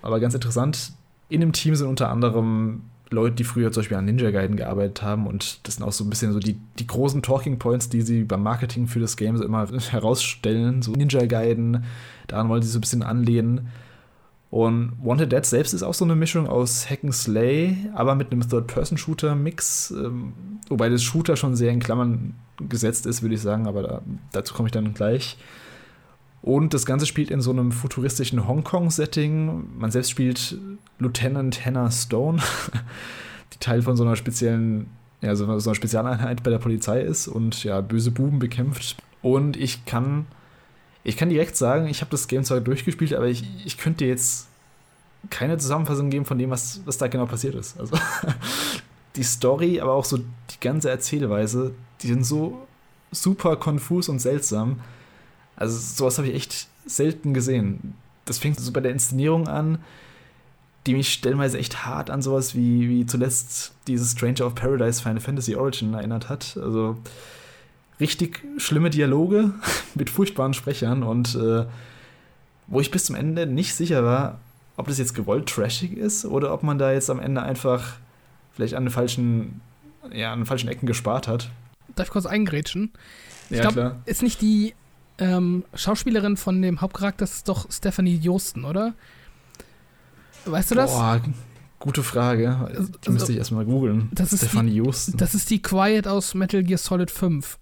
Aber 0.02 0.20
ganz 0.20 0.34
interessant, 0.34 0.94
in 1.30 1.42
dem 1.42 1.54
Team 1.54 1.76
sind 1.76 1.88
unter 1.88 2.10
anderem 2.10 2.84
Leute, 3.10 3.36
die 3.36 3.44
früher 3.44 3.72
zum 3.72 3.82
Beispiel 3.82 3.98
an 3.98 4.06
Ninja 4.06 4.32
Gaiden 4.32 4.58
gearbeitet 4.58 5.02
haben 5.02 5.28
und 5.28 5.66
das 5.66 5.76
sind 5.76 5.84
auch 5.84 5.94
so 5.94 6.04
ein 6.04 6.10
bisschen 6.10 6.34
so 6.34 6.40
die, 6.40 6.58
die 6.78 6.88
großen 6.88 7.22
Talking 7.22 7.60
Points, 7.60 7.90
die 7.90 8.02
sie 8.02 8.24
beim 8.24 8.44
Marketing 8.44 8.88
für 8.88 9.00
das 9.00 9.18
Game 9.18 9.38
so 9.38 9.44
immer 9.44 9.68
herausstellen. 9.92 10.82
So 10.82 10.92
Ninja 10.92 11.26
Gaiden, 11.26 11.86
daran 12.28 12.50
wollen 12.50 12.62
sie 12.62 12.70
so 12.70 12.80
ein 12.80 12.82
bisschen 12.82 13.04
anlehnen. 13.04 13.70
Und 14.50 14.94
Wanted 15.04 15.32
Dead 15.32 15.46
selbst 15.46 15.74
ist 15.74 15.84
auch 15.84 15.94
so 15.94 16.06
eine 16.06 16.16
Mischung 16.16 16.48
aus 16.48 16.90
Hack 16.90 17.04
and 17.04 17.14
Slay, 17.14 17.76
aber 17.94 18.16
mit 18.16 18.32
einem 18.32 18.48
Third-Person-Shooter-Mix, 18.48 19.92
ähm, 19.92 20.34
wobei 20.70 20.88
das 20.88 21.04
Shooter 21.04 21.36
schon 21.36 21.56
sehr 21.56 21.72
in 21.72 21.80
Klammern 21.80 22.34
gesetzt 22.70 23.06
ist, 23.06 23.22
würde 23.22 23.36
ich 23.36 23.42
sagen, 23.42 23.68
aber 23.68 23.84
da, 23.84 24.02
dazu 24.32 24.54
komme 24.54 24.68
ich 24.68 24.72
dann 24.72 24.94
gleich. 24.94 25.38
Und 26.48 26.74
das 26.74 26.86
Ganze 26.86 27.06
spielt 27.06 27.30
in 27.30 27.42
so 27.42 27.52
einem 27.52 27.74
futuristischen 27.74 28.48
Hongkong-Setting. 28.48 29.78
Man 29.78 29.92
selbst 29.92 30.12
spielt 30.12 30.58
Lieutenant 30.98 31.66
Hannah 31.66 31.92
Stone, 31.92 32.42
die 33.54 33.60
Teil 33.60 33.82
von 33.82 33.98
so 33.98 34.06
einer 34.06 34.16
speziellen, 34.16 34.88
ja, 35.20 35.36
so 35.36 35.44
einer, 35.44 35.76
Spezialeinheit 35.76 36.44
bei 36.44 36.50
der 36.50 36.60
Polizei 36.60 37.02
ist 37.02 37.28
und 37.28 37.66
ja, 37.66 37.82
böse 37.82 38.12
Buben 38.12 38.40
bekämpft. 38.40 38.96
Und 39.22 39.58
ich 39.58 39.84
kann, 39.84 40.26
ich 41.04 41.18
kann 41.18 41.28
direkt 41.28 41.58
sagen, 41.58 41.88
ich 41.88 42.00
habe 42.00 42.12
das 42.12 42.30
Game 42.30 42.46
zwar 42.46 42.62
durchgespielt, 42.62 43.14
aber 43.14 43.28
ich, 43.28 43.44
ich 43.66 43.78
könnte 43.78 44.06
jetzt 44.06 44.48
keine 45.30 45.58
Zusammenfassung 45.58 46.10
geben 46.10 46.24
von 46.24 46.38
dem, 46.38 46.50
was, 46.50 46.80
was 46.86 46.98
da 46.98 47.10
genau 47.10 47.26
passiert 47.26 47.56
ist. 47.56 47.78
Also 47.78 47.98
die 49.18 49.24
Story, 49.24 49.82
aber 49.82 49.92
auch 49.92 50.06
so 50.06 50.16
die 50.16 50.60
ganze 50.62 50.90
Erzählweise, 50.90 51.74
die 52.02 52.08
sind 52.08 52.26
so 52.26 52.66
super 53.12 53.58
konfus 53.58 54.08
und 54.08 54.20
seltsam 54.20 54.80
also 55.58 55.78
sowas 55.78 56.18
habe 56.18 56.30
ich 56.30 56.36
echt 56.36 56.68
selten 56.86 57.34
gesehen. 57.34 57.96
Das 58.26 58.38
fängt 58.38 58.60
so 58.60 58.72
bei 58.72 58.80
der 58.80 58.92
Inszenierung 58.92 59.48
an, 59.48 59.80
die 60.86 60.94
mich 60.94 61.12
stellenweise 61.12 61.58
echt 61.58 61.86
hart 61.86 62.10
an 62.10 62.22
sowas 62.22 62.56
wie, 62.56 62.88
wie 62.88 63.06
zuletzt 63.06 63.74
dieses 63.88 64.12
Stranger 64.12 64.46
of 64.46 64.56
Paradise 64.56 65.02
Final 65.02 65.20
Fantasy 65.20 65.56
Origin 65.56 65.94
erinnert 65.94 66.30
hat. 66.30 66.58
Also 66.62 66.98
richtig 68.00 68.44
schlimme 68.58 68.90
Dialoge 68.90 69.52
mit 69.96 70.10
furchtbaren 70.10 70.54
Sprechern 70.54 71.04
und 71.04 71.36
äh, 71.36 71.66
wo 72.68 72.80
ich 72.80 72.92
bis 72.92 73.06
zum 73.06 73.16
Ende 73.16 73.48
nicht 73.48 73.74
sicher 73.74 74.04
war, 74.04 74.40
ob 74.78 74.88
das 74.88 75.00
jetzt 75.00 75.16
gewollt 75.16 75.50
trashig 75.50 75.98
ist 75.98 76.26
oder 76.26 76.54
ob 76.54 76.64
man 76.64 76.78
da 76.78 76.92
jetzt 76.92 77.10
am 77.10 77.20
Ende 77.20 77.42
einfach 77.42 77.98
vielleicht 78.54 78.76
an 78.76 78.86
den 78.86 78.92
falschen, 78.92 79.62
ja, 80.14 80.32
an 80.32 80.42
den 80.42 80.46
falschen 80.46 80.70
Ecken 80.70 80.86
gespart 80.86 81.28
hat. 81.28 81.50
Darf 81.96 82.08
ich 82.08 82.14
kurz 82.14 82.26
eingrätschen? 82.26 82.92
Ich 83.50 83.58
ja, 83.58 83.64
glaube, 83.64 83.96
ist 84.06 84.22
nicht 84.22 84.42
die 84.42 84.76
ähm, 85.20 85.64
Schauspielerin 85.74 86.38
von 86.38 86.62
dem 86.62 86.82
Hauptcharakter 86.82 87.24
ist 87.24 87.48
doch 87.50 87.72
Stephanie 87.72 88.16
Josten, 88.16 88.66
oder? 88.66 88.94
Weißt 90.46 90.72
du 90.72 90.76
das? 90.76 90.92
Boah, 90.92 91.22
gute 91.80 92.04
Frage. 92.04 92.70
Die 92.72 92.78
also, 92.78 93.12
müsste 93.12 93.32
ich 93.32 93.38
erstmal 93.38 93.66
googeln. 93.66 94.10
Stephanie 94.16 94.76
Josten. 94.76 95.18
Das 95.18 95.36
ist 95.36 95.50
die 95.50 95.62
Quiet 95.62 96.08
aus 96.08 96.34
Metal 96.34 96.64
Gear 96.64 96.78
Solid 96.78 97.12
5. 97.12 97.58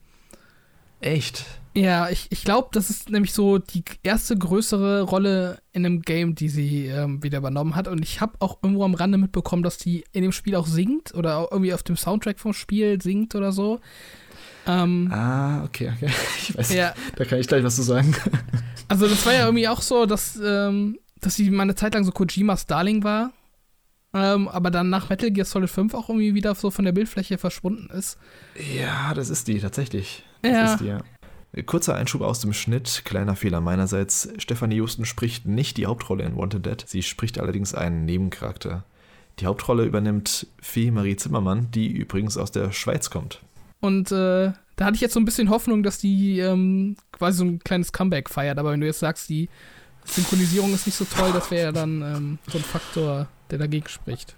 Echt? 1.01 1.45
Ja, 1.75 2.09
ich, 2.09 2.27
ich 2.29 2.45
glaube, 2.45 2.69
das 2.71 2.89
ist 2.89 3.09
nämlich 3.09 3.33
so 3.33 3.57
die 3.57 3.83
erste 4.01 4.37
größere 4.37 5.01
Rolle 5.01 5.59
in 5.73 5.85
einem 5.85 6.01
Game, 6.01 6.33
die 6.33 6.47
sie 6.47 6.85
ähm, 6.85 7.21
wieder 7.21 7.39
übernommen 7.39 7.75
hat. 7.75 7.89
Und 7.89 8.01
ich 8.01 8.21
habe 8.21 8.33
auch 8.39 8.59
irgendwo 8.63 8.85
am 8.85 8.93
Rande 8.93 9.17
mitbekommen, 9.17 9.61
dass 9.61 9.77
die 9.77 10.05
in 10.13 10.23
dem 10.23 10.31
Spiel 10.31 10.55
auch 10.55 10.67
singt 10.67 11.13
oder 11.13 11.37
auch 11.37 11.51
irgendwie 11.51 11.73
auf 11.73 11.83
dem 11.83 11.97
Soundtrack 11.97 12.39
vom 12.39 12.53
Spiel 12.53 13.01
singt 13.01 13.35
oder 13.35 13.51
so. 13.51 13.81
Ähm, 14.67 15.11
ah, 15.11 15.63
okay, 15.63 15.91
okay. 15.95 16.11
Ich 16.39 16.57
weiß, 16.57 16.73
ja. 16.73 16.93
da 17.15 17.25
kann 17.25 17.39
ich 17.39 17.47
gleich 17.47 17.63
was 17.63 17.75
zu 17.75 17.83
sagen. 17.83 18.15
Also 18.87 19.07
das 19.07 19.25
war 19.25 19.33
ja 19.33 19.45
irgendwie 19.45 19.67
auch 19.67 19.81
so, 19.81 20.05
dass, 20.05 20.39
ähm, 20.43 20.99
dass 21.19 21.35
sie 21.35 21.49
mal 21.49 21.63
eine 21.63 21.75
Zeit 21.75 21.93
lang 21.93 22.03
so 22.03 22.11
Kojimas 22.11 22.67
Darling 22.67 23.03
war, 23.03 23.31
ähm, 24.13 24.47
aber 24.47 24.71
dann 24.71 24.89
nach 24.89 25.09
Metal 25.09 25.31
Gear 25.31 25.45
Solid 25.45 25.69
5 25.69 25.93
auch 25.93 26.09
irgendwie 26.09 26.35
wieder 26.35 26.53
so 26.55 26.71
von 26.71 26.85
der 26.85 26.91
Bildfläche 26.91 27.37
verschwunden 27.37 27.89
ist. 27.89 28.17
Ja, 28.75 29.13
das 29.13 29.29
ist 29.29 29.47
die, 29.47 29.59
tatsächlich. 29.59 30.23
Das 30.41 30.51
ja. 30.51 30.73
ist 30.73 30.79
die, 30.81 30.85
ja. 30.87 30.99
Kurzer 31.65 31.95
Einschub 31.95 32.21
aus 32.21 32.41
dem 32.41 32.53
Schnitt, 32.53 33.03
kleiner 33.05 33.35
Fehler 33.35 33.61
meinerseits. 33.61 34.29
Stefanie 34.37 34.75
Houston 34.75 35.05
spricht 35.05 35.45
nicht 35.45 35.77
die 35.77 35.85
Hauptrolle 35.85 36.25
in 36.25 36.35
Wanted 36.35 36.65
Dead, 36.65 36.83
sie 36.85 37.01
spricht 37.01 37.39
allerdings 37.39 37.73
einen 37.73 38.05
Nebencharakter. 38.05 38.83
Die 39.39 39.45
Hauptrolle 39.45 39.85
übernimmt 39.85 40.47
Fee 40.61 40.91
Marie 40.91 41.15
Zimmermann, 41.15 41.71
die 41.71 41.87
übrigens 41.87 42.37
aus 42.37 42.51
der 42.51 42.71
Schweiz 42.71 43.09
kommt. 43.09 43.41
Und 43.85 44.11
äh, 44.11 44.51
da 44.75 44.85
hatte 44.85 44.95
ich 44.95 45.01
jetzt 45.01 45.13
so 45.13 45.19
ein 45.19 45.25
bisschen 45.25 45.49
Hoffnung, 45.49 45.83
dass 45.83 45.99
die 45.99 46.39
ähm, 46.39 46.95
quasi 47.11 47.37
so 47.37 47.45
ein 47.45 47.59
kleines 47.59 47.91
Comeback 47.93 48.29
feiert. 48.29 48.57
Aber 48.57 48.71
wenn 48.71 48.81
du 48.81 48.87
jetzt 48.87 48.99
sagst, 48.99 49.29
die 49.29 49.47
Synchronisierung 50.03 50.73
ist 50.73 50.85
nicht 50.85 50.95
so 50.95 51.05
toll, 51.05 51.31
das 51.33 51.51
wäre 51.51 51.67
ja 51.67 51.71
dann 51.71 52.01
ähm, 52.01 52.39
so 52.47 52.57
ein 52.57 52.63
Faktor, 52.63 53.27
der 53.51 53.59
dagegen 53.59 53.87
spricht. 53.87 54.35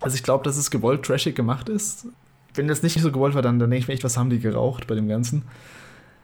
Also 0.00 0.14
ich 0.14 0.22
glaube, 0.22 0.44
dass 0.44 0.56
es 0.56 0.70
gewollt 0.70 1.02
trashig 1.02 1.34
gemacht 1.34 1.68
ist. 1.68 2.06
Wenn 2.54 2.68
das 2.68 2.82
nicht 2.82 3.00
so 3.00 3.10
gewollt 3.10 3.34
war, 3.34 3.42
dann, 3.42 3.58
dann 3.58 3.70
denke 3.70 3.82
ich 3.82 3.88
mir 3.88 3.94
echt, 3.94 4.04
was 4.04 4.16
haben 4.16 4.30
die 4.30 4.38
geraucht 4.38 4.86
bei 4.86 4.94
dem 4.94 5.08
Ganzen. 5.08 5.42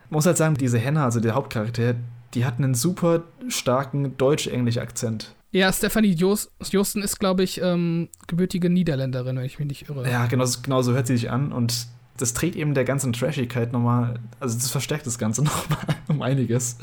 Ich 0.04 0.10
muss 0.10 0.26
halt 0.26 0.36
sagen, 0.36 0.54
diese 0.54 0.78
Henna, 0.78 1.04
also 1.04 1.18
der 1.18 1.34
Hauptcharakter, 1.34 1.96
die 2.34 2.44
hat 2.44 2.58
einen 2.58 2.74
super 2.74 3.24
starken 3.48 4.16
deutsch-englisch-Akzent. 4.16 5.34
Ja, 5.50 5.72
Stephanie 5.72 6.14
Josten 6.14 7.02
ist, 7.02 7.20
glaube 7.20 7.44
ich, 7.44 7.60
ähm, 7.60 8.08
gebürtige 8.26 8.70
Niederländerin, 8.70 9.36
wenn 9.36 9.44
ich 9.44 9.58
mich 9.58 9.68
nicht 9.68 9.88
irre. 9.88 10.08
Ja, 10.10 10.26
genau, 10.26 10.44
genau 10.62 10.82
so 10.82 10.92
hört 10.92 11.06
sie 11.06 11.16
sich 11.16 11.30
an. 11.30 11.52
Und 11.52 11.86
das 12.16 12.34
trägt 12.34 12.56
eben 12.56 12.74
der 12.74 12.84
ganzen 12.84 13.12
Trashigkeit 13.12 13.72
nochmal, 13.72 14.20
also 14.40 14.56
das 14.56 14.70
verstärkt 14.70 15.06
das 15.06 15.18
Ganze 15.18 15.42
nochmal 15.44 15.96
um 16.08 16.22
einiges. 16.22 16.78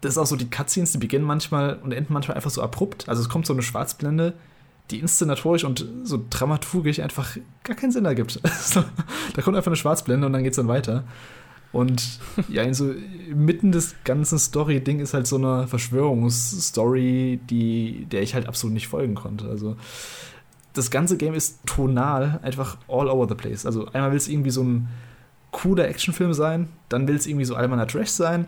Das 0.00 0.12
ist 0.12 0.18
auch 0.18 0.26
so, 0.26 0.36
die 0.36 0.48
Cutscenes, 0.48 0.92
die 0.92 0.98
beginnen 0.98 1.24
manchmal 1.24 1.76
und 1.76 1.92
enden 1.92 2.12
manchmal 2.12 2.36
einfach 2.36 2.50
so 2.50 2.62
abrupt. 2.62 3.08
Also 3.08 3.22
es 3.22 3.28
kommt 3.28 3.46
so 3.46 3.52
eine 3.52 3.62
Schwarzblende, 3.62 4.34
die 4.90 5.00
inszenatorisch 5.00 5.64
und 5.64 5.86
so 6.04 6.24
dramaturgisch 6.30 7.00
einfach 7.00 7.36
gar 7.64 7.76
keinen 7.76 7.92
Sinn 7.92 8.04
ergibt. 8.04 8.40
Also, 8.44 8.84
da 9.34 9.42
kommt 9.42 9.56
einfach 9.56 9.68
eine 9.70 9.76
Schwarzblende 9.76 10.26
und 10.26 10.32
dann 10.32 10.42
geht's 10.42 10.56
dann 10.56 10.68
weiter. 10.68 11.04
Und 11.72 12.18
ja, 12.48 12.62
in 12.62 12.74
so 12.74 12.92
mitten 13.34 13.72
des 13.72 13.94
ganzen 14.04 14.38
Story-Ding 14.38 15.00
ist 15.00 15.14
halt 15.14 15.26
so 15.26 15.36
eine 15.36 15.66
Verschwörungsstory, 15.66 17.40
die, 17.48 18.06
der 18.10 18.22
ich 18.22 18.34
halt 18.34 18.48
absolut 18.48 18.74
nicht 18.74 18.88
folgen 18.88 19.14
konnte. 19.14 19.48
Also 19.48 19.76
das 20.74 20.90
ganze 20.90 21.16
Game 21.16 21.34
ist 21.34 21.60
tonal 21.66 22.40
einfach 22.42 22.76
all 22.88 23.08
over 23.08 23.28
the 23.28 23.34
place. 23.34 23.66
Also 23.66 23.86
einmal 23.92 24.10
will 24.10 24.18
es 24.18 24.28
irgendwie 24.28 24.50
so 24.50 24.62
ein 24.62 24.88
cooler 25.50 25.88
Actionfilm 25.88 26.32
sein, 26.32 26.68
dann 26.88 27.08
will 27.08 27.16
es 27.16 27.26
irgendwie 27.26 27.44
so 27.44 27.56
allgemeiner 27.56 27.86
Trash 27.86 28.10
sein 28.10 28.46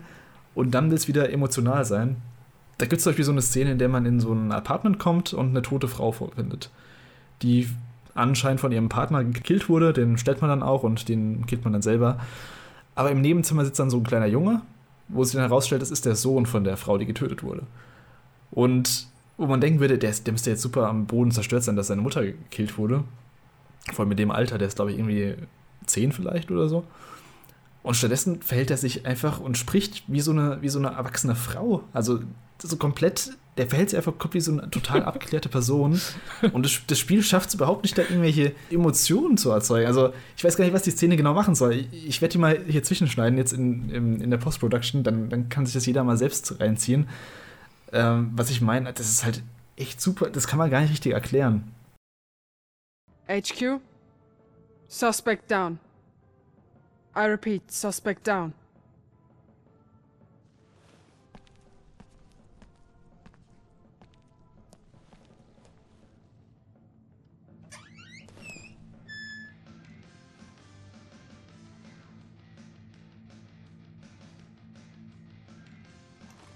und 0.55 0.71
dann 0.71 0.89
will 0.89 0.97
es 0.97 1.07
wieder 1.07 1.31
emotional 1.31 1.85
sein. 1.85 2.17
Da 2.77 2.85
gibt 2.85 2.97
es 2.97 3.03
zum 3.03 3.11
Beispiel 3.11 3.25
so 3.25 3.31
eine 3.31 3.41
Szene, 3.41 3.71
in 3.71 3.77
der 3.77 3.89
man 3.89 4.05
in 4.05 4.19
so 4.19 4.33
ein 4.33 4.51
Apartment 4.51 4.99
kommt 4.99 5.33
und 5.33 5.49
eine 5.49 5.61
tote 5.61 5.87
Frau 5.87 6.11
vorfindet, 6.11 6.69
die 7.41 7.69
anscheinend 8.15 8.61
von 8.61 8.71
ihrem 8.71 8.89
Partner 8.89 9.23
gekillt 9.23 9.69
wurde. 9.69 9.93
Den 9.93 10.17
stellt 10.17 10.41
man 10.41 10.49
dann 10.49 10.63
auch 10.63 10.83
und 10.83 11.09
den 11.09 11.45
killt 11.45 11.63
man 11.63 11.73
dann 11.73 11.81
selber. 11.81 12.19
Aber 12.95 13.11
im 13.11 13.21
Nebenzimmer 13.21 13.65
sitzt 13.65 13.79
dann 13.79 13.89
so 13.89 13.97
ein 13.97 14.03
kleiner 14.03 14.27
Junge, 14.27 14.61
wo 15.07 15.23
sich 15.23 15.33
dann 15.33 15.47
herausstellt, 15.47 15.81
das 15.81 15.91
ist 15.91 16.05
der 16.05 16.15
Sohn 16.15 16.45
von 16.45 16.63
der 16.63 16.77
Frau, 16.77 16.97
die 16.97 17.05
getötet 17.05 17.43
wurde. 17.43 17.63
Und 18.51 19.07
wo 19.37 19.45
man 19.47 19.61
denken 19.61 19.79
würde, 19.79 19.97
der, 19.97 20.11
der 20.11 20.33
müsste 20.33 20.51
jetzt 20.51 20.61
super 20.61 20.87
am 20.87 21.05
Boden 21.05 21.31
zerstört 21.31 21.63
sein, 21.63 21.75
dass 21.75 21.87
seine 21.87 22.01
Mutter 22.01 22.23
gekillt 22.23 22.77
wurde. 22.77 23.03
Vor 23.91 24.01
allem 24.01 24.09
mit 24.09 24.19
dem 24.19 24.31
Alter, 24.31 24.57
der 24.57 24.67
ist, 24.67 24.75
glaube 24.75 24.91
ich, 24.91 24.97
irgendwie 24.97 25.35
zehn 25.85 26.11
vielleicht 26.11 26.51
oder 26.51 26.69
so. 26.69 26.85
Und 27.81 27.95
stattdessen 27.95 28.41
verhält 28.41 28.71
er 28.71 28.77
sich 28.77 29.05
einfach 29.05 29.39
und 29.39 29.57
spricht 29.57 30.03
wie 30.07 30.21
so 30.21 30.31
eine, 30.31 30.61
wie 30.61 30.69
so 30.69 30.79
eine 30.79 30.89
erwachsene 30.89 31.35
Frau. 31.35 31.83
Also 31.91 32.21
so 32.61 32.77
komplett, 32.77 33.31
der 33.57 33.67
verhält 33.67 33.89
sich 33.89 33.97
einfach 33.97 34.13
wie 34.31 34.39
so 34.39 34.53
eine 34.53 34.71
total 34.71 35.03
abgeklärte 35.03 35.49
Person. 35.49 35.99
Und 36.53 36.65
das, 36.65 36.79
das 36.87 36.97
Spiel 36.97 37.21
schafft 37.23 37.49
es 37.49 37.55
überhaupt 37.55 37.83
nicht, 37.83 37.97
da 37.97 38.03
irgendwelche 38.03 38.53
Emotionen 38.71 39.35
zu 39.35 39.51
erzeugen. 39.51 39.85
Also 39.85 40.13
ich 40.37 40.43
weiß 40.45 40.55
gar 40.55 40.63
nicht, 40.63 40.73
was 40.73 40.83
die 40.83 40.91
Szene 40.91 41.17
genau 41.17 41.33
machen 41.33 41.55
soll. 41.55 41.73
Ich, 41.73 42.07
ich 42.07 42.21
werde 42.21 42.31
die 42.31 42.37
mal 42.37 42.63
hier 42.65 42.83
zwischenschneiden, 42.83 43.37
jetzt 43.37 43.51
in, 43.51 43.89
in, 43.89 44.21
in 44.21 44.31
der 44.31 44.37
Post-Production, 44.37 45.03
dann, 45.03 45.29
dann 45.29 45.49
kann 45.49 45.65
sich 45.65 45.73
das 45.73 45.85
jeder 45.85 46.05
mal 46.05 46.17
selbst 46.17 46.61
reinziehen. 46.61 47.09
Ähm, 47.93 48.31
was 48.33 48.49
ich 48.49 48.59
meine, 48.59 48.91
das 48.91 49.07
ist 49.07 49.23
halt 49.23 49.43
echt 49.75 50.01
super, 50.01 50.29
das 50.31 50.47
kann 50.47 50.57
man 50.57 50.71
gar 50.71 50.81
nicht 50.81 50.91
richtig 50.91 51.13
erklären. 51.13 51.71
HQ? 53.27 53.79
Suspect 54.87 55.49
down. 55.49 55.79
I 57.15 57.25
repeat, 57.25 57.71
suspect 57.71 58.25
down. 58.27 58.53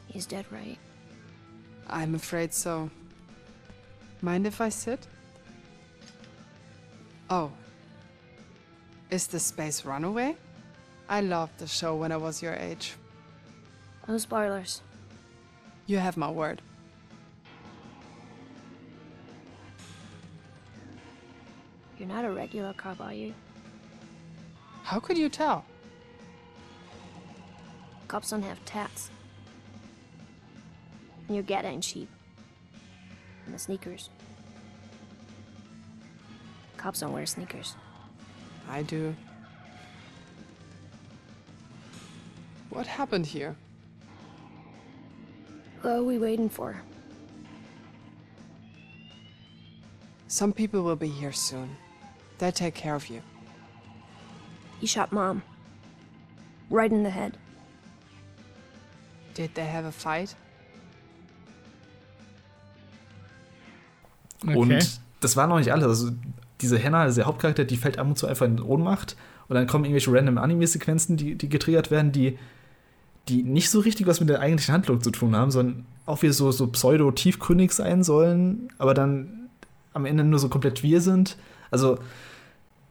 He's 0.07 0.25
dead, 0.25 0.45
right? 0.51 0.79
I'm 1.89 2.15
afraid 2.15 2.53
so. 2.53 2.89
Mind 4.21 4.45
if 4.45 4.59
I 4.61 4.69
sit? 4.69 5.07
Oh. 7.29 7.51
Is 9.09 9.27
the 9.27 9.39
space 9.39 9.85
runaway? 9.85 10.35
I 11.09 11.21
loved 11.21 11.59
the 11.59 11.67
show 11.67 11.95
when 11.95 12.11
I 12.11 12.17
was 12.17 12.41
your 12.41 12.55
age. 12.55 12.95
No 14.07 14.17
spoilers. 14.17 14.81
You 15.85 15.97
have 15.97 16.17
my 16.17 16.29
word. 16.29 16.61
You're 21.97 22.09
not 22.09 22.25
a 22.25 22.31
regular 22.31 22.73
cop, 22.73 22.99
are 23.01 23.13
you? 23.13 23.33
How 24.83 24.99
could 24.99 25.17
you 25.17 25.29
tell? 25.29 25.65
Cops 28.07 28.29
don't 28.29 28.43
have 28.43 28.63
tats. 28.65 29.09
And 31.27 31.35
your 31.35 31.43
gat 31.43 31.65
ain't 31.65 31.83
cheap. 31.83 32.09
And 33.45 33.53
the 33.53 33.59
sneakers. 33.59 34.09
Cops 36.77 36.99
don't 36.99 37.11
wear 37.11 37.25
sneakers. 37.25 37.75
I 38.69 38.83
do. 38.83 39.15
What 42.69 42.85
happened 42.85 43.25
here? 43.25 43.55
Who 45.79 45.89
are 45.89 46.03
we 46.03 46.17
waiting 46.17 46.49
for? 46.49 46.81
Some 50.27 50.53
people 50.53 50.83
will 50.83 50.95
be 50.95 51.07
here 51.07 51.31
soon. 51.31 51.75
They'll 52.37 52.51
take 52.51 52.75
care 52.75 52.95
of 52.95 53.07
you. 53.07 53.21
He 54.79 54.85
shot 54.87 55.11
Mom. 55.11 55.41
Right 56.69 56.91
in 56.91 57.03
the 57.03 57.09
head. 57.09 57.37
Did 59.33 59.55
they 59.55 59.65
have 59.65 59.85
a 59.85 59.91
fight? 59.91 60.35
Okay. 64.49 64.59
Und 64.59 65.01
das 65.19 65.35
war 65.35 65.47
noch 65.47 65.57
nicht 65.57 65.71
alles. 65.71 65.87
Also 65.87 66.11
diese 66.61 66.77
Henna, 66.77 67.01
also 67.01 67.17
der 67.17 67.25
Hauptcharakter, 67.25 67.65
die 67.65 67.77
fällt 67.77 67.99
ab 67.99 68.07
und 68.07 68.17
zu 68.17 68.27
einfach 68.27 68.45
in 68.45 68.61
Ohnmacht. 68.61 69.15
Und 69.47 69.55
dann 69.55 69.67
kommen 69.67 69.85
irgendwelche 69.85 70.11
random 70.11 70.37
Anime-Sequenzen, 70.37 71.17
die, 71.17 71.35
die 71.35 71.49
getriggert 71.49 71.91
werden, 71.91 72.11
die, 72.11 72.37
die 73.29 73.43
nicht 73.43 73.69
so 73.69 73.79
richtig 73.79 74.07
was 74.07 74.19
mit 74.19 74.29
der 74.29 74.39
eigentlichen 74.39 74.73
Handlung 74.73 75.01
zu 75.01 75.11
tun 75.11 75.35
haben, 75.35 75.51
sondern 75.51 75.85
auch 76.05 76.21
wieder 76.21 76.33
so, 76.33 76.51
so 76.51 76.67
pseudo-tiefgründig 76.67 77.71
sein 77.71 78.03
sollen, 78.03 78.69
aber 78.77 78.93
dann 78.93 79.49
am 79.93 80.05
Ende 80.05 80.23
nur 80.23 80.39
so 80.39 80.49
komplett 80.49 80.83
wir 80.83 81.01
sind. 81.01 81.37
Also, 81.71 81.99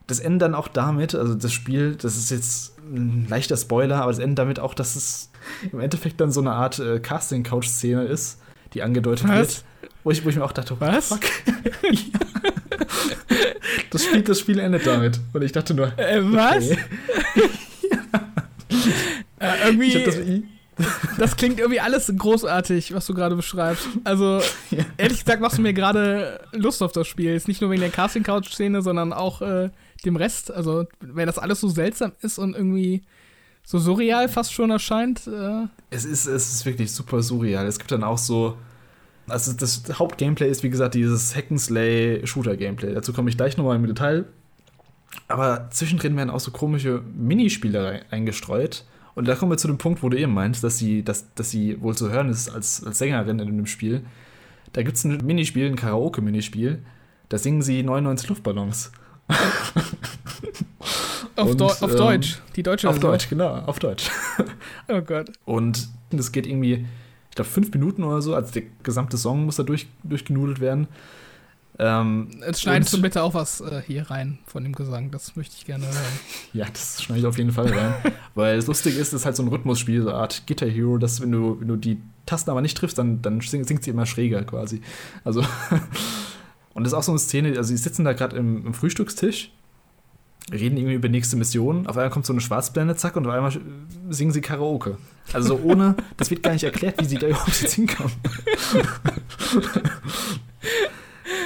das 0.07 0.19
endet 0.19 0.43
dann 0.43 0.55
auch 0.55 0.67
damit, 0.67 1.15
also 1.15 1.35
das 1.35 1.51
Spiel, 1.51 1.95
das 1.95 2.15
ist 2.15 2.31
jetzt 2.31 2.77
ein 2.79 3.27
leichter 3.29 3.57
Spoiler, 3.57 4.01
aber 4.01 4.11
es 4.11 4.19
endet 4.19 4.39
damit 4.39 4.59
auch, 4.59 4.73
dass 4.73 4.95
es 4.95 5.31
im 5.71 5.79
Endeffekt 5.79 6.21
dann 6.21 6.31
so 6.31 6.39
eine 6.39 6.53
Art 6.53 6.79
äh, 6.79 6.99
Casting-Couch-Szene 6.99 8.05
ist, 8.05 8.39
die 8.73 8.83
angedeutet 8.83 9.27
was? 9.27 9.37
wird. 9.37 9.63
Wo 10.03 10.11
ich, 10.11 10.23
wo 10.23 10.29
ich 10.29 10.35
mir 10.35 10.43
auch 10.43 10.51
dachte, 10.51 10.75
was? 10.79 11.09
Fuck? 11.09 11.21
das, 13.91 14.03
Spiel, 14.03 14.21
das 14.21 14.39
Spiel 14.39 14.59
endet 14.59 14.85
damit. 14.87 15.19
Und 15.33 15.41
ich 15.43 15.51
dachte 15.51 15.73
nur. 15.73 15.97
Äh, 15.97 16.21
was? 16.23 16.71
Okay. 16.71 16.79
äh, 19.39 19.67
irgendwie. 19.67 20.03
Das, 20.03 20.17
das, 21.17 21.35
klingt 21.35 21.59
irgendwie 21.59 21.79
alles 21.79 22.11
großartig, 22.15 22.93
was 22.93 23.05
du 23.07 23.13
gerade 23.13 23.35
beschreibst. 23.35 23.87
Also, 24.03 24.39
ja. 24.71 24.85
ehrlich 24.97 25.19
gesagt, 25.19 25.41
machst 25.41 25.57
du 25.57 25.61
mir 25.61 25.73
gerade 25.73 26.39
Lust 26.51 26.83
auf 26.83 26.91
das 26.91 27.07
Spiel. 27.07 27.33
Ist 27.33 27.47
nicht 27.47 27.61
nur 27.61 27.71
wegen 27.71 27.81
der 27.81 27.89
Casting-Couch-Szene, 27.89 28.81
sondern 28.81 29.11
auch 29.11 29.41
äh, 29.41 29.69
dem 30.05 30.15
Rest. 30.15 30.51
Also, 30.51 30.85
wenn 30.99 31.25
das 31.25 31.39
alles 31.39 31.59
so 31.59 31.67
seltsam 31.67 32.13
ist 32.21 32.37
und 32.37 32.55
irgendwie 32.55 33.03
so 33.67 33.79
surreal 33.79 34.29
fast 34.29 34.53
schon 34.53 34.71
erscheint. 34.71 35.27
Äh 35.27 35.65
es, 35.89 36.05
ist, 36.05 36.25
es 36.25 36.53
ist 36.53 36.65
wirklich 36.65 36.91
super 36.93 37.21
surreal. 37.21 37.67
Es 37.67 37.77
gibt 37.79 37.91
dann 37.91 38.03
auch 38.03 38.17
so 38.17 38.57
also 39.27 39.53
das 39.53 39.83
Hauptgameplay 39.93 40.49
ist, 40.49 40.63
wie 40.63 40.69
gesagt, 40.69 40.95
dieses 40.95 41.35
Hack'n'Slay-Shooter-Gameplay. 41.35 42.93
Dazu 42.93 43.13
komme 43.13 43.29
ich 43.29 43.37
gleich 43.37 43.57
nochmal 43.57 43.75
im 43.75 43.85
Detail. 43.85 44.25
Aber 45.27 45.69
zwischendrin 45.71 46.15
werden 46.15 46.29
auch 46.29 46.39
so 46.39 46.51
komische 46.51 47.01
Minispiele 47.15 48.01
eingestreut. 48.11 48.85
Und 49.15 49.27
da 49.27 49.35
kommen 49.35 49.51
wir 49.51 49.57
zu 49.57 49.67
dem 49.67 49.77
Punkt, 49.77 50.03
wo 50.03 50.09
du 50.09 50.17
eben 50.17 50.33
meinst, 50.33 50.63
dass 50.63 50.77
sie, 50.77 51.03
dass, 51.03 51.33
dass 51.33 51.49
sie 51.49 51.81
wohl 51.81 51.95
zu 51.95 52.11
hören 52.11 52.29
ist 52.29 52.49
als, 52.49 52.83
als 52.85 52.99
Sängerin 52.99 53.39
in 53.39 53.57
dem 53.57 53.65
Spiel. 53.65 54.03
Da 54.73 54.83
gibt 54.83 54.97
es 54.97 55.03
ein 55.03 55.17
Minispiel, 55.25 55.65
ein 55.65 55.75
Karaoke-Minispiel. 55.75 56.83
Da 57.29 57.37
singen 57.37 57.61
sie 57.61 57.83
99 57.83 58.29
Luftballons. 58.29 58.91
auf, 61.35 61.49
Und, 61.51 61.61
auf 61.61 61.81
ähm, 61.81 61.97
Deutsch. 61.97 62.39
Die 62.55 62.63
deutsche 62.63 62.89
Auf. 62.89 62.99
Deutsch, 62.99 63.27
genau, 63.29 63.55
auf 63.65 63.79
Deutsch. 63.79 64.09
oh 64.87 65.01
Gott. 65.01 65.31
Und 65.45 65.89
das 66.11 66.31
geht 66.31 66.47
irgendwie 66.47 66.85
glaube, 67.37 67.49
fünf 67.49 67.71
Minuten 67.71 68.03
oder 68.03 68.21
so. 68.21 68.35
Also 68.35 68.51
der 68.51 68.63
gesamte 68.83 69.17
Song 69.17 69.45
muss 69.45 69.55
da 69.55 69.63
durch, 69.63 69.87
durchgenudelt 70.03 70.59
werden. 70.59 70.87
Ähm, 71.79 72.29
Jetzt 72.45 72.63
schneidest 72.63 72.91
du 72.93 73.01
bitte 73.01 73.21
auch 73.21 73.35
was 73.35 73.61
äh, 73.61 73.83
hier 73.85 74.09
rein 74.09 74.39
von 74.45 74.63
dem 74.63 74.73
Gesang. 74.73 75.11
Das 75.11 75.35
möchte 75.35 75.55
ich 75.57 75.65
gerne 75.65 75.85
hören. 75.85 76.19
ja, 76.53 76.65
das 76.71 77.03
schneide 77.03 77.21
ich 77.21 77.25
auf 77.27 77.37
jeden 77.37 77.51
Fall 77.51 77.67
rein. 77.67 77.93
Weil 78.35 78.57
es 78.57 78.67
lustig 78.67 78.97
ist, 78.97 79.09
es 79.09 79.13
ist 79.13 79.25
halt 79.25 79.35
so 79.35 79.43
ein 79.43 79.49
Rhythmusspiel, 79.49 80.01
so 80.01 80.09
eine 80.09 80.17
Art 80.17 80.47
Guitar 80.47 80.69
Hero, 80.69 80.97
dass 80.97 81.21
wenn 81.21 81.31
du, 81.31 81.59
wenn 81.61 81.67
du 81.67 81.75
die 81.75 82.01
Tasten 82.25 82.49
aber 82.49 82.61
nicht 82.61 82.77
triffst, 82.77 82.97
dann, 82.97 83.21
dann 83.21 83.41
singt, 83.41 83.67
singt 83.67 83.83
sie 83.83 83.91
immer 83.91 84.05
schräger 84.05 84.43
quasi. 84.43 84.81
Also. 85.23 85.41
und 86.73 86.83
das 86.83 86.93
ist 86.93 86.97
auch 86.97 87.03
so 87.03 87.11
eine 87.11 87.19
Szene, 87.19 87.49
also 87.49 87.63
sie 87.63 87.77
sitzen 87.77 88.05
da 88.05 88.13
gerade 88.13 88.35
im, 88.35 88.65
im 88.65 88.73
Frühstückstisch 88.73 89.51
reden 90.51 90.77
irgendwie 90.77 90.95
über 90.95 91.09
nächste 91.09 91.35
Mission. 91.35 91.87
Auf 91.87 91.97
einmal 91.97 92.09
kommt 92.09 92.25
so 92.25 92.33
eine 92.33 92.41
Schwarzblende, 92.41 92.95
zack, 92.95 93.15
und 93.15 93.27
auf 93.27 93.33
einmal 93.33 93.51
singen 94.09 94.31
sie 94.31 94.41
Karaoke. 94.41 94.97
Also 95.33 95.57
so 95.57 95.63
ohne, 95.63 95.95
das 96.17 96.29
wird 96.29 96.43
gar 96.43 96.53
nicht 96.53 96.63
erklärt, 96.63 96.99
wie 97.01 97.05
sie 97.05 97.17
da 97.17 97.27
überhaupt 97.27 97.61
jetzt 97.61 97.73
hinkommen. 97.73 98.13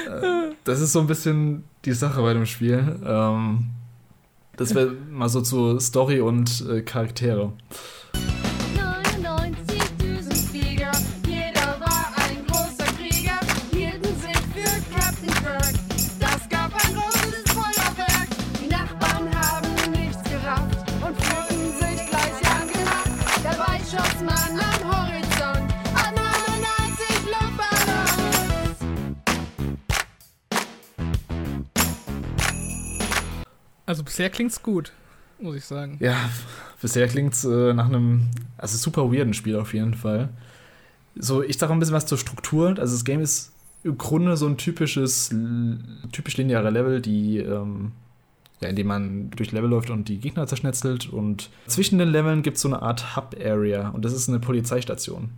Äh, 0.07 0.53
das 0.63 0.81
ist 0.81 0.93
so 0.93 0.99
ein 0.99 1.07
bisschen 1.07 1.63
die 1.85 1.93
Sache 1.93 2.21
bei 2.21 2.33
dem 2.33 2.45
Spiel. 2.45 2.99
Ähm, 3.03 3.67
das 4.57 4.75
wäre 4.75 4.93
mal 5.09 5.29
so 5.29 5.41
zu 5.41 5.79
Story 5.79 6.19
und 6.19 6.63
Also 33.91 34.05
bisher 34.05 34.29
klingt's 34.29 34.63
gut, 34.63 34.93
muss 35.37 35.57
ich 35.57 35.65
sagen. 35.65 35.97
Ja, 35.99 36.15
bisher 36.81 37.09
klingt's 37.09 37.43
äh, 37.43 37.73
nach 37.73 37.87
einem, 37.87 38.29
also 38.57 38.77
super 38.77 39.11
weirden 39.11 39.33
Spiel 39.33 39.57
auf 39.57 39.73
jeden 39.73 39.95
Fall. 39.95 40.29
So, 41.15 41.43
ich 41.43 41.57
sage 41.57 41.73
ein 41.73 41.79
bisschen 41.79 41.95
was 41.95 42.05
zur 42.05 42.17
Struktur. 42.17 42.69
Also 42.69 42.95
das 42.95 43.03
Game 43.03 43.19
ist 43.19 43.51
im 43.83 43.97
Grunde 43.97 44.37
so 44.37 44.47
ein 44.47 44.55
typisches, 44.55 45.35
typisch 46.13 46.37
lineare 46.37 46.69
Level, 46.69 47.01
die, 47.01 47.39
ähm, 47.39 47.91
ja, 48.61 48.69
in 48.69 48.75
dem 48.75 48.87
man 48.87 49.31
durch 49.31 49.51
Level 49.51 49.69
läuft 49.69 49.89
und 49.89 50.07
die 50.07 50.19
Gegner 50.19 50.47
zerschnetzelt. 50.47 51.09
Und 51.09 51.49
zwischen 51.67 51.97
den 51.97 52.09
Leveln 52.09 52.43
gibt 52.43 52.57
es 52.57 52.63
so 52.63 52.69
eine 52.69 52.81
Art 52.81 53.15
Hub-Area 53.15 53.89
und 53.89 54.05
das 54.05 54.13
ist 54.13 54.29
eine 54.29 54.39
Polizeistation, 54.39 55.31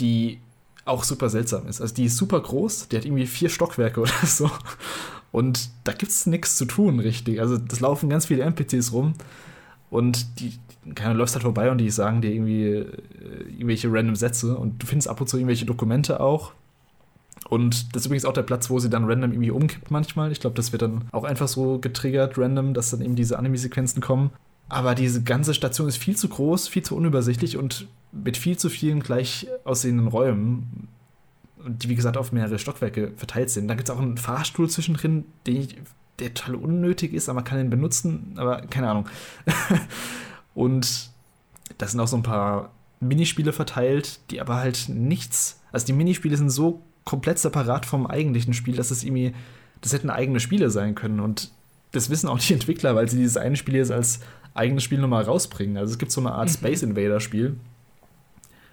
die 0.00 0.38
auch 0.84 1.04
super 1.04 1.30
seltsam 1.30 1.66
ist. 1.68 1.80
Also 1.80 1.94
die 1.94 2.06
ist 2.06 2.16
super 2.16 2.40
groß, 2.40 2.88
die 2.88 2.96
hat 2.96 3.04
irgendwie 3.04 3.26
vier 3.26 3.48
Stockwerke 3.48 4.00
oder 4.02 4.26
so. 4.26 4.50
Und 5.32 5.70
da 5.84 5.92
gibt 5.92 6.12
es 6.12 6.26
nichts 6.26 6.56
zu 6.56 6.66
tun, 6.66 7.00
richtig. 7.00 7.40
Also, 7.40 7.56
das 7.56 7.80
laufen 7.80 8.10
ganz 8.10 8.26
viele 8.26 8.42
NPCs 8.42 8.92
rum 8.92 9.14
und 9.90 10.40
die, 10.40 10.58
keine 10.94 11.14
läufst 11.14 11.34
halt 11.34 11.42
vorbei 11.42 11.70
und 11.70 11.78
die 11.78 11.90
sagen 11.90 12.20
dir 12.20 12.30
irgendwie 12.30 12.66
äh, 12.66 12.86
irgendwelche 13.48 13.90
random 13.90 14.14
Sätze 14.14 14.56
und 14.56 14.82
du 14.82 14.86
findest 14.86 15.08
ab 15.08 15.20
und 15.20 15.26
zu 15.26 15.38
irgendwelche 15.38 15.64
Dokumente 15.64 16.20
auch. 16.20 16.52
Und 17.52 17.94
das 17.94 18.02
ist 18.02 18.06
übrigens 18.06 18.24
auch 18.24 18.32
der 18.32 18.44
Platz, 18.44 18.70
wo 18.70 18.78
sie 18.78 18.88
dann 18.88 19.04
random 19.04 19.32
irgendwie 19.32 19.50
umkippt 19.50 19.90
manchmal. 19.90 20.32
Ich 20.32 20.40
glaube, 20.40 20.56
das 20.56 20.72
wird 20.72 20.80
dann 20.80 21.04
auch 21.12 21.24
einfach 21.24 21.48
so 21.48 21.78
getriggert, 21.78 22.38
random, 22.38 22.72
dass 22.72 22.88
dann 22.88 23.02
eben 23.02 23.14
diese 23.14 23.38
Anime-Sequenzen 23.38 24.00
kommen. 24.00 24.30
Aber 24.70 24.94
diese 24.94 25.22
ganze 25.22 25.52
Station 25.52 25.86
ist 25.86 25.98
viel 25.98 26.16
zu 26.16 26.30
groß, 26.30 26.68
viel 26.68 26.82
zu 26.82 26.96
unübersichtlich 26.96 27.58
und 27.58 27.88
mit 28.10 28.38
viel 28.38 28.56
zu 28.56 28.70
vielen 28.70 29.00
gleich 29.00 29.48
aussehenden 29.64 30.08
Räumen 30.08 30.88
die 31.64 31.90
wie 31.90 31.94
gesagt 31.94 32.16
auf 32.16 32.32
mehrere 32.32 32.58
Stockwerke 32.58 33.12
verteilt 33.16 33.50
sind. 33.50 33.68
Da 33.68 33.74
gibt 33.74 33.88
es 33.88 33.94
auch 33.94 34.00
einen 34.00 34.16
Fahrstuhl 34.16 34.68
zwischendrin, 34.68 35.26
ich, 35.46 35.76
der 36.18 36.32
total 36.32 36.56
unnötig 36.56 37.12
ist, 37.12 37.28
aber 37.28 37.36
man 37.36 37.44
kann 37.44 37.60
ihn 37.60 37.70
benutzen, 37.70 38.32
aber 38.36 38.62
keine 38.62 38.90
Ahnung. 38.90 39.08
und 40.54 41.10
da 41.78 41.86
sind 41.86 42.00
auch 42.00 42.08
so 42.08 42.16
ein 42.16 42.24
paar 42.24 42.72
Minispiele 42.98 43.52
verteilt, 43.52 44.18
die 44.30 44.40
aber 44.40 44.56
halt 44.56 44.88
nichts. 44.88 45.60
Also 45.70 45.86
die 45.86 45.92
Minispiele 45.92 46.36
sind 46.36 46.50
so 46.50 46.82
komplett 47.04 47.38
separat 47.38 47.86
vom 47.86 48.06
eigentlichen 48.06 48.54
Spiel, 48.54 48.76
dass 48.76 48.90
es 48.90 49.04
irgendwie, 49.04 49.34
das 49.80 49.92
hätten 49.92 50.10
eigene 50.10 50.40
Spiele 50.40 50.70
sein 50.70 50.94
können. 50.94 51.20
Und 51.20 51.50
das 51.92 52.10
wissen 52.10 52.28
auch 52.28 52.38
die 52.38 52.52
Entwickler, 52.54 52.94
weil 52.94 53.08
sie 53.08 53.18
dieses 53.18 53.36
eine 53.36 53.56
Spiel 53.56 53.76
jetzt 53.76 53.92
als 53.92 54.20
eigenes 54.54 54.82
Spiel 54.84 54.98
nochmal 54.98 55.24
rausbringen. 55.24 55.76
Also 55.76 55.92
es 55.92 55.98
gibt 55.98 56.12
so 56.12 56.20
eine 56.20 56.32
Art 56.32 56.48
mhm. 56.48 56.54
Space 56.54 56.82
Invader 56.82 57.20
Spiel, 57.20 57.56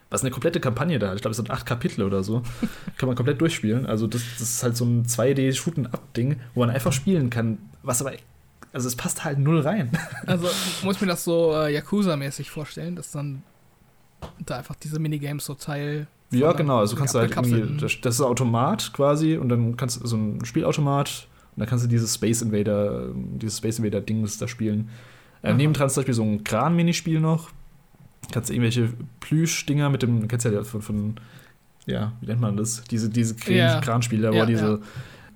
was 0.10 0.22
eine 0.22 0.32
komplette 0.32 0.60
Kampagne 0.60 1.00
da 1.00 1.10
hat. 1.10 1.16
Ich 1.16 1.22
glaube, 1.22 1.32
es 1.32 1.38
sind 1.38 1.52
acht 1.52 1.66
Kapitel 1.66 2.04
oder 2.04 2.24
so. 2.24 2.42
kann 2.98 3.08
man 3.08 3.16
komplett 3.16 3.40
durchspielen. 3.42 3.86
Also, 3.86 4.08
das, 4.08 4.24
das 4.38 4.50
ist 4.50 4.64
halt 4.64 4.76
so 4.76 4.86
ein 4.86 5.06
2D-Shooten-Up-Ding, 5.06 6.40
wo 6.54 6.62
man 6.62 6.70
einfach 6.70 6.94
spielen 6.94 7.30
kann. 7.30 7.60
Was 7.84 8.02
aber. 8.02 8.14
Also, 8.72 8.88
es 8.88 8.96
passt 8.96 9.24
halt 9.24 9.40
null 9.40 9.62
rein. 9.62 9.92
Also, 10.26 10.48
muss 10.84 10.96
ich 10.96 11.02
mir 11.02 11.08
das 11.08 11.24
so 11.24 11.54
äh, 11.54 11.76
Yakuza-mäßig 11.76 12.50
vorstellen, 12.50 12.96
dass 12.96 13.12
dann 13.12 13.44
da 14.40 14.58
einfach 14.58 14.76
diese 14.76 15.00
Minigames 15.00 15.46
so 15.46 15.54
Teil. 15.54 16.08
Ja, 16.32 16.52
genau. 16.54 16.80
Also, 16.80 16.96
kannst 16.96 17.16
du 17.16 17.20
halt 17.20 17.36
irgendwie. 17.36 17.78
Das, 17.80 18.00
das 18.02 18.16
ist 18.16 18.22
ein 18.22 18.28
Automat 18.28 18.94
quasi 18.94 19.38
und 19.38 19.50
dann 19.50 19.78
kannst 19.78 20.02
du 20.02 20.08
so 20.08 20.16
ein 20.16 20.46
Spielautomat 20.46 21.28
und 21.56 21.60
dann 21.60 21.68
kannst 21.68 21.86
du 21.86 21.90
dieses 21.90 22.16
Space 22.16 22.42
Invader, 22.42 23.10
dieses 23.16 23.58
Space 23.58 23.80
Invader-Dings 23.80 24.38
da 24.38 24.48
spielen. 24.48 24.90
Äh, 25.42 25.54
nebendran 25.54 25.90
zum 25.90 26.02
Beispiel 26.02 26.14
so 26.14 26.24
ein 26.24 26.44
Kran-Minispiel 26.44 27.20
noch 27.20 27.50
kannst 28.32 28.50
du 28.50 28.54
irgendwelche 28.54 28.90
Plüschdinger 29.20 29.90
mit 29.90 30.02
dem, 30.02 30.28
kennst 30.28 30.46
du 30.46 30.50
ja 30.50 30.64
von, 30.64 30.82
von, 30.82 31.16
ja, 31.86 32.14
wie 32.22 32.28
nennt 32.28 32.42
man 32.42 32.58
das? 32.58 32.84
Diese, 32.90 33.10
diese 33.10 33.36
ja. 33.52 33.82
Kranspiele, 33.82 34.32
wo 34.32 34.36
ja, 34.36 34.46
diese, 34.46 34.82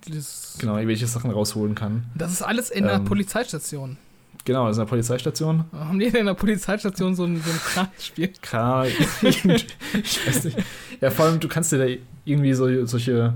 ja. 0.10 0.22
Genau, 0.60 0.76
irgendwelche 0.76 1.08
Sachen 1.08 1.32
rausholen 1.32 1.76
kann. 1.76 2.06
Das 2.16 2.32
ist 2.32 2.42
alles 2.42 2.70
in 2.70 2.84
der 2.84 2.96
ähm, 2.96 3.06
Polizeistation. 3.06 3.98
Genau, 4.46 4.68
das 4.68 4.76
ist 4.76 4.80
eine 4.80 4.90
Polizeistation. 4.90 5.66
Haben 5.72 6.00
die 6.00 6.08
in 6.08 6.26
der 6.26 6.34
Polizeistation 6.34 7.16
so 7.16 7.24
ein, 7.24 7.42
so 7.42 7.50
ein 7.50 7.58
Kranspiel? 7.58 8.34
Kran, 8.42 8.88
ich 9.22 10.28
weiß 10.28 10.44
nicht. 10.46 10.58
Ja, 11.00 11.12
vor 11.12 11.26
allem, 11.26 11.40
du 11.40 11.48
kannst 11.48 11.72
dir 11.72 11.78
da 11.78 12.02
irgendwie 12.26 12.54
so, 12.54 12.86
solche. 12.86 13.34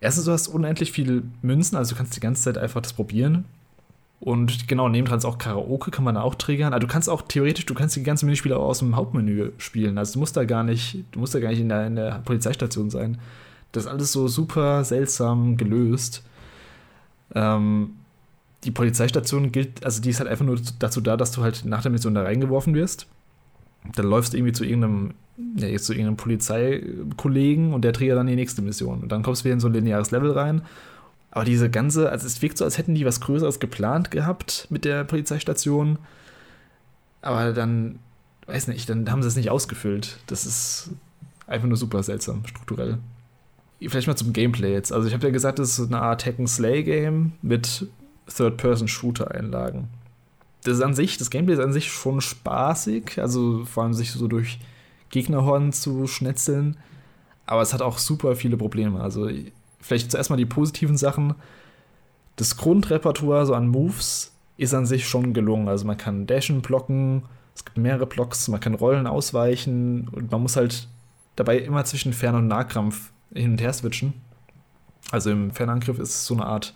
Erstens, 0.00 0.24
du 0.24 0.32
hast 0.32 0.48
unendlich 0.48 0.92
viele 0.92 1.22
Münzen, 1.42 1.76
also 1.76 1.90
du 1.90 1.98
kannst 1.98 2.16
die 2.16 2.20
ganze 2.20 2.42
Zeit 2.42 2.58
einfach 2.58 2.80
das 2.80 2.92
probieren. 2.92 3.44
Und 4.20 4.66
genau, 4.66 4.88
nebendran 4.88 5.18
ist 5.18 5.24
auch 5.24 5.38
Karaoke, 5.38 5.92
kann 5.92 6.04
man 6.04 6.16
da 6.16 6.22
auch 6.22 6.34
triggern. 6.34 6.72
Also 6.72 6.86
du 6.86 6.92
kannst 6.92 7.08
auch 7.08 7.22
theoretisch, 7.22 7.66
du 7.66 7.74
kannst 7.74 7.94
die 7.94 8.02
ganzen 8.02 8.26
Minispiele 8.26 8.56
auch 8.56 8.68
aus 8.68 8.80
dem 8.80 8.96
Hauptmenü 8.96 9.52
spielen. 9.58 9.96
Also 9.96 10.14
du 10.14 10.18
musst 10.18 10.36
da 10.36 10.44
gar 10.44 10.64
nicht, 10.64 11.04
du 11.12 11.20
musst 11.20 11.34
da 11.34 11.40
gar 11.40 11.50
nicht 11.50 11.60
in 11.60 11.68
der, 11.68 11.86
in 11.86 11.94
der 11.94 12.20
Polizeistation 12.24 12.90
sein. 12.90 13.18
Das 13.70 13.84
ist 13.84 13.90
alles 13.90 14.12
so 14.12 14.26
super 14.26 14.82
seltsam 14.82 15.56
gelöst. 15.56 16.24
Ähm, 17.34 17.90
die 18.64 18.70
Polizeistation 18.70 19.52
gilt, 19.52 19.84
also 19.84 20.02
die 20.02 20.10
ist 20.10 20.20
halt 20.20 20.28
einfach 20.28 20.44
nur 20.44 20.58
dazu 20.78 21.00
da, 21.00 21.16
dass 21.16 21.32
du 21.32 21.42
halt 21.42 21.64
nach 21.64 21.82
der 21.82 21.90
Mission 21.90 22.14
da 22.14 22.22
reingeworfen 22.22 22.74
wirst. 22.74 23.06
Dann 23.94 24.06
läufst 24.06 24.32
du 24.32 24.36
irgendwie 24.36 24.52
zu 24.52 24.64
irgendeinem, 24.64 25.14
ja, 25.56 25.68
jetzt 25.68 25.86
zu 25.86 25.92
irgendeinem 25.92 26.16
Polizeikollegen 26.16 27.72
und 27.72 27.82
der 27.82 27.92
triggert 27.92 28.18
dann 28.18 28.26
die 28.26 28.34
nächste 28.34 28.62
Mission. 28.62 29.02
Und 29.02 29.12
dann 29.12 29.22
kommst 29.22 29.42
du 29.42 29.44
wieder 29.44 29.54
in 29.54 29.60
so 29.60 29.68
ein 29.68 29.74
lineares 29.74 30.10
Level 30.10 30.32
rein 30.32 30.62
aber 31.30 31.44
diese 31.44 31.70
ganze, 31.70 32.10
also 32.10 32.26
es 32.26 32.40
wirkt 32.42 32.58
so, 32.58 32.64
als 32.64 32.78
hätten 32.78 32.94
die 32.94 33.04
was 33.04 33.20
Größeres 33.20 33.60
geplant 33.60 34.10
gehabt 34.10 34.66
mit 34.70 34.84
der 34.84 35.04
Polizeistation. 35.04 35.98
Aber 37.20 37.52
dann, 37.52 37.98
weiß 38.46 38.68
nicht, 38.68 38.88
dann 38.88 39.10
haben 39.10 39.22
sie 39.22 39.28
es 39.28 39.36
nicht 39.36 39.50
ausgefüllt. 39.50 40.18
Das 40.26 40.46
ist 40.46 40.90
einfach 41.46 41.68
nur 41.68 41.76
super 41.76 42.02
seltsam, 42.02 42.46
strukturell. 42.46 42.98
Vielleicht 43.80 44.08
mal 44.08 44.16
zum 44.16 44.32
Gameplay 44.32 44.72
jetzt. 44.72 44.92
Also 44.92 45.06
ich 45.06 45.14
habe 45.14 45.26
ja 45.26 45.32
gesagt, 45.32 45.58
das 45.58 45.78
ist 45.78 45.86
eine 45.86 46.00
Art 46.00 46.26
Hack-and-Slay-Game 46.26 47.32
mit 47.42 47.86
Third-Person-Shooter-Einlagen. 48.34 49.88
Das 50.64 50.74
ist 50.74 50.82
an 50.82 50.94
sich, 50.94 51.16
das 51.16 51.30
Gameplay 51.30 51.54
ist 51.54 51.60
an 51.60 51.72
sich 51.72 51.90
schon 51.90 52.20
spaßig, 52.20 53.20
also 53.20 53.64
vor 53.64 53.84
allem 53.84 53.94
sich 53.94 54.12
so 54.12 54.28
durch 54.28 54.58
Gegnerhorn 55.10 55.72
zu 55.72 56.06
schnetzeln. 56.06 56.76
Aber 57.46 57.62
es 57.62 57.72
hat 57.72 57.80
auch 57.82 57.98
super 57.98 58.36
viele 58.36 58.56
Probleme. 58.56 59.00
Also 59.00 59.30
vielleicht 59.80 60.10
zuerst 60.10 60.30
mal 60.30 60.36
die 60.36 60.46
positiven 60.46 60.96
Sachen. 60.96 61.34
Das 62.36 62.56
Grundrepertoire 62.56 63.46
so 63.46 63.54
an 63.54 63.68
Moves 63.68 64.32
ist 64.58 64.74
an 64.74 64.86
sich 64.86 65.08
schon 65.08 65.32
gelungen. 65.32 65.68
Also 65.68 65.86
man 65.86 65.96
kann 65.96 66.26
dashen, 66.26 66.60
blocken, 66.60 67.22
es 67.54 67.64
gibt 67.64 67.78
mehrere 67.78 68.06
Blocks, 68.06 68.48
man 68.48 68.60
kann 68.60 68.74
Rollen 68.74 69.06
ausweichen 69.06 70.08
und 70.08 70.30
man 70.30 70.42
muss 70.42 70.56
halt 70.56 70.88
dabei 71.36 71.58
immer 71.58 71.84
zwischen 71.84 72.12
Fern- 72.12 72.34
und 72.34 72.48
Nahkampf 72.48 73.10
hin 73.32 73.52
und 73.52 73.60
her 73.60 73.72
switchen. 73.72 74.12
Also 75.10 75.30
im 75.30 75.50
Fernangriff 75.50 75.98
ist 75.98 76.10
es 76.10 76.26
so 76.26 76.34
eine 76.34 76.46
Art 76.46 76.74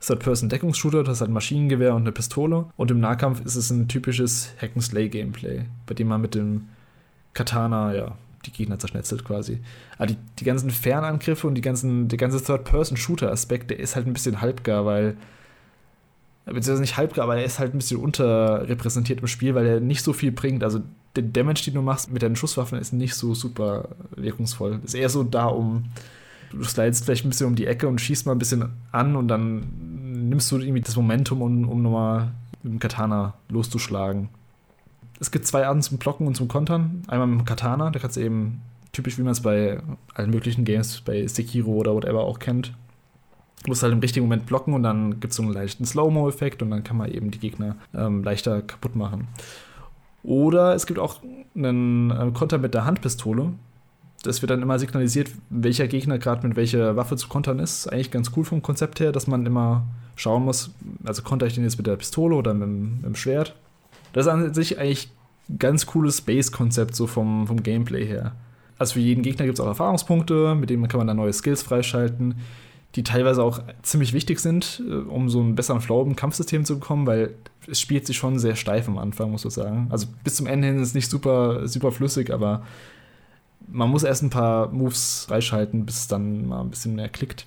Third-Person-Deckungsshooter, 0.00 1.04
das 1.04 1.20
hat 1.20 1.28
ein 1.28 1.34
Maschinengewehr 1.34 1.94
und 1.94 2.02
eine 2.02 2.12
Pistole. 2.12 2.66
Und 2.76 2.90
im 2.90 3.00
Nahkampf 3.00 3.44
ist 3.44 3.56
es 3.56 3.70
ein 3.70 3.88
typisches 3.88 4.52
Hack-and-Slay-Gameplay, 4.60 5.64
bei 5.86 5.94
dem 5.94 6.08
man 6.08 6.20
mit 6.20 6.34
dem 6.34 6.68
Katana 7.34 7.94
ja 7.94 8.16
die 8.46 8.52
Gegner 8.52 8.78
zerschnetzelt 8.78 9.24
quasi. 9.24 9.60
Aber 9.98 10.06
die, 10.06 10.16
die 10.38 10.44
ganzen 10.44 10.70
Fernangriffe 10.70 11.46
und 11.46 11.54
die 11.54 11.60
ganzen, 11.60 12.08
der 12.08 12.18
ganze 12.18 12.42
Third-Person-Shooter-Aspekt, 12.42 13.70
der 13.70 13.78
ist 13.78 13.96
halt 13.96 14.06
ein 14.06 14.14
bisschen 14.14 14.40
halbgar, 14.40 14.86
weil 14.86 15.16
beziehungsweise 16.46 16.80
nicht 16.80 16.96
halbgar, 16.96 17.24
aber 17.24 17.36
er 17.36 17.44
ist 17.44 17.58
halt 17.58 17.74
ein 17.74 17.78
bisschen 17.78 18.00
unterrepräsentiert 18.00 19.20
im 19.20 19.26
Spiel, 19.26 19.54
weil 19.54 19.66
er 19.66 19.80
nicht 19.80 20.02
so 20.02 20.14
viel 20.14 20.32
bringt. 20.32 20.64
Also 20.64 20.80
der 21.14 21.24
Damage, 21.24 21.64
den 21.66 21.74
du 21.74 21.82
machst 21.82 22.10
mit 22.10 22.22
deinen 22.22 22.36
Schusswaffen, 22.36 22.78
ist 22.78 22.92
nicht 22.92 23.14
so 23.14 23.34
super 23.34 23.90
wirkungsvoll. 24.16 24.80
Ist 24.82 24.94
eher 24.94 25.10
so 25.10 25.22
da, 25.22 25.46
um 25.46 25.84
du 26.50 26.64
slidest 26.64 27.04
vielleicht 27.04 27.24
ein 27.24 27.30
bisschen 27.30 27.46
um 27.46 27.54
die 27.54 27.66
Ecke 27.66 27.88
und 27.88 28.00
schießt 28.00 28.26
mal 28.26 28.32
ein 28.32 28.38
bisschen 28.38 28.70
an 28.92 29.16
und 29.16 29.28
dann 29.28 29.89
nimmst 30.30 30.50
du 30.50 30.58
irgendwie 30.58 30.80
das 30.80 30.96
Momentum, 30.96 31.42
um, 31.42 31.68
um 31.68 31.82
nochmal 31.82 32.32
mit 32.62 32.72
dem 32.72 32.78
Katana 32.78 33.34
loszuschlagen 33.48 34.30
es 35.20 35.30
gibt 35.30 35.46
zwei 35.46 35.66
Arten 35.66 35.82
zum 35.82 35.98
Blocken 35.98 36.26
und 36.26 36.34
zum 36.34 36.48
Kontern. 36.48 37.02
Einmal 37.06 37.28
mit 37.28 37.40
dem 37.40 37.44
Katana, 37.44 37.90
da 37.90 37.98
kannst 37.98 38.16
du 38.16 38.22
eben 38.22 38.62
typisch, 38.92 39.18
wie 39.18 39.22
man 39.22 39.32
es 39.32 39.42
bei 39.42 39.78
allen 40.14 40.30
möglichen 40.30 40.64
Games, 40.64 41.02
bei 41.02 41.26
Sekiro 41.26 41.72
oder 41.72 41.94
whatever 41.94 42.20
auch 42.20 42.38
kennt. 42.38 42.72
Musst 43.68 43.82
halt 43.82 43.92
im 43.92 43.98
richtigen 43.98 44.24
Moment 44.24 44.46
blocken 44.46 44.72
und 44.72 44.82
dann 44.82 45.20
gibt 45.20 45.32
es 45.32 45.36
so 45.36 45.42
einen 45.42 45.52
leichten 45.52 45.84
Slow-Mo-Effekt 45.84 46.62
und 46.62 46.70
dann 46.70 46.82
kann 46.82 46.96
man 46.96 47.12
eben 47.12 47.30
die 47.30 47.38
Gegner 47.38 47.76
ähm, 47.94 48.24
leichter 48.24 48.62
kaputt 48.62 48.96
machen. 48.96 49.28
Oder 50.22 50.74
es 50.74 50.86
gibt 50.86 50.98
auch 50.98 51.20
einen 51.54 52.32
Konter 52.32 52.56
mit 52.56 52.72
der 52.72 52.86
Handpistole. 52.86 53.52
Das 54.22 54.42
wird 54.42 54.50
dann 54.50 54.62
immer 54.62 54.78
signalisiert, 54.78 55.30
welcher 55.48 55.88
Gegner 55.88 56.18
gerade 56.18 56.46
mit 56.46 56.56
welcher 56.56 56.96
Waffe 56.96 57.16
zu 57.16 57.28
kontern 57.28 57.58
ist. 57.58 57.86
Eigentlich 57.86 58.10
ganz 58.10 58.32
cool 58.36 58.44
vom 58.44 58.60
Konzept 58.60 59.00
her, 59.00 59.12
dass 59.12 59.26
man 59.26 59.46
immer 59.46 59.86
schauen 60.16 60.44
muss, 60.44 60.70
also 61.04 61.22
konter 61.22 61.46
ich 61.46 61.54
den 61.54 61.64
jetzt 61.64 61.78
mit 61.78 61.86
der 61.86 61.96
Pistole 61.96 62.36
oder 62.36 62.52
mit, 62.52 62.68
mit 62.68 63.04
dem 63.04 63.14
Schwert. 63.14 63.56
Das 64.12 64.26
ist 64.26 64.32
an 64.32 64.52
sich 64.52 64.78
eigentlich 64.78 65.10
ein 65.48 65.58
ganz 65.58 65.86
cooles 65.86 66.18
Space-Konzept, 66.18 66.94
so 66.94 67.06
vom, 67.06 67.46
vom 67.46 67.62
Gameplay 67.62 68.04
her. 68.04 68.32
Also 68.78 68.94
für 68.94 69.00
jeden 69.00 69.22
Gegner 69.22 69.46
gibt 69.46 69.58
es 69.58 69.60
auch 69.64 69.68
Erfahrungspunkte, 69.68 70.54
mit 70.54 70.70
denen 70.70 70.88
kann 70.88 70.98
man 70.98 71.06
dann 71.06 71.16
neue 71.16 71.32
Skills 71.32 71.62
freischalten, 71.62 72.36
die 72.96 73.02
teilweise 73.02 73.42
auch 73.42 73.60
ziemlich 73.82 74.12
wichtig 74.12 74.40
sind, 74.40 74.82
äh, 74.88 74.94
um 74.94 75.28
so 75.28 75.40
einen 75.40 75.54
besseren 75.54 75.80
Flow 75.80 76.02
im 76.02 76.16
Kampfsystem 76.16 76.64
zu 76.64 76.78
bekommen, 76.78 77.06
weil 77.06 77.34
es 77.68 77.80
spielt 77.80 78.06
sich 78.06 78.16
schon 78.16 78.38
sehr 78.38 78.56
steif 78.56 78.88
am 78.88 78.98
Anfang, 78.98 79.30
muss 79.30 79.44
ich 79.44 79.52
sagen. 79.52 79.86
Also 79.90 80.06
bis 80.24 80.34
zum 80.34 80.46
Ende 80.46 80.68
hin 80.68 80.76
ist 80.76 80.88
es 80.88 80.94
nicht 80.94 81.10
super, 81.10 81.68
super 81.68 81.92
flüssig, 81.92 82.32
aber 82.32 82.62
man 83.72 83.90
muss 83.90 84.02
erst 84.02 84.22
ein 84.22 84.30
paar 84.30 84.68
Moves 84.68 85.24
freischalten, 85.28 85.86
bis 85.86 86.00
es 86.00 86.08
dann 86.08 86.46
mal 86.48 86.60
ein 86.60 86.70
bisschen 86.70 86.94
mehr 86.94 87.08
klickt 87.08 87.46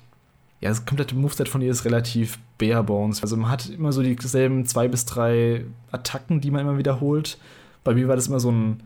ja, 0.64 0.70
das 0.70 0.86
komplette 0.86 1.14
Moveset 1.14 1.46
von 1.46 1.60
ihr 1.60 1.70
ist 1.70 1.84
relativ 1.84 2.38
bare 2.56 2.82
bones. 2.82 3.20
Also 3.20 3.36
man 3.36 3.50
hat 3.50 3.68
immer 3.68 3.92
so 3.92 4.02
dieselben 4.02 4.64
zwei 4.64 4.88
bis 4.88 5.04
drei 5.04 5.66
Attacken, 5.92 6.40
die 6.40 6.50
man 6.50 6.62
immer 6.62 6.78
wiederholt. 6.78 7.36
Bei 7.84 7.94
mir 7.94 8.08
war 8.08 8.16
das 8.16 8.28
immer 8.28 8.40
so 8.40 8.50
ein, 8.50 8.82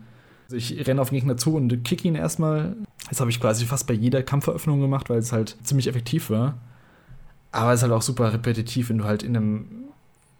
also 0.47 0.57
ich 0.57 0.85
renne 0.85 1.01
auf 1.01 1.07
den 1.07 1.15
Gegner 1.19 1.37
zu 1.37 1.55
und 1.55 1.85
kick 1.85 2.03
ihn 2.03 2.15
erstmal. 2.15 2.75
Das 3.07 3.21
habe 3.21 3.29
ich 3.29 3.39
quasi 3.39 3.65
fast 3.65 3.87
bei 3.87 3.93
jeder 3.93 4.23
Kampferöffnung 4.23 4.81
gemacht, 4.81 5.09
weil 5.09 5.19
es 5.19 5.31
halt 5.31 5.55
ziemlich 5.63 5.87
effektiv 5.87 6.29
war. 6.29 6.57
Aber 7.53 7.71
es 7.71 7.79
ist 7.79 7.83
halt 7.83 7.93
auch 7.93 8.01
super 8.01 8.33
repetitiv, 8.33 8.89
wenn 8.89 8.97
du 8.97 9.05
halt 9.05 9.23
in 9.23 9.37
einem, 9.37 9.65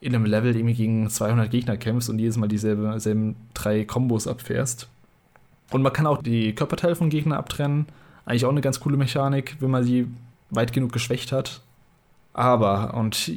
in 0.02 0.14
einem 0.14 0.26
Level 0.26 0.54
irgendwie 0.54 0.76
gegen 0.76 1.10
200 1.10 1.50
Gegner 1.50 1.78
kämpfst 1.78 2.10
und 2.10 2.20
jedes 2.20 2.36
Mal 2.36 2.50
dieselben, 2.50 2.92
dieselben 2.96 3.38
drei 3.54 3.86
Kombos 3.86 4.28
abfährst. 4.28 4.90
Und 5.72 5.82
man 5.82 5.94
kann 5.94 6.08
auch 6.08 6.22
die 6.22 6.54
Körperteile 6.54 6.96
von 6.96 7.10
Gegnern 7.10 7.38
abtrennen. 7.38 7.86
Eigentlich 8.26 8.46
auch 8.46 8.52
eine 8.52 8.62
ganz 8.62 8.80
coole 8.80 8.98
Mechanik, 8.98 9.58
wenn 9.60 9.72
man 9.72 9.84
sie 9.84 10.08
weit 10.50 10.74
genug 10.74 10.92
geschwächt 10.92 11.32
hat. 11.32 11.62
Aber, 12.34 12.94
und 12.94 13.32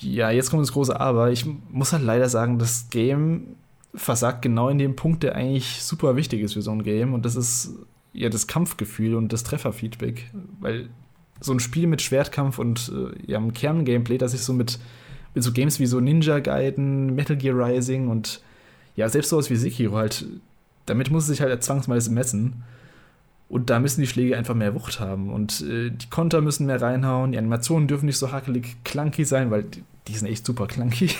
ja, 0.00 0.30
jetzt 0.30 0.50
kommt 0.50 0.62
das 0.62 0.72
große 0.72 0.98
Aber. 0.98 1.30
Ich 1.30 1.46
muss 1.70 1.92
halt 1.92 2.02
leider 2.02 2.28
sagen, 2.28 2.58
das 2.58 2.88
Game 2.90 3.56
versagt 3.94 4.42
genau 4.42 4.68
in 4.68 4.78
dem 4.78 4.96
Punkt, 4.96 5.22
der 5.22 5.36
eigentlich 5.36 5.82
super 5.82 6.16
wichtig 6.16 6.42
ist 6.42 6.54
für 6.54 6.62
so 6.62 6.72
ein 6.72 6.82
Game. 6.82 7.14
Und 7.14 7.24
das 7.24 7.36
ist 7.36 7.72
ja 8.12 8.28
das 8.28 8.46
Kampfgefühl 8.46 9.14
und 9.14 9.32
das 9.32 9.44
Trefferfeedback. 9.44 10.30
Weil 10.60 10.88
so 11.40 11.52
ein 11.52 11.60
Spiel 11.60 11.86
mit 11.86 12.02
Schwertkampf 12.02 12.58
und 12.58 12.92
äh, 12.94 13.30
ja, 13.30 13.38
einem 13.38 13.52
Kerngameplay, 13.52 14.18
das 14.18 14.32
sich 14.32 14.42
so 14.42 14.52
mit, 14.52 14.78
mit 15.34 15.42
so 15.42 15.52
Games 15.52 15.80
wie 15.80 15.86
so 15.86 16.00
Ninja 16.00 16.38
Gaiden, 16.40 17.14
Metal 17.14 17.36
Gear 17.36 17.56
Rising 17.56 18.08
und 18.08 18.40
ja, 18.96 19.08
selbst 19.08 19.30
sowas 19.30 19.50
wie 19.50 19.56
Sekiro 19.56 19.96
halt, 19.96 20.24
damit 20.86 21.10
muss 21.10 21.24
es 21.24 21.28
sich 21.30 21.40
halt 21.40 21.62
zwangsweise 21.62 22.10
messen. 22.10 22.62
Und 23.48 23.70
da 23.70 23.78
müssen 23.78 24.00
die 24.00 24.06
Schläge 24.06 24.36
einfach 24.36 24.54
mehr 24.54 24.74
Wucht 24.74 25.00
haben. 25.00 25.32
Und 25.32 25.60
äh, 25.62 25.90
die 25.90 26.08
Konter 26.10 26.40
müssen 26.40 26.66
mehr 26.66 26.80
reinhauen. 26.80 27.32
Die 27.32 27.38
Animationen 27.38 27.88
dürfen 27.88 28.06
nicht 28.06 28.18
so 28.18 28.32
hakelig 28.32 28.76
clunky 28.84 29.24
sein, 29.24 29.50
weil 29.50 29.64
die, 29.64 29.84
die 30.08 30.16
sind 30.16 30.28
echt 30.28 30.46
super 30.46 30.66
clunky. 30.66 31.10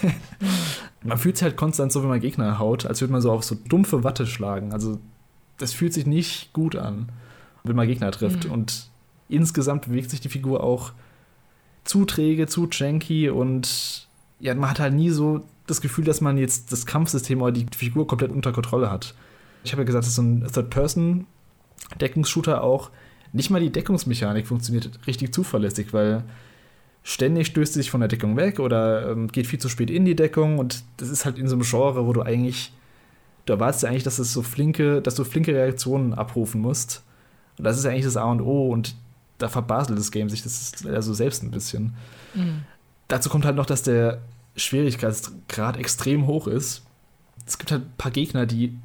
man 1.02 1.18
fühlt 1.18 1.36
sich 1.36 1.44
halt 1.44 1.56
konstant 1.56 1.92
so, 1.92 2.02
wenn 2.02 2.08
man 2.08 2.20
Gegner 2.20 2.58
haut, 2.58 2.86
als 2.86 3.00
würde 3.00 3.12
man 3.12 3.20
so 3.20 3.30
auf 3.30 3.44
so 3.44 3.54
dumpfe 3.54 4.04
Watte 4.04 4.26
schlagen. 4.26 4.72
Also, 4.72 4.98
das 5.58 5.72
fühlt 5.72 5.92
sich 5.92 6.06
nicht 6.06 6.52
gut 6.52 6.76
an, 6.76 7.10
wenn 7.62 7.76
man 7.76 7.86
Gegner 7.86 8.10
trifft. 8.10 8.46
Mhm. 8.46 8.52
Und 8.52 8.88
insgesamt 9.28 9.86
bewegt 9.86 10.10
sich 10.10 10.20
die 10.20 10.28
Figur 10.28 10.64
auch 10.64 10.92
zu 11.84 12.04
träge, 12.06 12.46
zu 12.46 12.68
janky 12.70 13.28
und 13.28 14.08
ja, 14.40 14.54
man 14.54 14.70
hat 14.70 14.80
halt 14.80 14.94
nie 14.94 15.10
so 15.10 15.44
das 15.66 15.80
Gefühl, 15.80 16.04
dass 16.04 16.20
man 16.20 16.38
jetzt 16.38 16.72
das 16.72 16.86
Kampfsystem 16.86 17.40
oder 17.40 17.52
die 17.52 17.66
Figur 17.76 18.06
komplett 18.06 18.30
unter 18.30 18.52
Kontrolle 18.52 18.90
hat. 18.90 19.14
Ich 19.64 19.72
habe 19.72 19.82
ja 19.82 19.86
gesagt, 19.86 20.02
das 20.02 20.10
ist 20.10 20.16
so 20.16 20.22
ein 20.22 20.46
Third-Person- 20.46 21.26
Deckungsshooter 22.00 22.62
auch, 22.62 22.90
nicht 23.32 23.50
mal 23.50 23.60
die 23.60 23.70
Deckungsmechanik 23.70 24.46
funktioniert 24.46 24.90
richtig 25.06 25.34
zuverlässig, 25.34 25.92
weil 25.92 26.24
ständig 27.02 27.48
stößt 27.48 27.74
sie 27.74 27.80
sich 27.80 27.90
von 27.90 28.00
der 28.00 28.08
Deckung 28.08 28.36
weg 28.36 28.60
oder 28.60 29.10
ähm, 29.10 29.28
geht 29.28 29.46
viel 29.46 29.58
zu 29.58 29.68
spät 29.68 29.90
in 29.90 30.04
die 30.04 30.16
Deckung 30.16 30.58
und 30.58 30.84
das 30.96 31.08
ist 31.08 31.24
halt 31.24 31.38
in 31.38 31.48
so 31.48 31.56
einem 31.56 31.64
Genre, 31.64 32.06
wo 32.06 32.12
du 32.12 32.22
eigentlich, 32.22 32.72
du 33.46 33.52
erwartest 33.52 33.82
ja 33.82 33.90
eigentlich, 33.90 34.04
dass 34.04 34.18
es 34.18 34.32
so 34.32 34.42
flinke, 34.42 35.02
dass 35.02 35.14
du 35.14 35.24
flinke 35.24 35.52
Reaktionen 35.52 36.14
abrufen 36.14 36.60
musst. 36.60 37.02
Und 37.58 37.64
das 37.64 37.76
ist 37.76 37.84
ja 37.84 37.90
eigentlich 37.90 38.04
das 38.04 38.16
A 38.16 38.24
und 38.24 38.40
O 38.40 38.68
und 38.70 38.94
da 39.38 39.48
verbaselt 39.48 39.98
das 39.98 40.10
Game 40.10 40.28
sich 40.28 40.42
das 40.42 40.60
ist 40.60 40.86
also 40.86 41.12
selbst 41.12 41.42
ein 41.42 41.50
bisschen. 41.50 41.94
Mhm. 42.34 42.62
Dazu 43.08 43.28
kommt 43.28 43.44
halt 43.44 43.56
noch, 43.56 43.66
dass 43.66 43.82
der 43.82 44.22
Schwierigkeitsgrad 44.56 45.76
extrem 45.76 46.26
hoch 46.26 46.46
ist. 46.46 46.84
Es 47.46 47.58
gibt 47.58 47.72
halt 47.72 47.82
ein 47.82 47.92
paar 47.98 48.12
Gegner, 48.12 48.46
die 48.46 48.78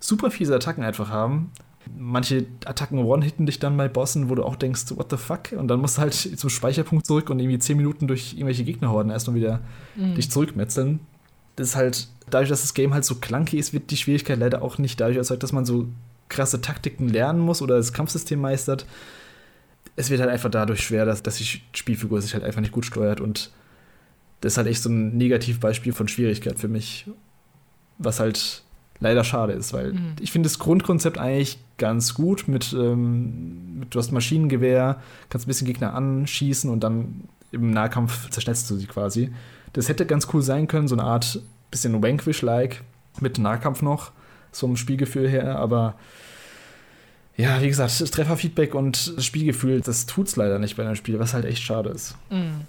super 0.00 0.30
fiese 0.30 0.54
Attacken 0.54 0.84
einfach 0.84 1.10
haben, 1.10 1.50
manche 1.96 2.46
Attacken 2.64 2.98
one-hitten 2.98 3.46
dich 3.46 3.58
dann 3.58 3.76
bei 3.76 3.88
Bossen, 3.88 4.28
wo 4.28 4.34
du 4.34 4.44
auch 4.44 4.56
denkst, 4.56 4.84
what 4.96 5.10
the 5.10 5.16
fuck? 5.16 5.52
Und 5.52 5.68
dann 5.68 5.80
musst 5.80 5.98
du 5.98 6.02
halt 6.02 6.14
zum 6.14 6.50
Speicherpunkt 6.50 7.06
zurück 7.06 7.30
und 7.30 7.38
irgendwie 7.38 7.58
10 7.58 7.76
Minuten 7.76 8.06
durch 8.08 8.34
irgendwelche 8.34 8.64
Gegnerhorden 8.64 9.10
erstmal 9.10 9.36
wieder 9.36 9.60
mhm. 9.96 10.14
dich 10.14 10.30
zurückmetzeln. 10.30 11.00
Das 11.56 11.68
ist 11.68 11.76
halt, 11.76 12.08
dadurch, 12.30 12.50
dass 12.50 12.62
das 12.62 12.74
Game 12.74 12.94
halt 12.94 13.04
so 13.04 13.16
clunky 13.16 13.58
ist, 13.58 13.72
wird 13.72 13.90
die 13.90 13.96
Schwierigkeit 13.96 14.38
leider 14.38 14.62
auch 14.62 14.78
nicht 14.78 15.00
dadurch 15.00 15.16
erzeugt, 15.16 15.42
dass 15.42 15.52
man 15.52 15.64
so 15.64 15.88
krasse 16.28 16.60
Taktiken 16.60 17.08
lernen 17.08 17.40
muss 17.40 17.62
oder 17.62 17.76
das 17.76 17.92
Kampfsystem 17.92 18.40
meistert. 18.40 18.86
Es 19.96 20.10
wird 20.10 20.20
halt 20.20 20.30
einfach 20.30 20.50
dadurch 20.50 20.82
schwer, 20.82 21.04
dass, 21.04 21.22
dass 21.22 21.36
die 21.36 21.60
Spielfigur 21.72 22.20
sich 22.20 22.34
halt 22.34 22.44
einfach 22.44 22.60
nicht 22.60 22.72
gut 22.72 22.84
steuert 22.84 23.20
und 23.20 23.50
das 24.40 24.52
ist 24.52 24.56
halt 24.58 24.68
echt 24.68 24.82
so 24.82 24.88
ein 24.90 25.16
Negativbeispiel 25.16 25.92
von 25.92 26.06
Schwierigkeit 26.06 26.60
für 26.60 26.68
mich, 26.68 27.10
was 27.98 28.20
halt 28.20 28.62
leider 29.00 29.24
schade 29.24 29.52
ist, 29.52 29.72
weil 29.72 29.92
mhm. 29.92 30.16
ich 30.20 30.32
finde 30.32 30.48
das 30.48 30.58
Grundkonzept 30.58 31.18
eigentlich 31.18 31.58
ganz 31.78 32.14
gut 32.14 32.48
mit, 32.48 32.72
ähm, 32.72 33.78
mit, 33.80 33.94
du 33.94 33.98
hast 33.98 34.12
Maschinengewehr, 34.12 35.00
kannst 35.28 35.46
ein 35.46 35.48
bisschen 35.48 35.66
Gegner 35.66 35.94
anschießen 35.94 36.70
und 36.70 36.80
dann 36.80 37.24
im 37.52 37.70
Nahkampf 37.70 38.30
zerschnetzt 38.30 38.70
du 38.70 38.76
sie 38.76 38.86
quasi. 38.86 39.32
Das 39.72 39.88
hätte 39.88 40.06
ganz 40.06 40.28
cool 40.32 40.42
sein 40.42 40.66
können, 40.66 40.88
so 40.88 40.94
eine 40.94 41.04
Art 41.04 41.40
bisschen 41.70 42.02
Wanquish-like 42.02 42.82
mit 43.20 43.38
Nahkampf 43.38 43.82
noch, 43.82 44.12
so 44.52 44.66
ein 44.66 44.76
Spielgefühl 44.76 45.28
her, 45.28 45.58
aber 45.58 45.94
ja, 47.36 47.62
wie 47.62 47.68
gesagt, 47.68 48.00
das 48.00 48.10
Trefferfeedback 48.10 48.74
und 48.74 49.16
das 49.16 49.24
Spielgefühl, 49.24 49.80
das 49.80 50.06
tut's 50.06 50.34
leider 50.34 50.58
nicht 50.58 50.76
bei 50.76 50.84
einem 50.84 50.96
Spiel, 50.96 51.20
was 51.20 51.34
halt 51.34 51.44
echt 51.44 51.62
schade 51.62 51.90
ist. 51.90 52.16
Mhm. 52.30 52.62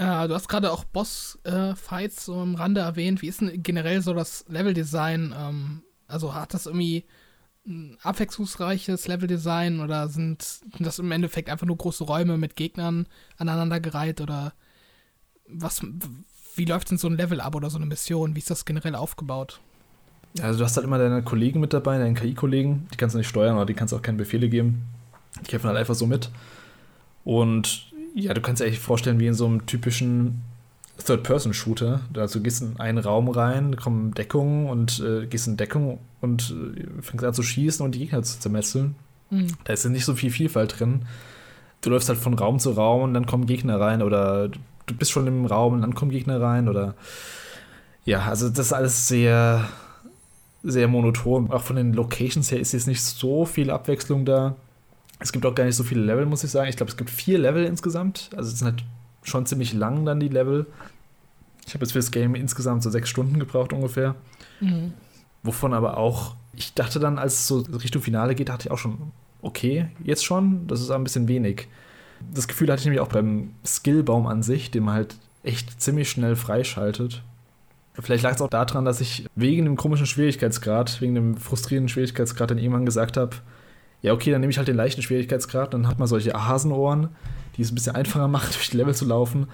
Äh, 0.00 0.28
du 0.28 0.34
hast 0.34 0.48
gerade 0.48 0.72
auch 0.72 0.84
Boss-Fights 0.84 2.16
äh, 2.16 2.24
so 2.24 2.42
im 2.42 2.54
Rande 2.54 2.80
erwähnt. 2.80 3.20
Wie 3.20 3.28
ist 3.28 3.42
denn 3.42 3.62
generell 3.62 4.00
so 4.00 4.14
das 4.14 4.46
Leveldesign? 4.48 5.34
Ähm, 5.36 5.82
also 6.06 6.34
hat 6.34 6.54
das 6.54 6.64
irgendwie 6.64 7.04
ein 7.66 7.98
abwechslungsreiches 8.02 9.06
Leveldesign 9.08 9.80
oder 9.80 10.08
sind, 10.08 10.60
das 10.78 10.98
im 10.98 11.12
Endeffekt 11.12 11.50
einfach 11.50 11.66
nur 11.66 11.76
große 11.76 12.04
Räume 12.04 12.38
mit 12.38 12.56
Gegnern 12.56 13.06
aneinandergereiht 13.36 14.22
oder 14.22 14.54
was, 15.46 15.82
wie 16.54 16.64
läuft 16.64 16.90
denn 16.90 16.96
so 16.96 17.06
ein 17.06 17.18
Level 17.18 17.42
ab 17.42 17.54
oder 17.54 17.68
so 17.68 17.76
eine 17.76 17.84
Mission? 17.84 18.34
Wie 18.34 18.38
ist 18.38 18.48
das 18.48 18.64
generell 18.64 18.94
aufgebaut? 18.94 19.60
Also 20.40 20.60
du 20.60 20.64
hast 20.64 20.76
halt 20.76 20.86
immer 20.86 20.96
deine 20.96 21.22
Kollegen 21.22 21.60
mit 21.60 21.74
dabei, 21.74 21.98
deine 21.98 22.14
KI-Kollegen, 22.14 22.88
die 22.90 22.96
kannst 22.96 23.14
du 23.14 23.18
nicht 23.18 23.28
steuern 23.28 23.56
oder 23.56 23.66
die 23.66 23.74
kannst 23.74 23.92
du 23.92 23.98
auch 23.98 24.02
keine 24.02 24.16
Befehle 24.16 24.48
geben. 24.48 24.86
Die 25.42 25.50
kämpfen 25.50 25.68
halt 25.68 25.76
einfach 25.76 25.94
so 25.94 26.06
mit. 26.06 26.30
Und 27.22 27.89
ja, 28.14 28.34
du 28.34 28.40
kannst 28.40 28.60
dir 28.60 28.66
echt 28.66 28.80
vorstellen, 28.80 29.20
wie 29.20 29.26
in 29.26 29.34
so 29.34 29.46
einem 29.46 29.66
typischen 29.66 30.42
Third-Person-Shooter. 31.04 32.00
Also 32.14 32.40
gehst 32.40 32.62
in 32.62 32.78
einen 32.78 32.98
Raum 32.98 33.28
rein, 33.28 33.76
kommen 33.76 34.12
Deckungen 34.12 34.68
und 34.68 35.00
äh, 35.00 35.26
gehst 35.26 35.46
in 35.46 35.56
Deckung 35.56 35.98
und 36.20 36.54
äh, 36.76 37.02
fängst 37.02 37.24
an 37.24 37.34
zu 37.34 37.42
schießen 37.42 37.84
und 37.84 37.94
die 37.94 38.00
Gegner 38.00 38.22
zu 38.22 38.38
zermetzeln. 38.38 38.94
Mhm. 39.30 39.48
Da 39.64 39.72
ist 39.72 39.84
ja 39.84 39.90
nicht 39.90 40.04
so 40.04 40.14
viel 40.14 40.30
Vielfalt 40.30 40.78
drin. 40.78 41.02
Du 41.80 41.90
läufst 41.90 42.08
halt 42.08 42.18
von 42.18 42.34
Raum 42.34 42.58
zu 42.58 42.72
Raum 42.72 43.02
und 43.02 43.14
dann 43.14 43.26
kommen 43.26 43.46
Gegner 43.46 43.80
rein 43.80 44.02
oder 44.02 44.48
du 44.48 44.94
bist 44.94 45.10
schon 45.10 45.26
im 45.26 45.46
Raum 45.46 45.74
und 45.74 45.82
dann 45.82 45.94
kommen 45.94 46.10
Gegner 46.10 46.40
rein 46.40 46.68
oder 46.68 46.94
ja, 48.04 48.22
also 48.22 48.48
das 48.48 48.66
ist 48.66 48.72
alles 48.72 49.08
sehr, 49.08 49.68
sehr 50.62 50.88
monoton. 50.88 51.50
Auch 51.50 51.62
von 51.62 51.76
den 51.76 51.92
Locations 51.92 52.50
her 52.50 52.60
ist 52.60 52.72
jetzt 52.72 52.86
nicht 52.86 53.02
so 53.02 53.44
viel 53.44 53.70
Abwechslung 53.70 54.24
da. 54.24 54.56
Es 55.20 55.32
gibt 55.32 55.46
auch 55.46 55.54
gar 55.54 55.64
nicht 55.64 55.76
so 55.76 55.84
viele 55.84 56.02
Level, 56.02 56.26
muss 56.26 56.42
ich 56.44 56.50
sagen. 56.50 56.68
Ich 56.68 56.76
glaube, 56.76 56.90
es 56.90 56.96
gibt 56.96 57.10
vier 57.10 57.38
Level 57.38 57.64
insgesamt. 57.64 58.30
Also 58.36 58.50
es 58.50 58.58
sind 58.58 58.66
halt 58.66 58.84
schon 59.22 59.46
ziemlich 59.46 59.72
lang 59.72 60.04
dann 60.04 60.18
die 60.18 60.28
Level. 60.28 60.66
Ich 61.66 61.74
habe 61.74 61.84
jetzt 61.84 61.92
für 61.92 61.98
das 61.98 62.10
Game 62.10 62.34
insgesamt 62.34 62.82
so 62.82 62.90
sechs 62.90 63.08
Stunden 63.08 63.38
gebraucht 63.38 63.72
ungefähr. 63.72 64.14
Mhm. 64.60 64.92
Wovon 65.42 65.74
aber 65.74 65.96
auch, 65.98 66.34
ich 66.54 66.74
dachte 66.74 66.98
dann, 66.98 67.18
als 67.18 67.34
es 67.34 67.46
so 67.46 67.58
Richtung 67.58 68.02
Finale 68.02 68.34
geht, 68.34 68.48
dachte 68.48 68.68
ich 68.68 68.70
auch 68.70 68.78
schon, 68.78 69.12
okay, 69.42 69.88
jetzt 70.02 70.24
schon, 70.24 70.66
das 70.66 70.80
ist 70.80 70.90
ein 70.90 71.04
bisschen 71.04 71.28
wenig. 71.28 71.68
Das 72.34 72.48
Gefühl 72.48 72.70
hatte 72.70 72.80
ich 72.80 72.86
nämlich 72.86 73.00
auch 73.00 73.08
beim 73.08 73.50
Skillbaum 73.64 74.26
an 74.26 74.42
sich, 74.42 74.70
den 74.70 74.84
man 74.84 74.94
halt 74.94 75.16
echt 75.42 75.80
ziemlich 75.80 76.10
schnell 76.10 76.36
freischaltet. 76.36 77.22
Vielleicht 77.94 78.22
lag 78.22 78.34
es 78.34 78.42
auch 78.42 78.50
daran, 78.50 78.84
dass 78.84 79.00
ich 79.00 79.26
wegen 79.34 79.64
dem 79.64 79.76
komischen 79.76 80.06
Schwierigkeitsgrad, 80.06 81.00
wegen 81.00 81.14
dem 81.14 81.36
frustrierenden 81.36 81.88
Schwierigkeitsgrad 81.88 82.50
dann 82.50 82.58
irgendwann 82.58 82.86
gesagt 82.86 83.16
habe, 83.16 83.36
ja, 84.02 84.12
okay, 84.12 84.30
dann 84.30 84.40
nehme 84.40 84.50
ich 84.50 84.58
halt 84.58 84.68
den 84.68 84.76
leichten 84.76 85.02
Schwierigkeitsgrad, 85.02 85.74
dann 85.74 85.86
hat 85.86 85.98
man 85.98 86.08
solche 86.08 86.32
Hasenohren, 86.32 87.08
die 87.56 87.62
es 87.62 87.70
ein 87.70 87.74
bisschen 87.74 87.94
einfacher 87.94 88.28
macht, 88.28 88.54
durch 88.54 88.70
die 88.70 88.76
Level 88.76 88.94
zu 88.94 89.04
laufen. 89.04 89.46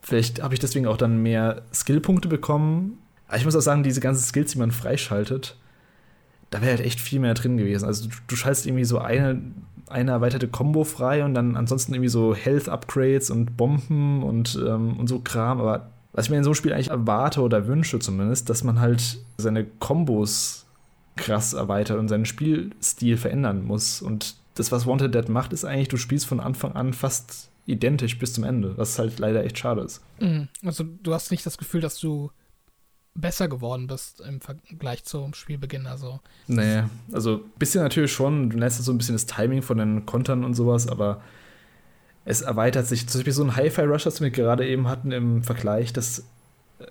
Vielleicht 0.00 0.42
habe 0.42 0.54
ich 0.54 0.60
deswegen 0.60 0.86
auch 0.86 0.96
dann 0.96 1.22
mehr 1.22 1.62
Skillpunkte 1.72 2.28
bekommen. 2.28 2.98
Aber 3.28 3.36
ich 3.36 3.44
muss 3.44 3.56
auch 3.56 3.60
sagen, 3.60 3.82
diese 3.82 4.00
ganzen 4.00 4.24
Skills, 4.24 4.52
die 4.52 4.58
man 4.58 4.72
freischaltet, 4.72 5.56
da 6.50 6.60
wäre 6.60 6.72
halt 6.72 6.80
echt 6.86 7.00
viel 7.00 7.20
mehr 7.20 7.34
drin 7.34 7.56
gewesen. 7.56 7.86
Also 7.86 8.08
du, 8.08 8.16
du 8.26 8.36
schaltest 8.36 8.66
irgendwie 8.66 8.84
so 8.84 8.98
eine, 8.98 9.40
eine 9.88 10.10
erweiterte 10.10 10.48
Combo 10.48 10.84
frei 10.84 11.24
und 11.24 11.34
dann 11.34 11.56
ansonsten 11.56 11.94
irgendwie 11.94 12.10
so 12.10 12.34
Health-Upgrades 12.34 13.30
und 13.30 13.56
Bomben 13.56 14.22
und, 14.22 14.60
ähm, 14.66 14.98
und 14.98 15.08
so 15.08 15.20
Kram. 15.20 15.60
Aber 15.60 15.92
was 16.12 16.26
ich 16.26 16.30
mir 16.30 16.36
in 16.36 16.44
so 16.44 16.50
einem 16.50 16.56
Spiel 16.56 16.72
eigentlich 16.72 16.90
erwarte 16.90 17.40
oder 17.40 17.66
wünsche 17.66 17.98
zumindest, 18.00 18.50
dass 18.50 18.64
man 18.64 18.80
halt 18.80 19.18
seine 19.38 19.64
Kombos 19.64 20.61
krass 21.16 21.52
erweitert 21.52 21.98
und 21.98 22.08
seinen 22.08 22.24
Spielstil 22.24 23.16
verändern 23.16 23.64
muss. 23.64 24.02
Und 24.02 24.36
das, 24.54 24.72
was 24.72 24.86
Wanted 24.86 25.14
Dead 25.14 25.28
macht, 25.28 25.52
ist 25.52 25.64
eigentlich, 25.64 25.88
du 25.88 25.96
spielst 25.96 26.26
von 26.26 26.40
Anfang 26.40 26.72
an 26.72 26.92
fast 26.92 27.50
identisch 27.66 28.18
bis 28.18 28.32
zum 28.34 28.44
Ende, 28.44 28.76
was 28.76 28.98
halt 28.98 29.18
leider 29.18 29.44
echt 29.44 29.58
schade 29.58 29.82
ist. 29.82 30.02
Mhm. 30.20 30.48
Also 30.64 30.84
du 30.84 31.14
hast 31.14 31.30
nicht 31.30 31.46
das 31.46 31.58
Gefühl, 31.58 31.80
dass 31.80 31.98
du 31.98 32.30
besser 33.14 33.48
geworden 33.48 33.86
bist 33.86 34.20
im 34.20 34.40
Vergleich 34.40 35.04
zum 35.04 35.34
Spielbeginn, 35.34 35.86
also. 35.86 36.20
Nee, 36.46 36.84
also 37.12 37.36
ein 37.36 37.58
bisschen 37.58 37.82
natürlich 37.82 38.12
schon, 38.12 38.50
du 38.50 38.58
lernst 38.58 38.82
so 38.82 38.92
ein 38.92 38.98
bisschen 38.98 39.14
das 39.14 39.26
Timing 39.26 39.62
von 39.62 39.78
den 39.78 40.06
Kontern 40.06 40.44
und 40.44 40.54
sowas, 40.54 40.88
aber 40.88 41.22
es 42.24 42.40
erweitert 42.40 42.86
sich. 42.86 43.06
Zum 43.06 43.20
Beispiel 43.20 43.32
so 43.32 43.44
ein 43.44 43.56
Hi-Fi-Rush, 43.56 44.04
das 44.04 44.20
wir 44.20 44.30
gerade 44.30 44.66
eben 44.66 44.88
hatten 44.88 45.12
im 45.12 45.42
Vergleich, 45.42 45.92
das 45.92 46.24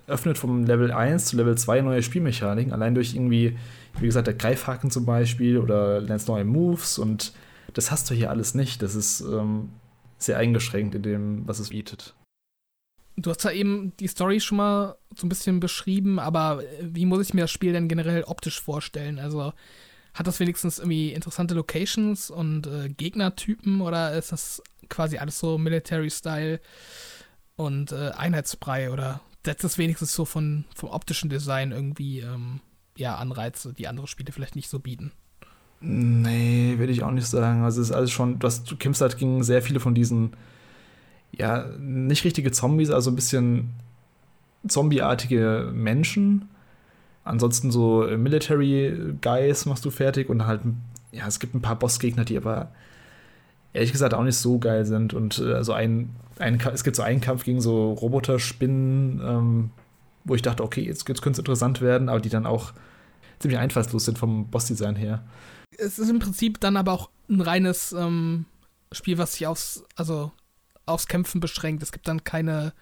öffnet 0.08 0.38
vom 0.38 0.66
Level 0.66 0.92
1 0.92 1.26
zu 1.26 1.38
Level 1.38 1.58
2 1.58 1.82
neue 1.82 2.04
Spielmechaniken, 2.04 2.74
allein 2.74 2.96
durch 2.96 3.14
irgendwie 3.14 3.58
wie 4.00 4.06
gesagt, 4.06 4.28
der 4.28 4.34
Greifhaken 4.34 4.90
zum 4.90 5.06
Beispiel 5.06 5.58
oder 5.58 6.00
lernst 6.02 6.28
neue 6.28 6.46
Moves 6.46 6.98
und 6.98 7.34
das 7.74 7.92
hast 7.92 8.10
du 8.10 8.14
hier 8.14 8.30
alles 8.30 8.56
nicht. 8.56 8.82
Das 8.82 8.96
ist 8.96 9.22
ähm, 9.22 9.70
sehr 10.18 10.38
eingeschränkt 10.38 10.96
in 10.96 11.04
dem, 11.04 11.48
was 11.48 11.60
es 11.60 11.70
bietet. 11.70 12.14
Du 13.18 13.30
hast 13.30 13.44
ja 13.44 13.52
eben 13.52 13.94
die 14.00 14.08
Story 14.08 14.40
schon 14.40 14.58
mal 14.58 14.98
so 15.16 15.26
ein 15.26 15.30
bisschen 15.30 15.60
beschrieben, 15.60 16.20
aber 16.20 16.64
äh, 16.64 16.84
wie 16.84 17.06
muss 17.06 17.28
ich 17.28 17.34
mir 17.34 17.42
das 17.42 17.52
Spiel 17.52 17.74
denn 17.74 17.88
generell 17.88 18.24
optisch 18.24 18.62
vorstellen? 18.62 19.20
Also 19.20 19.54
hat 20.14 20.28
das 20.28 20.40
wenigstens 20.40 20.80
irgendwie 20.80 21.14
interessante 21.14 21.54
Locations 21.54 22.30
und 22.30 22.68
äh, 22.68 22.90
Gegnertypen 22.90 23.82
oder 23.82 24.14
ist 24.14 24.32
das 24.32 24.62
quasi 24.90 25.18
alles 25.18 25.40
so 25.40 25.58
Military-Style 25.58 26.60
und 27.56 27.92
äh, 27.92 28.12
Einheitsbrei 28.12 28.92
oder 28.92 29.22
das 29.44 29.64
ist 29.64 29.78
wenigstens 29.78 30.14
so 30.14 30.26
von, 30.26 30.66
vom 30.76 30.90
optischen 30.90 31.30
Design 31.30 31.72
irgendwie 31.72 32.20
ähm, 32.20 32.60
ja, 32.96 33.16
Anreize, 33.16 33.74
die 33.74 33.88
andere 33.88 34.08
Spiele 34.08 34.32
vielleicht 34.32 34.56
nicht 34.56 34.70
so 34.70 34.80
bieten. 34.80 35.12
Nee, 35.80 36.76
würde 36.78 36.94
ich 36.94 37.04
auch 37.04 37.12
nicht 37.12 37.26
sagen. 37.26 37.64
Also 37.64 37.82
es 37.82 37.90
ist 37.90 37.96
alles 37.96 38.12
schon, 38.12 38.40
hast, 38.44 38.70
du 38.70 38.76
kämpfst 38.76 39.02
halt 39.02 39.18
gegen 39.18 39.44
sehr 39.44 39.64
viele 39.64 39.80
von 39.80 39.96
diesen, 39.96 40.34
ja, 41.32 41.66
nicht 41.80 42.24
richtige 42.24 42.52
Zombies, 42.52 42.92
also 42.92 43.10
ein 43.10 43.16
bisschen 43.16 43.72
zombieartige 44.68 45.72
Menschen. 45.74 46.50
Ansonsten 47.24 47.72
so 47.72 48.08
Military 48.16 49.16
Guys 49.22 49.66
machst 49.66 49.86
du 49.86 49.90
fertig 49.90 50.30
und 50.30 50.46
halt, 50.46 50.62
ja, 51.12 51.26
es 51.28 51.40
gibt 51.40 51.56
ein 51.56 51.62
paar 51.62 51.78
Bossgegner, 51.78 52.26
die 52.26 52.38
aber 52.38 52.72
ehrlich 53.74 53.92
gesagt 53.92 54.14
auch 54.14 54.24
nicht 54.24 54.38
so 54.38 54.60
geil 54.60 54.86
sind. 54.86 55.14
Und 55.14 55.40
äh, 55.40 55.54
also 55.54 55.74
ein, 55.74 56.16
ein, 56.40 56.60
es 56.74 56.84
gibt 56.84 56.96
so 56.96 57.04
einen 57.04 57.22
Kampf 57.22 57.44
gegen 57.44 57.62
so 57.62 57.94
Roboter-Spinnen, 57.94 59.22
ähm, 59.24 59.72
wo 60.24 60.36
ich 60.36 60.42
dachte, 60.42 60.64
okay, 60.64 60.82
jetzt, 60.82 61.08
jetzt 61.08 61.22
könnte 61.22 61.36
es 61.36 61.40
interessant 61.40 61.82
werden, 61.82 62.10
aber 62.10 62.20
die 62.20 62.30
dann 62.30 62.46
auch 62.46 62.74
ziemlich 63.40 63.60
einfallslos 63.60 64.06
sind 64.06 64.20
vom 64.20 64.48
Bossdesign 64.48 64.96
her 64.96 65.24
es 65.78 66.00
ist 66.00 66.10
im 66.10 66.20
Prinzip 66.20 66.60
dann 66.60 66.78
aber 66.78 66.94
auch 66.94 67.10
ein 67.30 67.42
reines 67.42 67.94
ähm, 67.94 68.46
Spiel, 68.92 69.18
was 69.18 69.34
sich 69.34 69.48
aufs, 69.48 69.84
also 69.96 70.32
aufs 70.86 71.08
Kämpfen 71.08 71.40
beschränkt. 71.40 71.84
Es 71.84 71.92
gibt 71.92 72.08
dann 72.08 72.24
keine, 72.24 72.74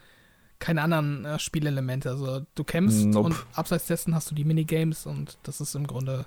keine 0.60 0.82
anderen 0.82 1.26
äh, 1.26 1.40
Spielelemente. 1.40 2.10
Also 2.10 2.46
du 2.56 2.64
kämpfst 2.64 3.06
nope. 3.06 3.28
und 3.28 3.36
abseits 3.54 3.88
dessen 3.88 4.16
hast 4.16 4.32
du 4.32 4.36
die 4.36 4.46
Minigames 4.46 5.06
und 5.06 5.38
das 5.44 5.62
ist 5.62 5.76
im 5.76 5.88
Grunde. 5.88 6.26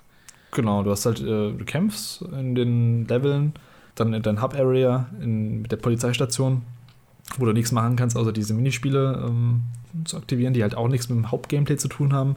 Genau, 0.51 0.83
du 0.83 0.91
hast 0.91 1.05
halt, 1.05 1.19
äh, 1.19 1.51
du 1.51 1.63
kämpfst 1.65 2.21
in 2.21 2.55
den 2.55 3.07
Leveln, 3.07 3.53
dann 3.95 4.13
in 4.13 4.21
dein 4.21 4.41
Hub-Area 4.41 5.07
mit 5.19 5.71
der 5.71 5.77
Polizeistation, 5.77 6.63
wo 7.37 7.45
du 7.45 7.53
nichts 7.53 7.71
machen 7.71 7.95
kannst, 7.95 8.17
außer 8.17 8.31
diese 8.31 8.53
Minispiele 8.53 9.23
ähm, 9.27 9.61
zu 10.05 10.17
aktivieren, 10.17 10.53
die 10.53 10.63
halt 10.63 10.75
auch 10.75 10.87
nichts 10.87 11.09
mit 11.09 11.17
dem 11.17 11.31
Hauptgameplay 11.31 11.77
zu 11.77 11.87
tun 11.87 12.13
haben. 12.13 12.35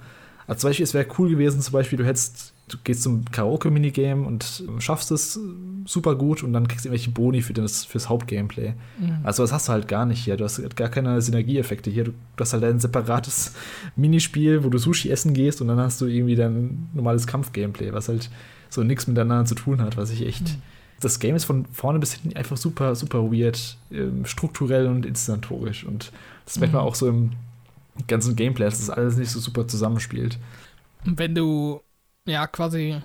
Zum 0.57 0.71
Beispiel, 0.71 0.85
es 0.85 0.95
wäre 0.95 1.07
cool 1.19 1.29
gewesen, 1.29 1.61
zum 1.61 1.73
Beispiel, 1.73 1.99
du 1.99 2.05
hättest 2.05 2.55
du 2.69 2.79
gehst 2.83 3.03
zum 3.03 3.25
Karaoke-Minigame 3.31 4.27
und 4.27 4.65
schaffst 4.79 5.11
es 5.13 5.39
super 5.85 6.17
gut 6.17 6.43
und 6.43 6.53
dann 6.53 6.67
kriegst 6.67 6.85
du 6.85 6.89
irgendwelche 6.89 7.11
Boni 7.11 7.43
für 7.43 7.53
das 7.53 7.85
fürs 7.85 8.09
Hauptgameplay. 8.09 8.75
Mhm. 8.99 9.19
Also 9.23 9.45
das 9.45 9.53
hast 9.53 9.69
du 9.69 9.73
halt 9.73 9.87
gar 9.87 10.05
nicht 10.05 10.25
hier. 10.25 10.37
Du 10.37 10.45
hast 10.45 10.61
gar 10.75 10.89
keine 10.89 11.21
Synergieeffekte 11.23 11.91
hier. 11.91 12.05
Du, 12.05 12.11
du 12.11 12.41
hast 12.41 12.53
halt 12.53 12.65
ein 12.65 12.81
separates 12.81 13.55
Minispiel, 13.97 14.65
wo 14.65 14.69
du 14.69 14.79
Sushi 14.79 15.11
essen 15.11 15.33
gehst 15.33 15.61
und 15.61 15.69
dann 15.69 15.79
hast 15.79 16.01
du 16.01 16.07
irgendwie 16.07 16.35
dein 16.35 16.89
normales 16.93 17.27
Kampf-Gameplay, 17.27 17.93
was 17.93 18.09
halt 18.09 18.31
so 18.69 18.83
nichts 18.83 19.07
miteinander 19.07 19.45
zu 19.45 19.55
tun 19.55 19.81
hat, 19.81 19.97
was 19.97 20.11
ich 20.11 20.27
echt. 20.27 20.43
Mhm. 20.43 20.63
Das 21.01 21.19
Game 21.19 21.37
ist 21.37 21.45
von 21.45 21.67
vorne 21.67 21.99
bis 21.99 22.15
hinten 22.15 22.37
einfach 22.37 22.57
super, 22.57 22.95
super 22.95 23.31
weird, 23.31 23.77
ähm, 23.91 24.25
strukturell 24.25 24.87
und 24.87 25.05
inszenatorisch. 25.05 25.85
Und 25.85 26.13
das 26.45 26.59
merkt 26.59 26.75
man 26.75 26.83
mhm. 26.83 26.89
auch 26.89 26.95
so 26.95 27.09
im 27.09 27.33
ganzen 28.07 28.37
Gameplay, 28.37 28.65
dass 28.65 28.79
das 28.79 28.91
alles 28.91 29.17
nicht 29.17 29.31
so 29.31 29.41
super 29.41 29.69
zusammenspielt. 29.69 30.39
Wenn 31.05 31.35
du 31.35 31.81
ja, 32.27 32.47
quasi 32.47 33.01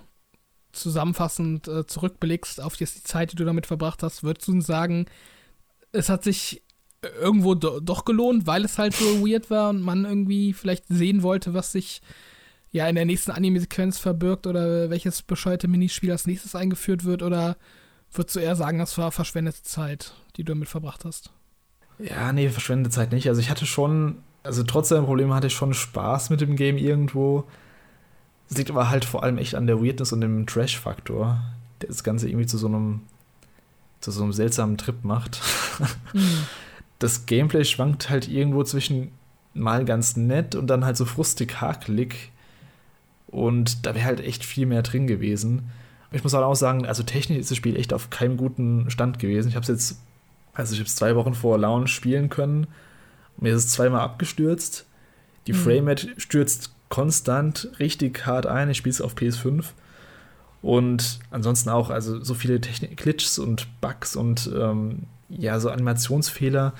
zusammenfassend 0.72 1.68
äh, 1.68 1.86
zurückblickst 1.86 2.62
auf 2.62 2.76
die 2.76 2.86
Zeit, 2.86 3.32
die 3.32 3.36
du 3.36 3.46
damit 3.46 3.68
verbracht 3.68 4.04
hast, 4.04 4.24
würdest 4.24 4.48
du 4.48 4.60
sagen, 4.62 5.06
es 5.92 6.10
hat 6.10 6.24
sich 6.24 6.64
irgendwo 7.20 7.56
do 7.56 7.80
doch 7.80 8.06
gelohnt, 8.06 8.48
weil 8.48 8.64
es 8.64 8.78
halt 8.78 8.94
so 8.94 9.26
weird 9.26 9.50
war 9.50 9.70
und 9.70 9.82
man 9.82 10.06
irgendwie 10.06 10.54
vielleicht 10.54 10.86
sehen 10.88 11.24
wollte, 11.24 11.54
was 11.54 11.72
sich 11.72 12.02
ja 12.72 12.88
in 12.88 12.96
der 12.96 13.06
nächsten 13.06 13.32
Anime-Sequenz 13.32 13.98
verbirgt 13.98 14.48
oder 14.48 14.89
welches 14.89 15.22
bescheuerte 15.24 15.68
Minispiel 15.68 16.12
als 16.12 16.28
nächstes 16.28 16.56
eingeführt 16.56 17.04
wird 17.04 17.22
oder 17.24 17.58
würdest 18.12 18.36
du 18.36 18.39
eher 18.39 18.55
sagen, 18.55 18.80
das 18.80 18.97
war 18.97 19.12
verschwendete 19.12 19.64
Zeit, 19.64 20.14
die 20.36 20.43
du 20.43 20.53
damit 20.53 20.70
verbracht 20.70 21.05
hast? 21.05 21.32
Ja, 21.99 22.34
nee, 22.34 22.49
verschwendete 22.49 22.93
Zeit 22.93 23.12
nicht. 23.12 23.28
Also 23.28 23.41
ich 23.41 23.49
hatte 23.49 23.66
schon, 23.66 24.18
also 24.43 24.64
trotz 24.64 24.89
der 24.89 25.01
Probleme 25.01 25.34
hatte 25.34 25.47
ich 25.47 25.53
schon 25.53 25.74
Spaß 25.74 26.30
mit 26.30 26.41
dem 26.41 26.55
Game 26.55 26.78
irgendwo. 26.78 27.45
Das 28.49 28.57
liegt 28.57 28.72
aber 28.72 28.89
halt 28.89 29.05
vor 29.05 29.24
allem 29.24 29.38
echt 29.38 29.55
an 29.55 29.68
der 29.68 29.82
Weirdness 29.82 30.12
und 30.12 30.22
dem 30.22 30.45
Trash-Faktor, 30.45 31.41
der 31.82 31.89
das 31.89 32.03
Ganze 32.03 32.28
irgendwie 32.28 32.47
zu 32.47 32.57
so 32.57 32.68
einem, 32.68 33.01
zu 34.01 34.12
so 34.12 34.24
einem 34.24 34.34
seltsamen 34.34 34.78
Trip 34.78 35.03
macht. 35.03 35.41
Mhm. 36.14 36.45
Das 36.99 37.26
Gameplay 37.26 37.66
schwankt 37.66 38.12
halt 38.12 38.28
irgendwo 38.28 38.64
zwischen 38.64 39.12
mal 39.53 39.86
ganz 39.86 40.18
nett 40.18 40.53
und 40.53 40.68
dann 40.68 40.86
halt 40.86 40.97
so 40.97 41.05
frustig 41.05 41.62
hakelig. 41.62 42.32
Und 43.28 43.86
da 43.86 43.95
wäre 43.95 44.05
halt 44.05 44.20
echt 44.20 44.45
viel 44.45 44.66
mehr 44.66 44.84
drin 44.84 45.07
gewesen. 45.07 45.72
Ich 46.12 46.24
muss 46.24 46.34
halt 46.34 46.43
auch 46.43 46.55
sagen, 46.55 46.86
also 46.86 47.03
technisch 47.03 47.38
ist 47.39 47.51
das 47.51 47.57
Spiel 47.57 47.78
echt 47.78 47.93
auf 47.93 48.09
keinem 48.09 48.38
guten 48.38 48.89
Stand 48.89 49.20
gewesen. 49.20 49.47
Ich 49.49 49.55
habe 49.55 49.64
es 49.64 49.70
jetzt, 49.70 50.01
also 50.53 50.74
ich 50.74 50.80
habe 50.80 50.88
es 50.88 50.95
zwei 50.95 51.16
Wochen 51.16 51.34
vor 51.34 51.57
Launch 51.57 51.89
spielen 51.89 52.30
können. 52.30 52.68
Mir 53.38 53.55
ist 53.55 53.66
es 53.66 53.72
zweimal 53.72 54.01
abgestürzt. 54.01 54.86
Die 55.47 55.53
mhm. 55.53 55.57
Framerate 55.57 56.09
stürzt 56.18 56.72
konstant 56.89 57.72
richtig 57.80 58.26
hart 58.26 58.45
ein. 58.45 58.70
Ich 58.70 58.78
spiele 58.78 58.91
es 58.91 59.01
auf 59.01 59.16
PS5. 59.16 59.66
Und 60.62 61.20
ansonsten 61.32 61.70
auch, 61.70 61.89
also 61.89 62.24
so 62.24 62.34
viele 62.34 62.62
Technik 62.62 62.97
Glitches 62.97 63.39
und 63.39 63.68
Bugs 63.82 64.16
und 64.16 64.51
ähm, 64.55 65.03
ja, 65.30 65.59
so 65.59 65.70
Animationsfehler. 65.70 66.74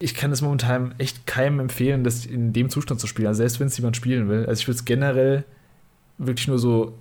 Ich 0.00 0.14
kann 0.14 0.32
es 0.32 0.40
momentan 0.40 0.94
echt 0.98 1.26
keinem 1.26 1.60
empfehlen, 1.60 2.04
das 2.04 2.24
in 2.24 2.52
dem 2.52 2.70
Zustand 2.70 3.00
zu 3.00 3.06
spielen. 3.06 3.28
Also 3.28 3.38
selbst 3.38 3.60
wenn 3.60 3.66
es 3.66 3.76
jemand 3.76 3.96
spielen 3.96 4.28
will. 4.28 4.46
Also 4.46 4.60
ich 4.60 4.68
würde 4.68 4.78
es 4.78 4.84
generell 4.84 5.44
wirklich 6.16 6.48
nur 6.48 6.58
so 6.58 6.94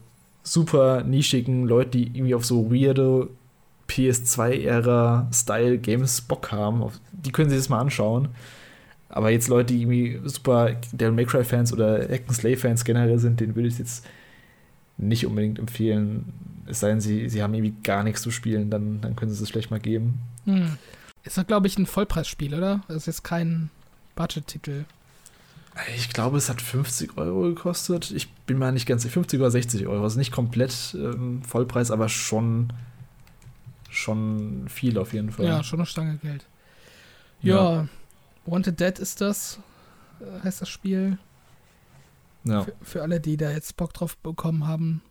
super 0.43 1.03
nischigen 1.03 1.65
Leute, 1.65 1.97
die 1.97 2.07
irgendwie 2.07 2.35
auf 2.35 2.45
so 2.45 2.71
weirde 2.71 3.29
PS2-Ära-Style-Games 3.87 6.21
Bock 6.21 6.51
haben, 6.51 6.91
die 7.11 7.31
können 7.31 7.49
sich 7.49 7.57
das 7.59 7.69
mal 7.69 7.79
anschauen. 7.79 8.27
Aber 9.09 9.29
jetzt 9.29 9.47
Leute, 9.47 9.73
die 9.73 9.81
irgendwie 9.81 10.19
super 10.27 10.75
Devil 10.91 11.13
May 11.13 11.25
Cry 11.25 11.43
Fans 11.43 11.71
oder 11.71 12.09
Hack 12.09 12.23
Slay 12.31 12.55
Fans 12.55 12.83
generell 12.83 13.19
sind, 13.19 13.39
denen 13.39 13.55
würde 13.55 13.67
ich 13.67 13.77
jetzt 13.77 14.03
nicht 14.97 15.27
unbedingt 15.27 15.59
empfehlen. 15.59 16.33
Es 16.65 16.79
sei 16.79 16.87
denn, 16.89 17.01
sie, 17.01 17.29
sie 17.29 17.43
haben 17.43 17.53
irgendwie 17.53 17.75
gar 17.83 18.03
nichts 18.03 18.23
zu 18.23 18.31
spielen, 18.31 18.71
dann, 18.71 19.01
dann 19.01 19.15
können 19.15 19.31
sie 19.31 19.43
es 19.43 19.49
vielleicht 19.49 19.71
mal 19.71 19.79
geben. 19.79 20.19
Hm. 20.45 20.77
Ist 21.23 21.37
doch, 21.37 21.45
glaube 21.45 21.67
ich, 21.67 21.77
ein 21.77 21.85
Vollpreisspiel, 21.85 22.55
oder? 22.55 22.81
Das 22.87 22.97
ist 22.97 23.05
jetzt 23.05 23.23
kein 23.23 23.69
Budget-Titel. 24.15 24.85
Ich 25.95 26.09
glaube, 26.09 26.37
es 26.37 26.49
hat 26.49 26.61
50 26.61 27.17
Euro 27.17 27.41
gekostet. 27.41 28.11
Ich 28.11 28.31
bin 28.31 28.57
mal 28.57 28.71
nicht 28.71 28.85
ganz 28.85 29.05
50 29.05 29.39
oder 29.39 29.49
60 29.49 29.87
Euro. 29.87 30.03
Also 30.03 30.19
nicht 30.19 30.31
komplett 30.31 30.95
ähm, 30.95 31.41
Vollpreis, 31.43 31.89
aber 31.89 32.09
schon, 32.09 32.71
schon 33.89 34.67
viel 34.69 34.97
auf 34.99 35.13
jeden 35.13 35.31
Fall. 35.31 35.45
Ja, 35.45 35.63
schon 35.63 35.79
eine 35.79 35.85
Stange 35.87 36.17
Geld. 36.17 36.45
ja. 37.41 37.73
ja. 37.75 37.87
Wanted 38.45 38.79
Dead 38.79 38.99
ist 38.99 39.21
das, 39.21 39.59
äh, 40.19 40.43
heißt 40.43 40.61
das 40.61 40.69
Spiel. 40.69 41.17
Ja. 42.43 42.63
Für, 42.63 42.73
für, 42.81 43.01
alle, 43.01 43.19
die 43.19 43.37
da 43.37 43.51
jetzt 43.51 43.77
Bock 43.77 43.93
drauf 43.93 44.17
bekommen 44.17 44.67
haben. 44.67 45.01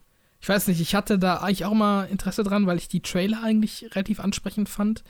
Ich 0.40 0.48
weiß 0.48 0.66
nicht, 0.66 0.80
ich 0.80 0.94
hatte 0.94 1.18
da 1.18 1.36
eigentlich 1.36 1.64
auch 1.64 1.72
mal 1.72 2.04
Interesse 2.04 2.42
dran, 2.42 2.66
weil 2.66 2.76
ich 2.76 2.88
die 2.88 3.00
Trailer 3.00 3.42
eigentlich 3.42 3.86
relativ 3.92 4.20
ansprechend 4.20 4.68
fand, 4.68 5.02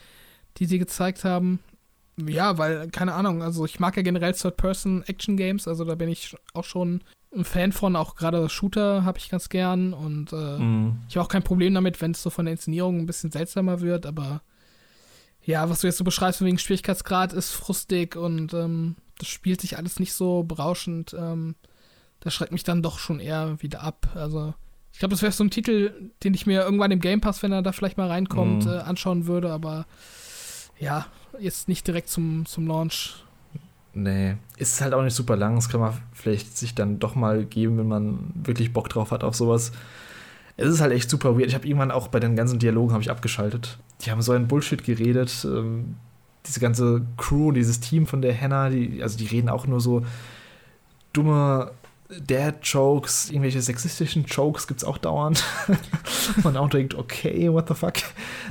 die 0.58 0.66
sie 0.66 0.78
gezeigt 0.78 1.24
haben. 1.24 1.58
Ja, 2.16 2.58
weil, 2.58 2.88
keine 2.90 3.14
Ahnung, 3.14 3.42
also 3.42 3.64
ich 3.64 3.80
mag 3.80 3.96
ja 3.96 4.02
generell 4.02 4.34
Third-Person-Action-Games, 4.34 5.66
also 5.66 5.84
da 5.84 5.94
bin 5.94 6.08
ich 6.08 6.36
auch 6.52 6.64
schon 6.64 7.02
ein 7.34 7.44
Fan 7.44 7.72
von, 7.72 7.96
auch 7.96 8.14
gerade 8.14 8.48
Shooter 8.50 9.04
habe 9.04 9.18
ich 9.18 9.30
ganz 9.30 9.48
gern 9.48 9.94
und 9.94 10.32
äh, 10.34 10.58
mm. 10.58 11.00
ich 11.08 11.16
habe 11.16 11.24
auch 11.24 11.30
kein 11.30 11.42
Problem 11.42 11.72
damit, 11.72 12.02
wenn 12.02 12.10
es 12.10 12.22
so 12.22 12.28
von 12.28 12.44
der 12.44 12.52
Inszenierung 12.52 12.98
ein 12.98 13.06
bisschen 13.06 13.30
seltsamer 13.30 13.80
wird, 13.80 14.04
aber 14.04 14.42
ja, 15.44 15.68
was 15.68 15.80
du 15.80 15.86
jetzt 15.86 15.96
so 15.96 16.04
beschreibst 16.04 16.44
wegen 16.44 16.58
Schwierigkeitsgrad 16.58 17.32
ist 17.32 17.52
frustig 17.52 18.16
und 18.16 18.54
ähm, 18.54 18.96
das 19.18 19.28
spielt 19.28 19.60
sich 19.60 19.76
alles 19.76 19.98
nicht 19.98 20.12
so 20.12 20.42
berauschend. 20.44 21.14
Ähm, 21.18 21.56
das 22.20 22.34
schreckt 22.34 22.52
mich 22.52 22.62
dann 22.62 22.82
doch 22.82 22.98
schon 22.98 23.18
eher 23.18 23.60
wieder 23.60 23.82
ab. 23.82 24.08
Also 24.14 24.54
ich 24.92 24.98
glaube, 24.98 25.12
das 25.12 25.22
wäre 25.22 25.32
so 25.32 25.42
ein 25.42 25.50
Titel, 25.50 26.10
den 26.22 26.34
ich 26.34 26.46
mir 26.46 26.62
irgendwann 26.62 26.90
im 26.90 27.00
Game 27.00 27.20
Pass, 27.20 27.42
wenn 27.42 27.50
er 27.50 27.62
da 27.62 27.72
vielleicht 27.72 27.96
mal 27.96 28.08
reinkommt, 28.08 28.66
mhm. 28.66 28.72
äh, 28.72 28.78
anschauen 28.78 29.26
würde, 29.26 29.50
aber 29.50 29.86
ja, 30.78 31.06
jetzt 31.38 31.68
nicht 31.68 31.86
direkt 31.86 32.08
zum, 32.08 32.46
zum 32.46 32.66
Launch. 32.66 33.24
Nee, 33.94 34.36
ist 34.56 34.80
halt 34.80 34.94
auch 34.94 35.02
nicht 35.02 35.14
super 35.14 35.36
lang. 35.36 35.56
Das 35.56 35.68
kann 35.68 35.80
man 35.80 35.94
vielleicht 36.12 36.56
sich 36.56 36.74
dann 36.74 36.98
doch 36.98 37.14
mal 37.14 37.44
geben, 37.44 37.78
wenn 37.78 37.88
man 37.88 38.32
wirklich 38.34 38.72
Bock 38.72 38.88
drauf 38.88 39.10
hat 39.10 39.22
auf 39.22 39.34
sowas. 39.34 39.72
Es 40.56 40.68
ist 40.68 40.80
halt 40.80 40.92
echt 40.92 41.10
super 41.10 41.36
weird. 41.36 41.48
Ich 41.48 41.54
habe 41.54 41.66
irgendwann 41.66 41.90
auch 41.90 42.08
bei 42.08 42.20
den 42.20 42.36
ganzen 42.36 42.58
Dialogen 42.58 42.98
ich 43.00 43.10
abgeschaltet 43.10 43.78
die 44.04 44.10
haben 44.10 44.22
so 44.22 44.32
einen 44.32 44.48
Bullshit 44.48 44.82
geredet. 44.82 45.46
Ähm, 45.48 45.96
diese 46.46 46.60
ganze 46.60 47.02
Crew, 47.16 47.52
dieses 47.52 47.80
Team 47.80 48.06
von 48.06 48.20
der 48.20 48.38
Hannah, 48.38 48.68
die, 48.68 49.02
also 49.02 49.16
die 49.16 49.26
reden 49.26 49.48
auch 49.48 49.66
nur 49.66 49.80
so 49.80 50.04
dumme 51.12 51.70
Dad-Jokes, 52.20 53.30
irgendwelche 53.30 53.62
sexistischen 53.62 54.24
Jokes 54.24 54.66
gibt 54.66 54.80
es 54.80 54.84
auch 54.84 54.98
dauernd. 54.98 55.44
Man 56.42 56.56
auch 56.56 56.68
denkt, 56.68 56.94
okay, 56.94 57.50
what 57.50 57.68
the 57.68 57.74
fuck? 57.74 57.94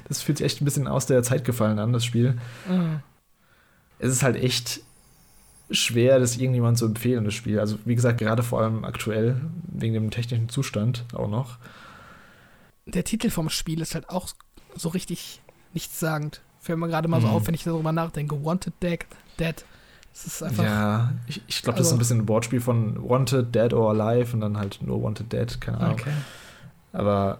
Das 0.07 0.21
fühlt 0.21 0.37
sich 0.37 0.45
echt 0.45 0.61
ein 0.61 0.65
bisschen 0.65 0.87
aus 0.87 1.05
der 1.05 1.23
Zeit 1.23 1.45
gefallen 1.45 1.79
an, 1.79 1.93
das 1.93 2.05
Spiel. 2.05 2.37
Mhm. 2.67 3.01
Es 3.99 4.11
ist 4.11 4.23
halt 4.23 4.35
echt 4.35 4.81
schwer, 5.69 6.19
das 6.19 6.37
irgendjemand 6.37 6.77
zu 6.77 6.85
empfehlen, 6.85 7.23
das 7.23 7.33
Spiel. 7.33 7.59
Also, 7.59 7.77
wie 7.85 7.95
gesagt, 7.95 8.17
gerade 8.17 8.43
vor 8.43 8.61
allem 8.61 8.83
aktuell, 8.83 9.39
wegen 9.71 9.93
dem 9.93 10.11
technischen 10.11 10.49
Zustand 10.49 11.05
auch 11.13 11.29
noch. 11.29 11.57
Der 12.85 13.03
Titel 13.03 13.29
vom 13.29 13.49
Spiel 13.49 13.81
ist 13.81 13.95
halt 13.95 14.09
auch 14.09 14.29
so 14.75 14.89
richtig 14.89 15.41
nichtssagend. 15.73 16.41
Fällt 16.59 16.79
mir 16.79 16.87
gerade 16.87 17.07
mal 17.07 17.19
mhm. 17.19 17.25
so 17.25 17.29
auf, 17.29 17.47
wenn 17.47 17.55
ich 17.55 17.63
darüber 17.63 17.91
nachdenke. 17.91 18.43
Wanted 18.43 18.73
Dead. 18.81 18.99
Dead. 19.39 19.65
Ja, 20.57 21.13
ich, 21.27 21.41
ich 21.47 21.61
glaube, 21.63 21.77
das 21.77 21.87
ist 21.87 21.93
ein 21.93 21.95
also 21.95 21.99
bisschen 21.99 22.19
ein 22.19 22.27
Wortspiel 22.27 22.61
von 22.61 22.97
Wanted, 23.07 23.55
Dead 23.55 23.73
or 23.73 23.89
Alive 23.91 24.33
und 24.33 24.41
dann 24.41 24.57
halt 24.57 24.79
nur 24.81 25.01
Wanted 25.01 25.31
Dead, 25.31 25.59
keine 25.61 25.79
Ahnung. 25.79 25.99
Okay. 25.99 26.11
Aber 26.93 27.39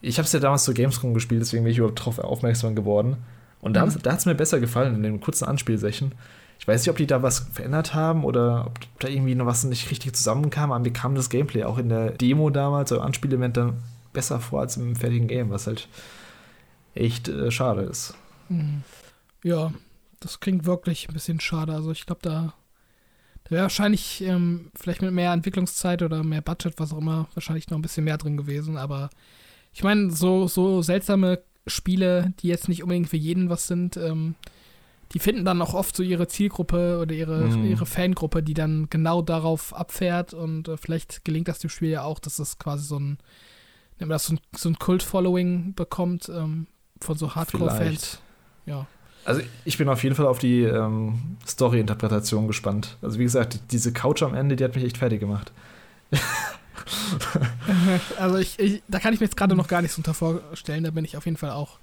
ich 0.00 0.18
habe 0.18 0.26
es 0.26 0.32
ja 0.32 0.40
damals 0.40 0.64
zu 0.64 0.72
Gamescom 0.72 1.14
gespielt, 1.14 1.42
deswegen 1.42 1.64
bin 1.64 1.72
ich 1.72 1.78
überhaupt 1.78 1.98
darauf 1.98 2.18
aufmerksam 2.18 2.74
geworden. 2.74 3.16
Und 3.60 3.74
da, 3.74 3.86
mhm. 3.86 3.98
da 4.02 4.12
hat 4.12 4.18
es 4.18 4.26
mir 4.26 4.34
besser 4.34 4.60
gefallen 4.60 4.94
in 4.94 5.02
den 5.02 5.20
kurzen 5.20 5.44
Anspielsession. 5.44 6.12
Ich 6.58 6.68
weiß 6.68 6.80
nicht, 6.82 6.90
ob 6.90 6.96
die 6.96 7.06
da 7.06 7.22
was 7.22 7.40
verändert 7.52 7.94
haben 7.94 8.24
oder 8.24 8.66
ob 8.66 8.78
da 9.00 9.08
irgendwie 9.08 9.34
noch 9.34 9.46
was 9.46 9.64
nicht 9.64 9.90
richtig 9.90 10.14
zusammenkam, 10.14 10.70
aber 10.70 10.82
mir 10.82 10.92
kam 10.92 11.14
das 11.14 11.28
Gameplay 11.28 11.64
auch 11.64 11.78
in 11.78 11.88
der 11.88 12.10
Demo 12.10 12.50
damals, 12.50 12.92
oder 12.92 13.02
Anspielelement 13.02 13.56
dann 13.56 13.82
besser 14.12 14.40
vor 14.40 14.60
als 14.60 14.76
im 14.76 14.94
fertigen 14.94 15.26
Game, 15.26 15.50
was 15.50 15.66
halt 15.66 15.88
echt 16.94 17.28
äh, 17.28 17.50
schade 17.50 17.82
ist. 17.82 18.14
Mhm. 18.48 18.82
Ja, 19.42 19.72
das 20.22 20.40
klingt 20.40 20.64
wirklich 20.64 21.08
ein 21.08 21.14
bisschen 21.14 21.40
schade. 21.40 21.74
Also 21.74 21.90
ich 21.90 22.06
glaube, 22.06 22.20
da, 22.22 22.54
da 23.44 23.50
wäre 23.50 23.62
wahrscheinlich 23.62 24.22
ähm, 24.22 24.70
vielleicht 24.74 25.02
mit 25.02 25.12
mehr 25.12 25.32
Entwicklungszeit 25.32 26.02
oder 26.02 26.22
mehr 26.22 26.42
Budget, 26.42 26.78
was 26.78 26.92
auch 26.92 26.98
immer, 26.98 27.28
wahrscheinlich 27.34 27.68
noch 27.68 27.78
ein 27.78 27.82
bisschen 27.82 28.04
mehr 28.04 28.18
drin 28.18 28.36
gewesen. 28.36 28.76
Aber 28.76 29.10
ich 29.72 29.82
meine, 29.82 30.10
so, 30.10 30.46
so 30.46 30.82
seltsame 30.82 31.42
Spiele, 31.66 32.32
die 32.40 32.48
jetzt 32.48 32.68
nicht 32.68 32.82
unbedingt 32.82 33.08
für 33.08 33.16
jeden 33.16 33.50
was 33.50 33.66
sind, 33.66 33.96
ähm, 33.96 34.34
die 35.12 35.18
finden 35.18 35.44
dann 35.44 35.60
auch 35.60 35.74
oft 35.74 35.94
so 35.94 36.02
ihre 36.02 36.26
Zielgruppe 36.26 36.98
oder 37.00 37.14
ihre, 37.14 37.44
mm. 37.44 37.66
ihre 37.66 37.86
Fangruppe, 37.86 38.42
die 38.42 38.54
dann 38.54 38.88
genau 38.88 39.20
darauf 39.20 39.74
abfährt 39.74 40.32
und 40.32 40.68
äh, 40.68 40.76
vielleicht 40.76 41.24
gelingt 41.24 41.48
das 41.48 41.58
dem 41.58 41.70
Spiel 41.70 41.90
ja 41.90 42.02
auch, 42.02 42.18
dass 42.18 42.38
es 42.38 42.58
quasi 42.58 42.84
so 42.84 42.98
ein, 42.98 43.18
das 43.98 44.26
so 44.26 44.34
ein, 44.34 44.40
so 44.56 44.68
ein 44.70 44.78
Kult-Following 44.78 45.74
bekommt 45.74 46.30
ähm, 46.30 46.66
von 47.00 47.18
so 47.18 47.34
Hardcore-Fans. 47.34 48.20
Ja. 48.64 48.86
Also 49.24 49.40
ich 49.64 49.78
bin 49.78 49.88
auf 49.88 50.02
jeden 50.02 50.16
Fall 50.16 50.26
auf 50.26 50.38
die 50.38 50.62
ähm, 50.62 51.36
Story-Interpretation 51.46 52.46
gespannt. 52.46 52.96
Also 53.02 53.18
wie 53.18 53.24
gesagt, 53.24 53.60
diese 53.70 53.92
Couch 53.92 54.22
am 54.22 54.34
Ende, 54.34 54.56
die 54.56 54.64
hat 54.64 54.74
mich 54.74 54.84
echt 54.84 54.98
fertig 54.98 55.20
gemacht. 55.20 55.52
also 58.18 58.36
ich, 58.38 58.58
ich, 58.58 58.82
da 58.88 58.98
kann 58.98 59.14
ich 59.14 59.20
mir 59.20 59.26
jetzt 59.26 59.36
gerade 59.36 59.54
noch 59.54 59.68
gar 59.68 59.82
nichts 59.82 59.96
unter 59.96 60.14
vorstellen. 60.14 60.84
Da 60.84 60.90
bin 60.90 61.04
ich 61.04 61.16
auf 61.16 61.24
jeden 61.24 61.36
Fall 61.36 61.50
auch 61.50 61.78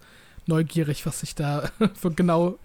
neugierig, 0.47 1.05
was 1.05 1.21
sich 1.21 1.35
da 1.35 1.69
genau 2.15 2.57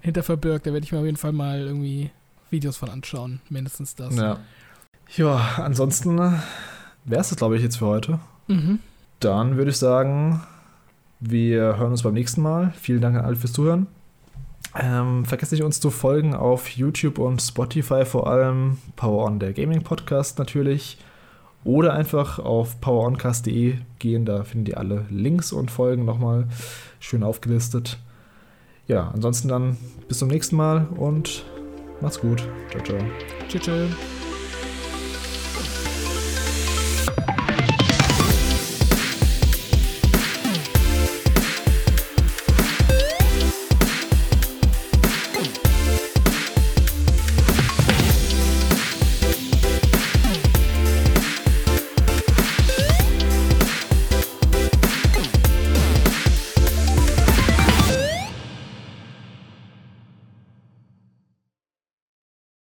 hinter 0.00 0.22
verbirgt. 0.22 0.66
Da 0.66 0.72
werde 0.72 0.84
ich 0.84 0.92
mir 0.92 0.98
auf 0.98 1.04
jeden 1.04 1.18
Fall 1.18 1.32
mal 1.32 1.60
irgendwie 1.60 2.10
Videos 2.50 2.76
von 2.76 2.88
anschauen. 2.88 3.40
Mindestens 3.50 3.94
das. 3.94 4.16
Ja. 4.16 4.38
Ja, 5.16 5.56
ansonsten 5.58 6.16
wäre 7.04 7.20
es 7.20 7.28
das, 7.28 7.36
glaube 7.36 7.56
ich, 7.56 7.62
jetzt 7.62 7.76
für 7.76 7.86
heute. 7.86 8.18
Mhm. 8.46 8.78
Dann 9.20 9.56
würde 9.56 9.70
ich 9.70 9.76
sagen, 9.76 10.42
wir 11.20 11.76
hören 11.76 11.90
uns 11.90 12.02
beim 12.02 12.14
nächsten 12.14 12.40
Mal. 12.40 12.72
Vielen 12.80 13.02
Dank 13.02 13.16
an 13.16 13.24
alle 13.24 13.36
fürs 13.36 13.52
Zuhören. 13.52 13.88
Ähm, 14.78 15.24
vergesst 15.24 15.52
nicht, 15.52 15.62
uns 15.62 15.80
zu 15.80 15.90
folgen 15.90 16.34
auf 16.34 16.70
YouTube 16.70 17.18
und 17.18 17.42
Spotify, 17.42 18.04
vor 18.04 18.26
allem 18.26 18.78
Power 18.96 19.26
On, 19.26 19.38
der 19.38 19.52
Gaming 19.52 19.82
Podcast 19.82 20.38
natürlich. 20.38 20.98
Oder 21.64 21.92
einfach 21.92 22.38
auf 22.38 22.80
poweroncast.de 22.80 23.76
gehen, 23.98 24.24
da 24.24 24.42
findet 24.42 24.70
ihr 24.70 24.78
alle 24.78 25.06
Links 25.10 25.52
und 25.52 25.70
Folgen 25.70 26.04
nochmal 26.04 26.48
schön 26.98 27.22
aufgelistet. 27.22 27.98
Ja, 28.88 29.10
ansonsten 29.14 29.48
dann 29.48 29.76
bis 30.08 30.18
zum 30.18 30.28
nächsten 30.28 30.56
Mal 30.56 30.88
und 30.96 31.44
macht's 32.00 32.20
gut. 32.20 32.42
Ciao, 32.70 32.82
ciao. 32.82 32.98
Tschüss. 33.48 34.31